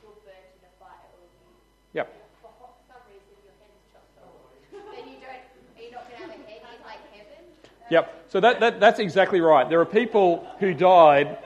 you're 0.03 0.19
burnt 0.27 0.51
in 0.59 0.63
a 0.67 0.73
fire 0.83 1.11
or 1.15 1.27
you, 1.97 2.03
Yep. 2.03 2.13
for 2.43 2.51
some 2.89 3.01
reason 3.09 3.33
your 3.45 3.55
head 3.61 3.71
is 3.75 3.85
chopped 3.93 4.19
off? 4.23 4.95
then 4.95 5.09
you 5.09 5.19
don't, 5.21 5.31
are 5.31 5.83
you 5.83 5.91
not 5.91 6.09
going 6.09 6.17
to 6.17 6.23
have 6.23 6.31
a 6.31 6.51
head 6.51 6.61
in 6.63 6.85
like 6.85 7.01
heaven? 7.13 7.45
Yep. 7.91 8.25
So 8.29 8.41
that, 8.41 8.61
that, 8.61 8.81
that's 8.81 8.99
exactly 9.01 9.41
right. 9.41 9.69
There 9.69 9.81
are 9.81 9.87
people 9.87 10.47
who 10.61 10.75
died 10.75 11.39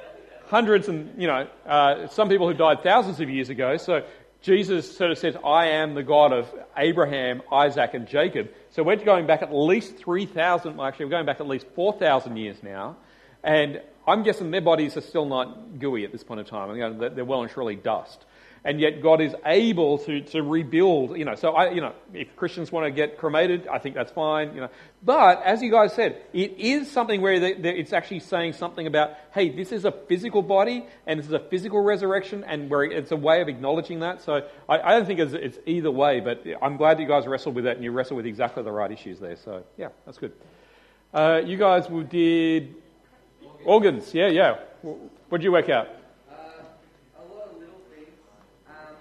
hundreds 0.48 0.88
and, 0.88 1.20
you 1.20 1.28
know, 1.28 1.46
uh, 1.66 2.08
some 2.08 2.28
people 2.28 2.48
who 2.48 2.54
died 2.54 2.82
thousands 2.82 3.20
of 3.20 3.30
years 3.30 3.48
ago. 3.50 3.76
So 3.76 4.04
Jesus 4.42 4.96
sort 4.96 5.10
of 5.10 5.18
says, 5.18 5.36
I 5.44 5.66
am 5.68 5.94
the 5.94 6.02
God 6.02 6.32
of 6.32 6.48
Abraham, 6.76 7.42
Isaac, 7.52 7.90
and 7.94 8.08
Jacob. 8.08 8.50
So 8.70 8.82
we're 8.82 8.96
going 8.96 9.26
back 9.26 9.42
at 9.42 9.54
least 9.54 9.96
3,000, 9.98 10.76
well, 10.76 10.86
actually, 10.86 11.04
we're 11.06 11.10
going 11.12 11.26
back 11.26 11.40
at 11.40 11.46
least 11.46 11.66
4,000 11.74 12.36
years 12.36 12.56
now. 12.62 12.96
And 13.44 13.80
I'm 14.08 14.22
guessing 14.22 14.50
their 14.50 14.60
bodies 14.60 14.96
are 14.96 15.02
still 15.02 15.26
not 15.26 15.78
gooey 15.78 16.04
at 16.04 16.12
this 16.12 16.24
point 16.24 16.40
in 16.40 16.46
time. 16.46 16.74
You 16.74 16.80
know, 16.82 16.98
they're- 16.98 17.10
they're 17.10 17.24
well 17.24 17.42
and 17.42 17.50
truly 17.50 17.76
dust. 17.76 18.24
And 18.62 18.78
yet 18.78 19.02
God 19.02 19.20
is 19.22 19.34
able 19.46 19.98
to, 19.98 20.20
to 20.20 20.42
rebuild, 20.42 21.16
you 21.16 21.24
know. 21.24 21.34
So 21.34 21.52
I, 21.52 21.70
you 21.70 21.80
know, 21.80 21.94
if 22.12 22.36
Christians 22.36 22.70
want 22.70 22.84
to 22.86 22.90
get 22.90 23.16
cremated, 23.16 23.66
I 23.68 23.78
think 23.78 23.94
that's 23.94 24.12
fine, 24.12 24.54
you 24.54 24.60
know. 24.60 24.68
But 25.02 25.42
as 25.42 25.62
you 25.62 25.70
guys 25.70 25.94
said, 25.94 26.20
it 26.32 26.58
is 26.58 26.90
something 26.90 27.22
where 27.22 27.40
they, 27.40 27.54
they, 27.54 27.76
it's 27.76 27.94
actually 27.94 28.20
saying 28.20 28.52
something 28.52 28.86
about, 28.86 29.12
hey, 29.32 29.48
this 29.48 29.72
is 29.72 29.86
a 29.86 29.92
physical 29.92 30.42
body 30.42 30.84
and 31.06 31.18
this 31.18 31.26
is 31.26 31.32
a 31.32 31.38
physical 31.38 31.80
resurrection, 31.80 32.44
and 32.44 32.68
where 32.68 32.84
it's 32.84 33.12
a 33.12 33.16
way 33.16 33.40
of 33.40 33.48
acknowledging 33.48 34.00
that. 34.00 34.20
So 34.20 34.46
I, 34.68 34.78
I 34.78 34.90
don't 34.90 35.06
think 35.06 35.20
it's, 35.20 35.32
it's 35.32 35.58
either 35.66 35.90
way, 35.90 36.20
but 36.20 36.44
I'm 36.60 36.76
glad 36.76 37.00
you 37.00 37.06
guys 37.06 37.26
wrestled 37.26 37.54
with 37.54 37.64
that 37.64 37.76
and 37.76 37.84
you 37.84 37.92
wrestled 37.92 38.18
with 38.18 38.26
exactly 38.26 38.62
the 38.62 38.72
right 38.72 38.92
issues 38.92 39.18
there. 39.20 39.36
So 39.36 39.64
yeah, 39.78 39.88
that's 40.04 40.18
good. 40.18 40.32
Uh, 41.12 41.40
you 41.44 41.56
guys 41.56 41.86
did 42.10 42.74
organs, 43.64 44.14
yeah, 44.14 44.28
yeah. 44.28 44.58
What 44.82 45.38
did 45.38 45.44
you 45.44 45.52
work 45.52 45.68
out? 45.68 45.88
Uh, 46.30 46.32
a 47.18 47.22
lot 47.34 47.50
of 47.50 47.58
little 47.58 47.82
things. 47.92 48.08
Um, 48.68 48.94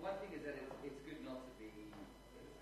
one 0.00 0.12
thing 0.20 0.34
is 0.34 0.42
that 0.44 0.56
it's, 0.56 0.74
it's 0.84 1.00
good 1.04 1.22
not 1.24 1.38
to 1.38 1.52
be. 1.60 1.68
It's, 1.68 1.94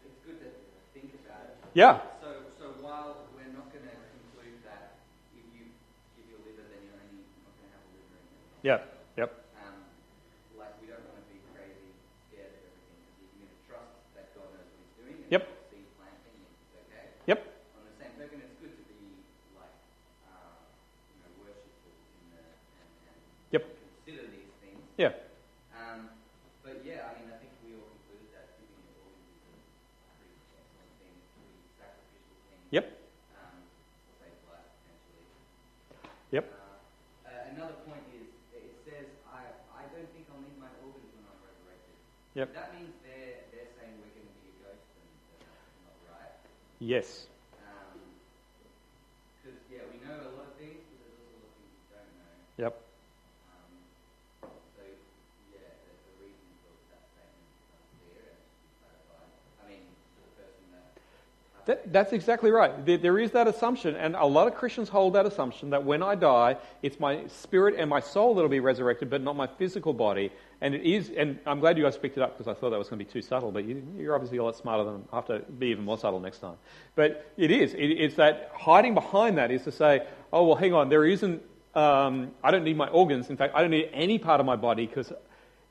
it's 0.04 0.20
good 0.26 0.38
to 0.40 0.50
think 0.92 1.14
about 1.24 1.42
it. 1.46 1.56
Yeah, 1.74 1.98
So, 2.22 2.30
so 2.54 2.64
while 2.78 3.26
we're 3.34 3.50
not 3.50 3.66
going 3.74 3.82
to 3.82 3.94
conclude 4.14 4.62
that 4.62 5.02
if 5.34 5.42
you 5.50 5.74
give 6.14 6.26
your 6.30 6.38
liver, 6.46 6.62
then 6.70 6.86
you're 6.86 6.94
only 6.94 7.26
not 7.42 7.50
going 7.58 7.66
to 7.66 7.74
have 7.74 7.82
a 7.82 7.90
liver 7.98 8.14
in 8.14 8.30
it. 8.30 8.62
yeah, 8.62 8.78
yep, 9.18 9.30
Um, 9.58 9.82
like 10.54 10.70
we 10.78 10.86
don't 10.86 11.02
want 11.02 11.18
to 11.18 11.26
be 11.26 11.42
crazy 11.50 11.90
scared 12.30 12.54
of 12.54 12.62
everything 12.62 12.98
because 13.10 13.26
you're 13.26 13.42
going 13.42 13.50
to 13.50 13.62
trust 13.66 13.90
that 14.14 14.30
God 14.38 14.54
knows 14.54 14.70
what 14.70 14.78
He's 14.86 14.94
doing. 15.02 15.18
And 15.18 15.30
Yep. 15.34 15.42
And 15.42 16.38
okay. 16.86 17.04
yep, 17.26 17.40
On 17.74 17.82
the 17.82 17.94
same 17.98 18.14
token, 18.14 18.38
it's 18.38 18.54
good 18.62 18.70
to 18.78 18.84
be 18.86 19.26
like, 19.58 19.74
uh, 20.30 20.62
you 21.10 21.18
know, 21.26 21.30
worshipful 21.42 21.90
in 21.90 22.38
the 22.38 22.44
and, 22.78 22.90
and 23.10 23.18
Yep. 23.50 23.62
consider 23.82 24.30
these 24.30 24.54
things. 24.62 24.78
yeah, 24.94 25.10
Um, 25.74 26.06
but 26.62 26.86
yeah, 26.86 27.10
I 27.10 27.18
mean, 27.18 27.34
I 27.34 27.36
think 27.42 27.50
we 27.66 27.74
all 27.74 27.90
concluded 27.98 28.30
that 28.30 28.62
giving 28.62 28.78
your 28.86 28.94
organs 29.10 29.42
is 29.42 29.58
a 29.58 30.10
pretty 30.22 30.38
excellent 30.54 30.92
thing, 31.02 31.14
pretty 31.34 31.58
sacrificial 31.76 32.36
thing. 32.48 32.62
Yep. 32.72 32.86
Um, 33.36 33.56
to 33.68 34.10
save 34.22 34.38
life 34.48 34.64
potentially. 34.80 35.28
Yep, 36.34 36.46
Uh, 37.24 37.30
another 37.54 37.78
point 37.86 38.02
is 38.18 38.26
it 38.58 38.74
says, 38.84 39.06
I, 39.30 39.46
I 39.70 39.82
don't 39.94 40.10
think 40.10 40.26
I'll 40.34 40.42
need 40.42 40.58
my 40.58 40.70
organs 40.82 41.10
when 41.14 41.24
I'm 41.30 41.38
resurrected. 41.46 41.94
Yep. 42.34 42.48
That 42.58 42.74
means 42.74 42.90
they're, 43.06 43.46
they're 43.54 43.70
saying 43.78 43.94
we're 44.02 44.10
going 44.18 44.26
to 44.26 44.36
be 44.42 44.50
a 44.50 44.56
ghost 44.66 44.82
and 44.98 45.06
that's 45.46 45.78
not 45.86 45.94
right. 46.10 46.34
yes, 46.82 47.30
Because, 49.38 49.60
yeah, 49.70 49.84
we 49.92 50.00
know 50.02 50.16
a 50.24 50.32
lot 50.40 50.48
of 50.50 50.56
things, 50.58 50.80
but 50.88 50.96
there's 51.04 51.14
also 51.20 51.36
a 51.36 51.38
lot 51.38 51.52
of 51.52 51.54
things 51.54 51.70
we 51.78 51.86
don't 51.94 52.12
know. 52.18 52.34
yep, 52.58 52.74
Um, 53.54 53.70
so, 54.74 54.82
yeah, 55.54 55.68
the, 55.84 55.92
the 55.94 56.14
reason 56.24 56.48
for 56.64 56.72
that 56.90 57.04
statement 57.14 57.46
is 57.46 57.68
unclear 57.78 58.24
and 58.34 58.40
it 58.40 58.48
should 58.50 58.64
be 58.64 58.72
clarified. 58.82 59.30
I 59.60 59.64
mean, 59.70 59.84
for 60.18 60.24
the 60.26 60.32
person 60.40 60.64
that. 60.74 60.96
That, 61.66 61.92
that's 61.92 62.12
exactly 62.12 62.50
right. 62.50 62.84
There, 62.84 62.98
there 62.98 63.18
is 63.18 63.30
that 63.30 63.48
assumption, 63.48 63.96
and 63.96 64.14
a 64.16 64.26
lot 64.26 64.46
of 64.46 64.54
Christians 64.54 64.88
hold 64.88 65.14
that 65.14 65.24
assumption 65.24 65.70
that 65.70 65.84
when 65.84 66.02
I 66.02 66.14
die, 66.14 66.56
it's 66.82 67.00
my 67.00 67.26
spirit 67.26 67.76
and 67.78 67.88
my 67.88 68.00
soul 68.00 68.34
that'll 68.34 68.50
be 68.50 68.60
resurrected, 68.60 69.08
but 69.08 69.22
not 69.22 69.34
my 69.34 69.46
physical 69.46 69.92
body. 69.94 70.30
And 70.60 70.74
it 70.74 70.82
is, 70.82 71.10
and 71.16 71.38
I'm 71.46 71.60
glad 71.60 71.78
you 71.78 71.84
guys 71.84 71.96
picked 71.96 72.16
it 72.16 72.22
up 72.22 72.36
because 72.36 72.48
I 72.48 72.58
thought 72.58 72.70
that 72.70 72.78
was 72.78 72.88
going 72.88 72.98
to 72.98 73.04
be 73.04 73.10
too 73.10 73.22
subtle, 73.22 73.50
but 73.50 73.64
you, 73.64 73.82
you're 73.96 74.14
obviously 74.14 74.38
a 74.38 74.44
lot 74.44 74.56
smarter 74.56 74.84
than 74.84 75.04
I 75.12 75.16
have 75.16 75.26
to 75.26 75.38
be 75.40 75.68
even 75.68 75.84
more 75.84 75.98
subtle 75.98 76.20
next 76.20 76.38
time. 76.38 76.56
But 76.94 77.32
it 77.36 77.50
is. 77.50 77.74
It, 77.74 77.86
it's 77.86 78.16
that 78.16 78.50
hiding 78.54 78.94
behind 78.94 79.38
that 79.38 79.50
is 79.50 79.62
to 79.64 79.72
say, 79.72 80.06
oh, 80.32 80.46
well, 80.46 80.56
hang 80.56 80.74
on, 80.74 80.88
there 80.90 81.04
isn't, 81.04 81.42
um, 81.74 82.30
I 82.42 82.50
don't 82.50 82.64
need 82.64 82.76
my 82.76 82.88
organs. 82.88 83.30
In 83.30 83.36
fact, 83.36 83.54
I 83.54 83.62
don't 83.62 83.70
need 83.70 83.90
any 83.92 84.18
part 84.18 84.40
of 84.40 84.46
my 84.46 84.56
body 84.56 84.86
because 84.86 85.12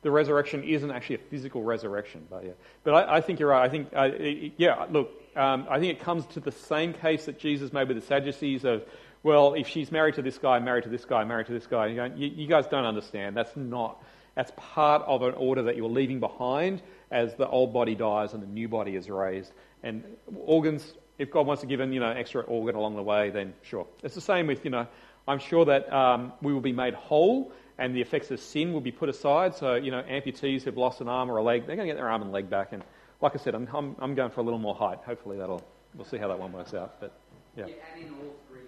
the 0.01 0.11
resurrection 0.11 0.63
isn't 0.63 0.91
actually 0.91 1.15
a 1.15 1.19
physical 1.29 1.63
resurrection. 1.63 2.27
But 2.29 2.45
yeah, 2.45 2.51
but 2.83 2.93
I, 2.93 3.17
I 3.17 3.21
think 3.21 3.39
you're 3.39 3.49
right. 3.49 3.63
I 3.63 3.69
think 3.69 3.89
uh, 3.95 4.09
yeah. 4.57 4.85
Look, 4.91 5.11
um, 5.36 5.67
I 5.69 5.79
think 5.79 5.91
it 5.91 6.03
comes 6.03 6.25
to 6.27 6.39
the 6.39 6.51
same 6.51 6.93
case 6.93 7.25
that 7.25 7.39
Jesus 7.39 7.73
made 7.73 7.88
with 7.88 7.97
the 7.97 8.05
Sadducees 8.05 8.65
of, 8.65 8.84
well, 9.23 9.53
if 9.53 9.67
she's 9.67 9.91
married 9.91 10.15
to 10.15 10.21
this 10.21 10.38
guy, 10.38 10.59
married 10.59 10.84
to 10.84 10.89
this 10.89 11.05
guy, 11.05 11.23
married 11.23 11.47
to 11.47 11.53
this 11.53 11.67
guy, 11.67 11.88
you, 11.88 12.03
you, 12.15 12.27
you 12.27 12.47
guys 12.47 12.67
don't 12.67 12.86
understand. 12.86 13.36
That's 13.36 13.55
not. 13.55 14.03
That's 14.36 14.51
part 14.55 15.03
of 15.03 15.21
an 15.21 15.36
order 15.36 15.63
that 15.63 15.77
you're 15.77 15.89
leaving 15.89 16.19
behind 16.19 16.81
as 17.11 17.36
the 17.36 17.47
old 17.47 17.73
body 17.73 17.95
dies 17.95 18.34
and 18.34 18.41
the 18.41 18.47
new 18.47 18.67
body 18.67 18.95
is 18.95 19.09
raised. 19.09 19.51
And 19.84 20.03
organs, 20.36 20.93
if 21.17 21.31
God 21.31 21.45
wants 21.45 21.61
to 21.61 21.67
give 21.67 21.79
an 21.79 21.93
you 21.93 21.99
know 21.99 22.09
extra 22.09 22.41
organ 22.41 22.75
along 22.75 22.95
the 22.95 23.03
way, 23.03 23.29
then 23.29 23.53
sure. 23.61 23.86
It's 24.01 24.15
the 24.15 24.21
same 24.21 24.47
with 24.47 24.65
you 24.65 24.71
know. 24.71 24.88
I'm 25.25 25.39
sure 25.39 25.63
that 25.65 25.91
um, 25.93 26.34
we 26.41 26.53
will 26.53 26.61
be 26.61 26.73
made 26.73 26.95
whole 26.95 27.53
and 27.77 27.95
the 27.95 28.01
effects 28.01 28.29
of 28.31 28.39
sin 28.39 28.73
will 28.73 28.81
be 28.81 28.91
put 28.91 29.09
aside. 29.09 29.55
So, 29.55 29.75
you 29.75 29.91
know, 29.91 30.03
amputees 30.03 30.63
who've 30.63 30.77
lost 30.77 31.01
an 31.01 31.07
arm 31.07 31.31
or 31.31 31.38
a 31.38 31.43
leg, 31.43 31.65
they're 31.65 31.75
going 31.75 31.88
to 31.88 31.93
get 31.93 31.97
their 31.97 32.09
arm 32.09 32.21
and 32.21 32.31
leg 32.31 32.49
back. 32.49 32.71
And 32.71 32.84
like 33.22 33.34
I 33.36 33.38
said, 33.39 33.55
I'm, 33.55 33.68
I'm, 33.74 33.95
I'm 33.99 34.16
going 34.16 34.32
for 34.32 34.41
a 34.41 34.43
little 34.43 34.59
more 34.59 34.76
height. 34.76 34.99
Hopefully 35.05 35.38
that'll, 35.38 35.64
we'll 35.95 36.05
see 36.05 36.18
how 36.18 36.28
that 36.28 36.39
one 36.39 36.51
works 36.51 36.74
out. 36.74 36.99
But, 36.99 37.11
yeah. 37.55 37.66
and 37.66 37.74
in 38.03 38.09
all 38.14 38.36
three 38.49 38.68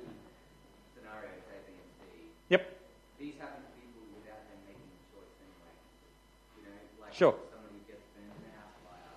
scenarios, 0.96 1.44
A, 1.52 1.58
B, 1.68 1.74
and 1.76 1.92
C, 2.00 2.30
Yep. 2.50 2.62
these 3.20 3.36
happen 3.40 3.60
to 3.64 3.72
people 3.76 4.02
without 4.16 4.40
them 4.48 4.60
making 4.64 4.88
a 4.88 5.00
choice 5.12 5.34
anyway. 5.44 5.74
You 6.56 6.64
know, 6.70 7.04
like 7.04 7.14
Sure. 7.14 7.36
someone 7.52 7.74
who 7.74 7.82
gets 7.90 8.06
burned 8.16 8.32
in 8.32 8.48
a 8.48 8.54
house 8.56 8.78
fire. 8.86 9.12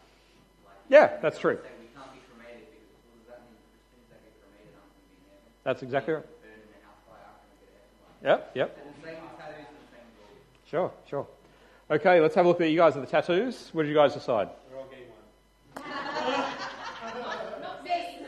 Like, 0.66 0.82
Yeah, 0.90 1.20
that's 1.22 1.38
true. 1.38 1.60
Say 1.62 1.70
we 1.78 1.86
can't 1.94 2.10
be 2.10 2.20
cremated 2.26 2.66
because 2.72 2.88
well, 3.06 3.14
does 3.22 3.28
that 3.30 3.40
mean 3.46 3.54
Christians 3.70 4.06
that 4.10 4.18
get 4.26 4.34
cremated 4.42 4.74
aren't 4.74 4.90
going 4.90 5.06
to 5.06 5.14
be 5.14 5.22
heaven? 5.30 5.62
That's 5.62 5.82
exactly 5.86 6.12
right. 6.18 6.26
Burned 6.42 6.66
in 6.66 6.74
a 6.74 6.82
house 6.82 6.98
fire 7.06 7.22
aren't 7.22 7.46
going 7.46 7.62
to 7.62 7.70
get 7.70 7.78
heaven. 7.78 8.26
Yep, 8.26 8.40
yep. 8.58 8.68
And 8.82 8.90
the 8.90 8.98
same 9.06 9.22
with 9.22 9.38
tattoos 9.38 9.70
and 9.70 9.78
the 9.78 9.88
same 9.94 10.02
with 10.10 10.26
organs. 10.26 10.66
Sure, 10.66 10.90
sure. 11.06 11.26
Okay, 11.88 12.20
let's 12.20 12.34
have 12.36 12.44
a 12.44 12.48
look 12.48 12.60
at 12.60 12.68
you 12.68 12.76
guys 12.76 12.96
at 12.96 13.04
the 13.04 13.08
tattoos. 13.08 13.70
What 13.72 13.84
did 13.84 13.88
you 13.88 13.94
guys 13.96 14.12
decide? 14.12 14.48
We're 14.68 14.76
all 14.80 14.88
getting 14.92 15.08
one. 15.12 15.20
Not 17.62 17.84
me. 17.84 18.18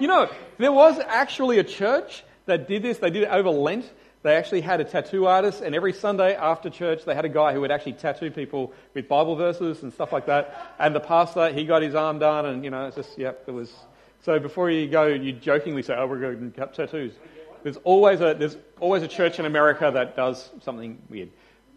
You 0.00 0.08
know, 0.08 0.30
there 0.58 0.72
was 0.72 0.98
actually 0.98 1.58
a 1.58 1.64
church 1.64 2.24
that 2.46 2.66
did 2.66 2.82
this. 2.82 2.98
They 2.98 3.10
did 3.10 3.24
it 3.24 3.30
over 3.30 3.50
Lent. 3.50 3.90
They 4.22 4.34
actually 4.34 4.60
had 4.60 4.80
a 4.80 4.84
tattoo 4.84 5.26
artist, 5.26 5.62
and 5.62 5.74
every 5.74 5.94
Sunday 5.94 6.34
after 6.34 6.68
church, 6.68 7.04
they 7.06 7.14
had 7.14 7.24
a 7.24 7.28
guy 7.28 7.54
who 7.54 7.62
would 7.62 7.70
actually 7.70 7.94
tattoo 7.94 8.30
people 8.30 8.72
with 8.92 9.08
Bible 9.08 9.34
verses 9.36 9.82
and 9.82 9.92
stuff 9.92 10.12
like 10.12 10.26
that. 10.26 10.74
And 10.78 10.94
the 10.94 11.00
pastor, 11.00 11.50
he 11.50 11.64
got 11.64 11.80
his 11.80 11.94
arm 11.94 12.18
done, 12.18 12.44
and 12.44 12.64
you 12.64 12.70
know, 12.70 12.86
it's 12.86 12.96
just, 12.96 13.18
yep, 13.18 13.44
it 13.46 13.52
was. 13.52 13.72
So 14.22 14.38
before 14.38 14.70
you 14.70 14.88
go, 14.88 15.06
you 15.06 15.32
jokingly 15.32 15.82
say, 15.82 15.94
"Oh, 15.96 16.06
we're 16.06 16.20
going 16.20 16.52
to 16.52 16.58
cut 16.58 16.74
tattoos." 16.74 17.14
There's 17.62 17.78
always 17.78 18.20
a 18.20 18.34
there's 18.34 18.56
always 18.78 19.02
a 19.02 19.08
church 19.08 19.38
in 19.38 19.46
America 19.46 19.90
that 19.92 20.16
does 20.16 20.50
something 20.62 20.98
weird. 21.08 21.30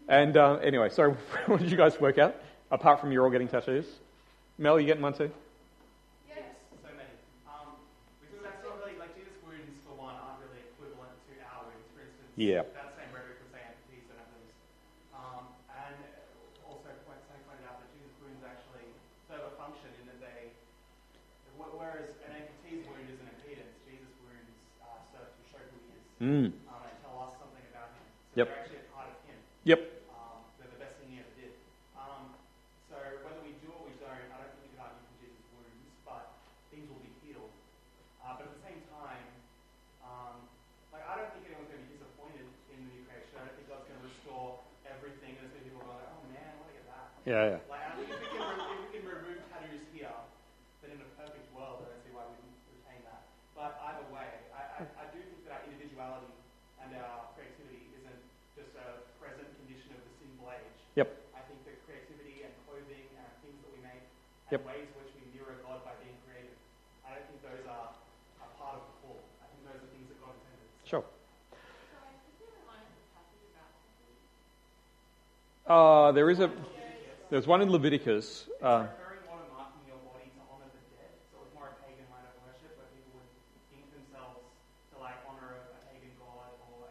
And 0.08 0.36
uh, 0.36 0.54
anyway, 0.56 0.90
so 0.90 1.10
what 1.46 1.60
did 1.60 1.70
you 1.70 1.76
guys 1.76 1.98
work 2.00 2.18
out? 2.18 2.36
Apart 2.70 3.00
from 3.00 3.12
you're 3.12 3.24
all 3.24 3.30
getting 3.30 3.48
tattoos, 3.48 3.86
Mel, 4.58 4.78
you 4.80 4.86
getting 4.86 5.02
one 5.02 5.14
too? 5.14 5.30
Yes. 6.28 6.38
So 6.82 6.88
many. 6.96 7.08
Um, 7.48 7.76
because 8.20 8.42
that's 8.42 8.62
not 8.64 8.76
really, 8.80 8.98
like 8.98 9.12
Jesus' 9.16 9.36
wounds, 9.44 9.82
for 9.84 9.94
one, 9.96 10.16
aren't 10.16 10.40
really 10.40 10.64
equivalent 10.72 11.12
to 11.28 11.32
our 11.42 11.64
wounds. 11.68 11.88
For 11.92 12.00
instance, 12.06 12.23
Yeah. 12.36 12.66
that 12.74 12.90
same 12.98 13.10
rhetoric 13.14 13.38
would 13.42 13.52
say 13.54 13.62
amputees 13.62 14.04
don't 14.10 14.18
have 14.18 14.30
those. 14.34 14.50
Um, 15.14 15.44
and 15.70 15.96
also, 16.66 16.90
quite 17.06 17.22
Sam 17.30 17.38
pointed 17.46 17.62
out 17.70 17.78
that 17.78 17.88
Jesus' 17.94 18.10
wounds 18.18 18.42
actually 18.42 18.90
serve 19.30 19.46
a 19.46 19.54
function 19.54 19.90
in 20.02 20.10
that 20.10 20.18
they, 20.18 20.50
whereas 21.54 22.10
an 22.26 22.34
amputee's 22.34 22.82
wound 22.90 23.06
is 23.06 23.18
an 23.22 23.30
impedance, 23.38 23.74
Jesus' 23.86 24.10
wounds 24.26 24.50
uh, 24.82 24.98
serve 25.14 25.30
to 25.30 25.42
show 25.54 25.62
who 25.62 25.78
he 25.86 25.94
is 25.94 26.02
Mm. 26.22 26.50
um, 26.70 26.82
and 26.86 26.96
tell 27.06 27.16
us 27.22 27.34
something 27.38 27.62
about 27.70 27.90
him. 27.94 28.06
So 28.34 28.42
Yep. 28.42 28.46
they're 28.50 28.58
actually 28.66 28.82
a 28.82 28.90
part 28.90 29.08
of 29.14 29.16
him. 29.30 29.38
Yep. 29.66 29.80
Um, 30.10 30.38
they're 30.58 30.70
the 30.74 30.80
best 30.82 30.94
thing 30.98 31.10
he 31.14 31.18
ever 31.22 31.34
did. 31.38 31.54
Um, 31.94 32.34
so 32.90 32.98
whether 33.22 33.42
we 33.46 33.54
do 33.62 33.70
or 33.70 33.86
we 33.86 33.94
don't, 34.02 34.10
I 34.10 34.42
don't 34.42 34.50
think 34.58 34.66
we 34.66 34.70
can 34.74 34.82
argue 34.82 35.02
from 35.06 35.14
Jesus' 35.22 35.46
wounds, 35.54 35.86
but 36.02 36.34
things 36.74 36.86
will 36.90 37.02
be 37.02 37.14
healed. 37.22 37.50
Uh, 38.22 38.34
but 38.38 38.50
at 38.50 38.52
the 38.58 38.62
same 38.66 38.80
time, 38.90 39.22
um, 40.06 40.46
like 40.94 41.02
I 41.06 41.18
don't 41.18 41.30
think 41.34 41.46
anyone's 41.50 41.70
going 41.70 41.82
to 41.82 41.88
be 41.90 41.98
disappointed 41.98 42.46
in 42.70 42.76
the 42.78 42.88
new 42.94 43.02
creation. 43.10 43.34
I 43.38 43.50
don't 43.50 43.56
think 43.58 43.66
God's 43.70 43.86
going 43.90 43.98
to 43.98 44.06
restore 44.06 44.62
everything. 44.86 45.34
There's 45.38 45.50
going 45.50 45.66
to 45.66 45.66
be 45.66 45.74
people 45.74 45.82
going 45.82 45.98
like, 45.98 46.10
oh 46.14 46.22
man, 46.30 46.46
I 46.46 46.54
want 46.62 46.70
to 46.70 46.76
get 46.78 46.86
that. 46.94 47.13
Yeah, 47.24 47.56
yeah. 47.56 47.72
Like 47.72 47.80
I 47.88 47.96
think 47.96 48.12
if 48.12 48.20
we, 48.20 48.28
can 48.36 48.44
re- 48.44 48.68
if 48.68 48.78
we 48.84 48.88
can 48.92 49.04
remove 49.08 49.40
tattoos 49.48 49.84
here, 49.96 50.12
then 50.84 50.92
in 50.92 51.00
a 51.00 51.08
perfect 51.16 51.48
world, 51.56 51.80
I 51.80 51.88
don't 51.88 52.02
see 52.04 52.12
why 52.12 52.28
we 52.28 52.36
wouldn't 52.36 52.60
retain 52.68 53.00
that. 53.08 53.24
But 53.56 53.80
either 53.80 54.04
way, 54.12 54.28
I, 54.52 54.60
I, 54.60 54.80
I 54.84 55.04
do 55.08 55.24
think 55.24 55.40
that 55.48 55.56
our 55.56 55.64
individuality 55.64 56.36
and 56.84 56.92
our 57.00 57.32
creativity 57.32 57.88
isn't 57.96 58.20
just 58.52 58.76
a 58.76 59.00
present 59.16 59.48
condition 59.56 59.96
of 59.96 60.04
the 60.04 60.12
sinful 60.20 60.52
age. 60.52 60.76
Yep. 61.00 61.08
I 61.32 61.40
think 61.48 61.64
that 61.64 61.80
creativity 61.88 62.44
and 62.44 62.52
clothing 62.68 63.08
and 63.16 63.24
things 63.40 63.56
that 63.64 63.72
we 63.72 63.80
make 63.80 64.04
and 64.52 64.60
Yep. 64.60 64.68
ways 64.68 64.84
in 64.84 64.96
which 65.00 65.12
we 65.16 65.24
mirror 65.32 65.56
God 65.64 65.80
by 65.80 65.96
being 66.04 66.20
creative, 66.28 66.60
I 67.08 67.16
don't 67.16 67.24
think 67.24 67.40
those 67.40 67.64
are 67.64 67.88
a 68.44 68.48
part 68.60 68.76
of 68.76 68.84
the 68.84 68.94
fall. 69.00 69.24
I 69.40 69.48
think 69.48 69.64
those 69.64 69.80
are 69.80 69.88
things 69.96 70.12
that 70.12 70.20
God 70.20 70.36
intended. 70.44 70.68
Sure. 70.84 71.00
Sorry, 71.88 72.12
is 72.20 72.36
there 72.36 72.52
a 72.52 72.68
line 72.68 72.84
of 72.84 72.92
the 73.00 73.08
passage 73.16 73.48
about 73.48 73.72
tattoos? 73.80 74.20
Uh, 75.64 76.12
there 76.12 76.28
is 76.28 76.44
a 76.44 76.52
there's 77.34 77.48
one 77.48 77.60
in 77.60 77.68
Leviticus. 77.68 78.46
Uh, 78.62 78.86
referring 78.86 79.26
more 79.26 79.42
to 79.42 79.50
marking 79.58 79.82
your 79.90 79.98
body 80.06 80.30
to 80.38 80.40
honor 80.46 80.70
the 80.70 80.78
dead. 80.94 81.10
So 81.34 81.42
it 81.42 81.50
was 81.50 81.50
more 81.58 81.66
a 81.66 81.74
pagan 81.82 82.06
line 82.06 82.22
of 82.30 82.38
worship 82.46 82.78
where 82.78 82.86
people 82.94 83.10
would 83.18 83.26
ink 83.74 83.90
themselves 83.90 84.54
to 84.94 85.02
like 85.02 85.18
honor 85.26 85.58
a, 85.58 85.74
a 85.74 85.80
pagan 85.90 86.14
god 86.22 86.54
or. 86.70 86.86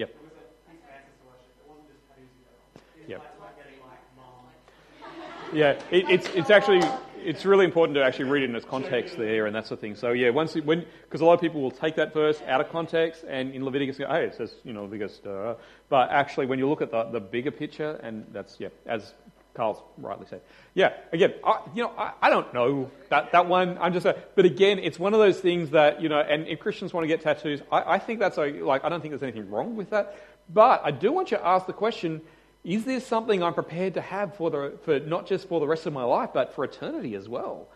Yep. 0.00 0.08
It 0.08 0.24
was 0.24 0.32
a 0.40 0.48
piece 0.72 0.80
of 0.80 0.88
ancestor 0.88 1.28
worship. 1.28 1.52
It 1.52 1.68
wasn't 1.68 1.84
just 1.92 2.00
tattoos 2.08 2.32
you 2.32 2.48
got. 2.48 2.64
It's 2.96 3.12
Yep. 3.12 3.20
like, 3.20 3.44
like 3.44 3.56
getting 3.60 3.76
like 3.84 4.00
mom. 4.16 4.48
yeah, 5.52 5.76
it, 5.92 6.08
it's 6.08 6.32
it's 6.32 6.48
actually 6.48 6.80
it's 7.20 7.44
really 7.44 7.64
important 7.64 7.94
to 7.96 8.02
actually 8.02 8.32
read 8.32 8.42
it 8.42 8.48
in 8.48 8.56
its 8.56 8.64
context 8.64 9.20
there 9.20 9.44
and 9.44 9.54
that 9.54 9.68
sort 9.68 9.78
of 9.78 9.80
thing. 9.80 9.96
So 9.96 10.12
yeah, 10.12 10.30
once 10.30 10.56
it, 10.56 10.64
when 10.64 10.86
because 11.04 11.20
a 11.20 11.24
lot 11.24 11.34
of 11.34 11.44
people 11.44 11.60
will 11.60 11.70
take 11.70 11.96
that 11.96 12.14
verse 12.14 12.40
out 12.48 12.60
of 12.60 12.70
context 12.70 13.24
and 13.28 13.52
in 13.52 13.64
Leviticus 13.64 13.98
go, 13.98 14.08
hey, 14.08 14.24
it 14.24 14.34
says 14.34 14.54
you 14.64 14.72
know 14.72 14.88
Leviticus, 14.88 15.20
uh, 15.26 15.60
but 15.88 16.08
actually 16.08 16.46
when 16.46 16.58
you 16.58 16.68
look 16.68 16.80
at 16.80 16.90
the 16.90 17.04
the 17.04 17.20
bigger 17.20 17.50
picture 17.50 18.00
and 18.02 18.24
that's 18.32 18.56
yeah, 18.58 18.68
as 18.86 19.12
Carl's 19.54 19.82
rightly 19.98 20.26
said, 20.28 20.40
yeah. 20.74 20.94
Again, 21.12 21.34
I, 21.44 21.60
you 21.74 21.82
know, 21.82 21.92
I, 21.96 22.12
I 22.22 22.30
don't 22.30 22.52
know 22.54 22.90
that 23.10 23.32
that 23.32 23.46
one. 23.46 23.76
I'm 23.78 23.92
just, 23.92 24.06
a, 24.06 24.16
but 24.34 24.44
again, 24.46 24.78
it's 24.78 24.98
one 24.98 25.12
of 25.12 25.20
those 25.20 25.40
things 25.40 25.70
that 25.70 26.00
you 26.00 26.08
know, 26.08 26.20
and 26.20 26.46
if 26.48 26.60
Christians 26.60 26.92
want 26.92 27.04
to 27.04 27.08
get 27.08 27.20
tattoos, 27.20 27.60
I, 27.70 27.94
I 27.94 27.98
think 27.98 28.18
that's 28.18 28.38
a, 28.38 28.46
like 28.46 28.84
I 28.84 28.88
don't 28.88 29.00
think 29.00 29.12
there's 29.12 29.22
anything 29.22 29.50
wrong 29.50 29.76
with 29.76 29.90
that, 29.90 30.16
but 30.48 30.80
I 30.84 30.90
do 30.90 31.12
want 31.12 31.30
you 31.30 31.36
to 31.36 31.46
ask 31.46 31.66
the 31.66 31.72
question. 31.72 32.22
Is 32.64 32.84
this 32.84 33.04
something 33.06 33.42
I'm 33.42 33.54
prepared 33.54 33.94
to 33.94 34.00
have 34.00 34.36
for 34.36 34.50
the 34.50 34.78
for 34.84 35.00
not 35.00 35.26
just 35.26 35.48
for 35.48 35.60
the 35.60 35.66
rest 35.66 35.86
of 35.86 35.92
my 35.92 36.04
life, 36.04 36.30
but 36.32 36.54
for 36.54 36.64
eternity 36.64 37.14
as 37.14 37.28
well? 37.28 37.68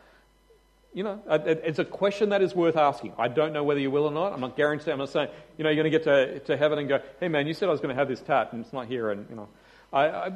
You 0.95 1.03
know, 1.03 1.23
uh, 1.29 1.39
it's 1.45 1.79
a 1.79 1.85
question 1.85 2.31
that 2.31 2.41
is 2.41 2.55
worth 2.55 2.77
asking. 2.77 3.13
I 3.19 3.29
don't 3.29 3.53
know 3.53 3.65
whether 3.65 3.81
you 3.81 3.91
will 3.91 4.05
or 4.05 4.11
not. 4.11 4.33
I'm 4.33 4.41
not 4.41 4.57
guaranteeing. 4.57 4.93
I'm 4.93 4.99
not 4.99 5.11
saying, 5.11 5.29
you 5.59 5.65
know, 5.65 5.69
you're 5.69 5.85
going 5.85 5.93
to 5.93 5.99
get 5.99 6.05
to, 6.05 6.39
to 6.47 6.57
heaven 6.57 6.79
and 6.79 6.89
go, 6.89 7.01
hey 7.21 7.29
man, 7.29 7.47
you 7.47 7.53
said 7.53 7.69
I 7.69 7.73
was 7.73 7.81
going 7.81 7.95
to 7.95 7.99
have 7.99 8.09
this 8.09 8.23
tat 8.23 8.53
and 8.53 8.65
it's 8.65 8.73
not 8.73 8.87
here, 8.87 9.11
and 9.11 9.29
you 9.29 9.37
know, 9.37 9.49
I, 9.93 10.09
I, 10.09 10.33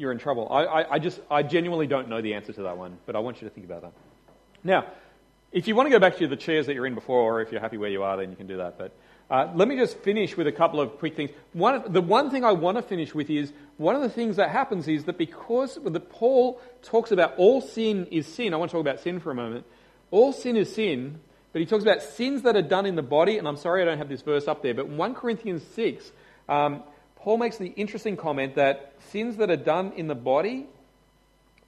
you're 0.00 0.12
in 0.12 0.18
trouble. 0.18 0.48
I, 0.50 0.64
I, 0.64 0.94
I 0.94 0.98
just, 0.98 1.20
I 1.30 1.42
genuinely 1.42 1.86
don't 1.86 2.08
know 2.08 2.20
the 2.20 2.34
answer 2.34 2.52
to 2.54 2.62
that 2.62 2.78
one, 2.78 2.98
but 3.06 3.14
I 3.14 3.18
want 3.18 3.40
you 3.40 3.48
to 3.48 3.54
think 3.54 3.66
about 3.66 3.82
that. 3.82 3.92
Now, 4.64 4.86
if 5.52 5.68
you 5.68 5.74
want 5.74 5.86
to 5.86 5.90
go 5.90 5.98
back 5.98 6.16
to 6.18 6.26
the 6.26 6.36
chairs 6.36 6.66
that 6.66 6.74
you're 6.74 6.86
in 6.86 6.94
before, 6.94 7.20
or 7.20 7.42
if 7.42 7.52
you're 7.52 7.60
happy 7.60 7.76
where 7.76 7.90
you 7.90 8.02
are, 8.02 8.16
then 8.16 8.30
you 8.30 8.36
can 8.36 8.46
do 8.46 8.58
that. 8.58 8.78
But 8.78 8.92
uh, 9.30 9.50
let 9.54 9.68
me 9.68 9.76
just 9.76 9.98
finish 9.98 10.36
with 10.36 10.46
a 10.46 10.52
couple 10.52 10.80
of 10.80 10.98
quick 10.98 11.16
things. 11.16 11.30
One, 11.52 11.92
the 11.92 12.00
one 12.00 12.30
thing 12.30 12.44
I 12.44 12.52
want 12.52 12.78
to 12.78 12.82
finish 12.82 13.14
with 13.14 13.30
is 13.30 13.52
one 13.76 13.94
of 13.94 14.02
the 14.02 14.08
things 14.08 14.36
that 14.36 14.50
happens 14.50 14.88
is 14.88 15.04
that 15.04 15.18
because 15.18 15.78
the 15.82 16.00
Paul 16.00 16.60
talks 16.82 17.12
about 17.12 17.36
all 17.36 17.60
sin 17.60 18.06
is 18.10 18.26
sin. 18.26 18.54
I 18.54 18.56
want 18.56 18.70
to 18.70 18.76
talk 18.76 18.80
about 18.80 19.00
sin 19.00 19.20
for 19.20 19.30
a 19.30 19.34
moment. 19.34 19.66
All 20.10 20.32
sin 20.32 20.56
is 20.56 20.74
sin, 20.74 21.20
but 21.52 21.60
he 21.60 21.66
talks 21.66 21.82
about 21.82 22.02
sins 22.02 22.42
that 22.42 22.56
are 22.56 22.62
done 22.62 22.86
in 22.86 22.96
the 22.96 23.02
body. 23.02 23.38
And 23.38 23.46
I'm 23.46 23.56
sorry 23.56 23.82
I 23.82 23.84
don't 23.84 23.98
have 23.98 24.08
this 24.08 24.22
verse 24.22 24.48
up 24.48 24.62
there, 24.62 24.74
but 24.74 24.88
1 24.88 25.14
Corinthians 25.14 25.62
6, 25.74 26.10
um, 26.48 26.82
Paul 27.22 27.38
makes 27.38 27.58
the 27.58 27.68
interesting 27.68 28.16
comment 28.16 28.54
that 28.54 28.94
sins 29.10 29.36
that 29.36 29.50
are 29.50 29.56
done 29.56 29.92
in 29.96 30.06
the 30.06 30.14
body 30.14 30.66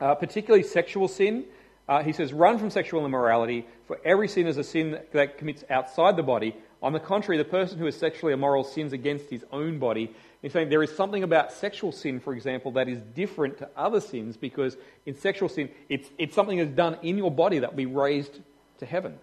uh, 0.02 0.16
particularly 0.16 0.64
sexual 0.64 1.06
sin. 1.06 1.44
Uh, 1.88 2.02
he 2.02 2.12
says, 2.12 2.32
run 2.32 2.58
from 2.58 2.70
sexual 2.70 3.06
immorality, 3.06 3.66
for 3.86 4.00
every 4.04 4.28
sin 4.28 4.46
is 4.46 4.56
a 4.56 4.64
sin 4.64 4.98
that, 5.12 5.38
commits 5.38 5.64
outside 5.70 6.16
the 6.16 6.22
body. 6.22 6.56
On 6.82 6.92
the 6.92 7.00
contrary, 7.00 7.38
the 7.38 7.44
person 7.44 7.78
who 7.78 7.86
is 7.86 7.96
sexually 7.96 8.32
immoral 8.32 8.64
sins 8.64 8.92
against 8.92 9.30
his 9.30 9.44
own 9.52 9.78
body. 9.78 10.12
He's 10.40 10.52
saying 10.52 10.70
there 10.70 10.82
is 10.82 10.94
something 10.96 11.22
about 11.22 11.52
sexual 11.52 11.92
sin, 11.92 12.18
for 12.18 12.32
example, 12.32 12.72
that 12.72 12.88
is 12.88 12.98
different 13.14 13.58
to 13.58 13.68
other 13.76 14.00
sins 14.00 14.36
because 14.36 14.76
in 15.06 15.14
sexual 15.14 15.48
sin, 15.48 15.68
it's, 15.88 16.08
it's 16.18 16.34
something 16.34 16.58
that's 16.58 16.72
done 16.72 16.98
in 17.02 17.16
your 17.16 17.30
body 17.30 17.60
that 17.60 17.70
will 17.70 17.76
be 17.76 17.86
raised 17.86 18.40
to 18.78 18.86
heaven. 18.86 19.16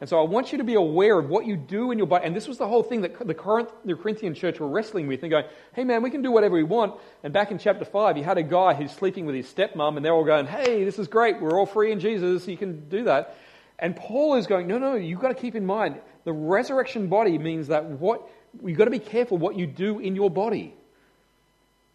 And 0.00 0.10
so 0.10 0.20
I 0.20 0.24
want 0.24 0.52
you 0.52 0.58
to 0.58 0.64
be 0.64 0.74
aware 0.74 1.18
of 1.18 1.30
what 1.30 1.46
you 1.46 1.56
do 1.56 1.90
in 1.90 1.96
your 1.96 2.06
body. 2.06 2.26
And 2.26 2.36
this 2.36 2.46
was 2.46 2.58
the 2.58 2.68
whole 2.68 2.82
thing 2.82 3.00
that 3.00 3.18
the, 3.26 3.34
Corinth, 3.34 3.70
the 3.84 3.94
Corinthian 3.94 4.34
church 4.34 4.60
were 4.60 4.68
wrestling 4.68 5.06
with 5.06 5.22
and 5.22 5.30
going, 5.30 5.46
hey 5.74 5.84
man, 5.84 6.02
we 6.02 6.10
can 6.10 6.20
do 6.20 6.30
whatever 6.30 6.54
we 6.54 6.64
want. 6.64 6.94
And 7.22 7.32
back 7.32 7.50
in 7.50 7.58
chapter 7.58 7.86
5, 7.86 8.18
you 8.18 8.24
had 8.24 8.36
a 8.36 8.42
guy 8.42 8.74
who's 8.74 8.92
sleeping 8.92 9.24
with 9.24 9.34
his 9.34 9.46
stepmom 9.46 9.96
and 9.96 10.04
they're 10.04 10.12
all 10.12 10.24
going, 10.24 10.46
hey, 10.46 10.84
this 10.84 10.98
is 10.98 11.08
great. 11.08 11.40
We're 11.40 11.58
all 11.58 11.64
free 11.64 11.92
in 11.92 12.00
Jesus. 12.00 12.46
You 12.46 12.58
can 12.58 12.90
do 12.90 13.04
that. 13.04 13.36
And 13.78 13.96
Paul 13.96 14.34
is 14.34 14.46
going, 14.46 14.66
no, 14.66 14.78
no, 14.78 14.96
you've 14.96 15.20
got 15.20 15.28
to 15.28 15.34
keep 15.34 15.54
in 15.54 15.64
mind 15.64 15.96
the 16.24 16.32
resurrection 16.32 17.06
body 17.06 17.38
means 17.38 17.68
that 17.68 17.84
what, 17.84 18.28
you've 18.62 18.76
got 18.76 18.86
to 18.86 18.90
be 18.90 18.98
careful 18.98 19.38
what 19.38 19.56
you 19.56 19.66
do 19.66 20.00
in 20.00 20.16
your 20.16 20.28
body. 20.28 20.74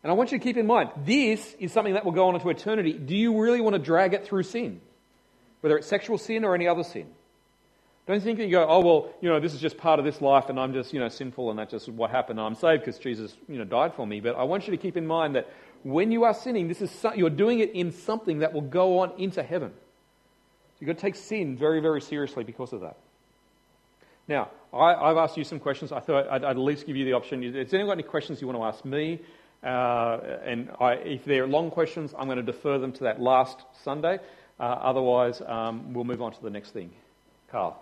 And 0.04 0.10
I 0.10 0.16
want 0.16 0.32
you 0.32 0.40
to 0.40 0.44
keep 0.44 0.58
in 0.58 0.66
mind, 0.66 0.90
this 1.06 1.56
is 1.60 1.72
something 1.72 1.94
that 1.94 2.06
will 2.06 2.14
go 2.14 2.30
on 2.30 2.36
into 2.36 2.50
eternity. 2.50 2.94
Do 2.94 3.16
you 3.16 3.40
really 3.40 3.62
want 3.62 3.76
to 3.76 3.80
drag 3.80 4.14
it 4.14 4.26
through 4.26 4.44
sin? 4.44 4.82
Whether 5.60 5.78
it's 5.78 5.88
sexual 5.88 6.18
sin 6.18 6.44
or 6.44 6.56
any 6.56 6.68
other 6.68 6.84
sin? 6.84 7.08
Don't 8.08 8.22
think 8.22 8.40
that 8.40 8.46
you 8.46 8.52
go, 8.52 8.66
oh, 8.68 8.80
well, 8.80 9.14
you 9.22 9.30
know, 9.30 9.40
this 9.40 9.54
is 9.54 9.62
just 9.62 9.78
part 9.78 10.00
of 10.00 10.06
this 10.06 10.22
life 10.22 10.50
and 10.50 10.60
I'm 10.60 10.74
just, 10.74 10.92
you 10.94 11.00
know, 11.00 11.10
sinful 11.10 11.52
and 11.52 11.60
that's 11.60 11.72
just 11.72 11.88
what 11.88 12.10
happened. 12.10 12.40
I'm 12.40 12.56
saved 12.56 12.84
because 12.84 13.00
Jesus, 13.00 13.36
you 13.48 13.58
know, 13.58 13.64
died 13.64 13.94
for 13.94 14.08
me. 14.08 14.20
But 14.20 14.36
I 14.36 14.44
want 14.44 14.68
you 14.68 14.72
to 14.72 14.78
keep 14.78 14.98
in 14.98 15.06
mind 15.06 15.36
that 15.36 15.48
when 15.84 16.12
you 16.12 16.24
are 16.24 16.34
sinning, 16.34 16.68
this 16.68 16.82
is 16.82 16.90
so, 16.92 17.14
you're 17.14 17.30
doing 17.30 17.60
it 17.60 17.72
in 17.72 17.92
something 17.92 18.40
that 18.40 18.54
will 18.54 18.62
go 18.62 19.00
on 19.00 19.12
into 19.18 19.44
heaven. 19.44 19.70
So 19.70 20.78
you've 20.80 20.88
got 20.88 20.96
to 20.96 21.02
take 21.02 21.16
sin 21.16 21.56
very, 21.56 21.80
very 21.80 22.02
seriously 22.02 22.44
because 22.44 22.74
of 22.74 22.82
that. 22.82 22.98
Now, 24.28 24.50
I, 24.74 24.96
I've 24.96 25.18
asked 25.18 25.38
you 25.38 25.44
some 25.44 25.60
questions. 25.60 25.92
I 25.92 26.00
thought 26.00 26.28
I'd, 26.28 26.44
I'd 26.44 26.52
at 26.52 26.58
least 26.58 26.88
give 26.88 26.96
you 26.96 27.06
the 27.06 27.14
option. 27.14 27.44
Has 27.44 27.74
anyone 27.74 27.90
got 27.90 28.04
any 28.04 28.04
questions 28.04 28.42
you 28.42 28.48
want 28.48 28.60
to 28.60 28.64
ask 28.64 28.84
me? 28.84 29.20
Uh, 29.64 30.40
and 30.44 30.70
I, 30.80 30.94
if 30.94 31.24
they're 31.24 31.46
long 31.46 31.70
questions, 31.70 32.16
I'm 32.18 32.26
going 32.26 32.38
to 32.38 32.44
defer 32.44 32.80
them 32.80 32.92
to 32.94 33.04
that 33.04 33.22
last 33.22 33.60
Sunday. 33.84 34.20
Uh, 34.60 34.64
otherwise, 34.64 35.42
um, 35.46 35.94
we'll 35.94 36.04
move 36.04 36.22
on 36.22 36.34
to 36.34 36.42
the 36.42 36.50
next 36.50 36.72
thing. 36.72 36.90
Carl. 37.52 37.80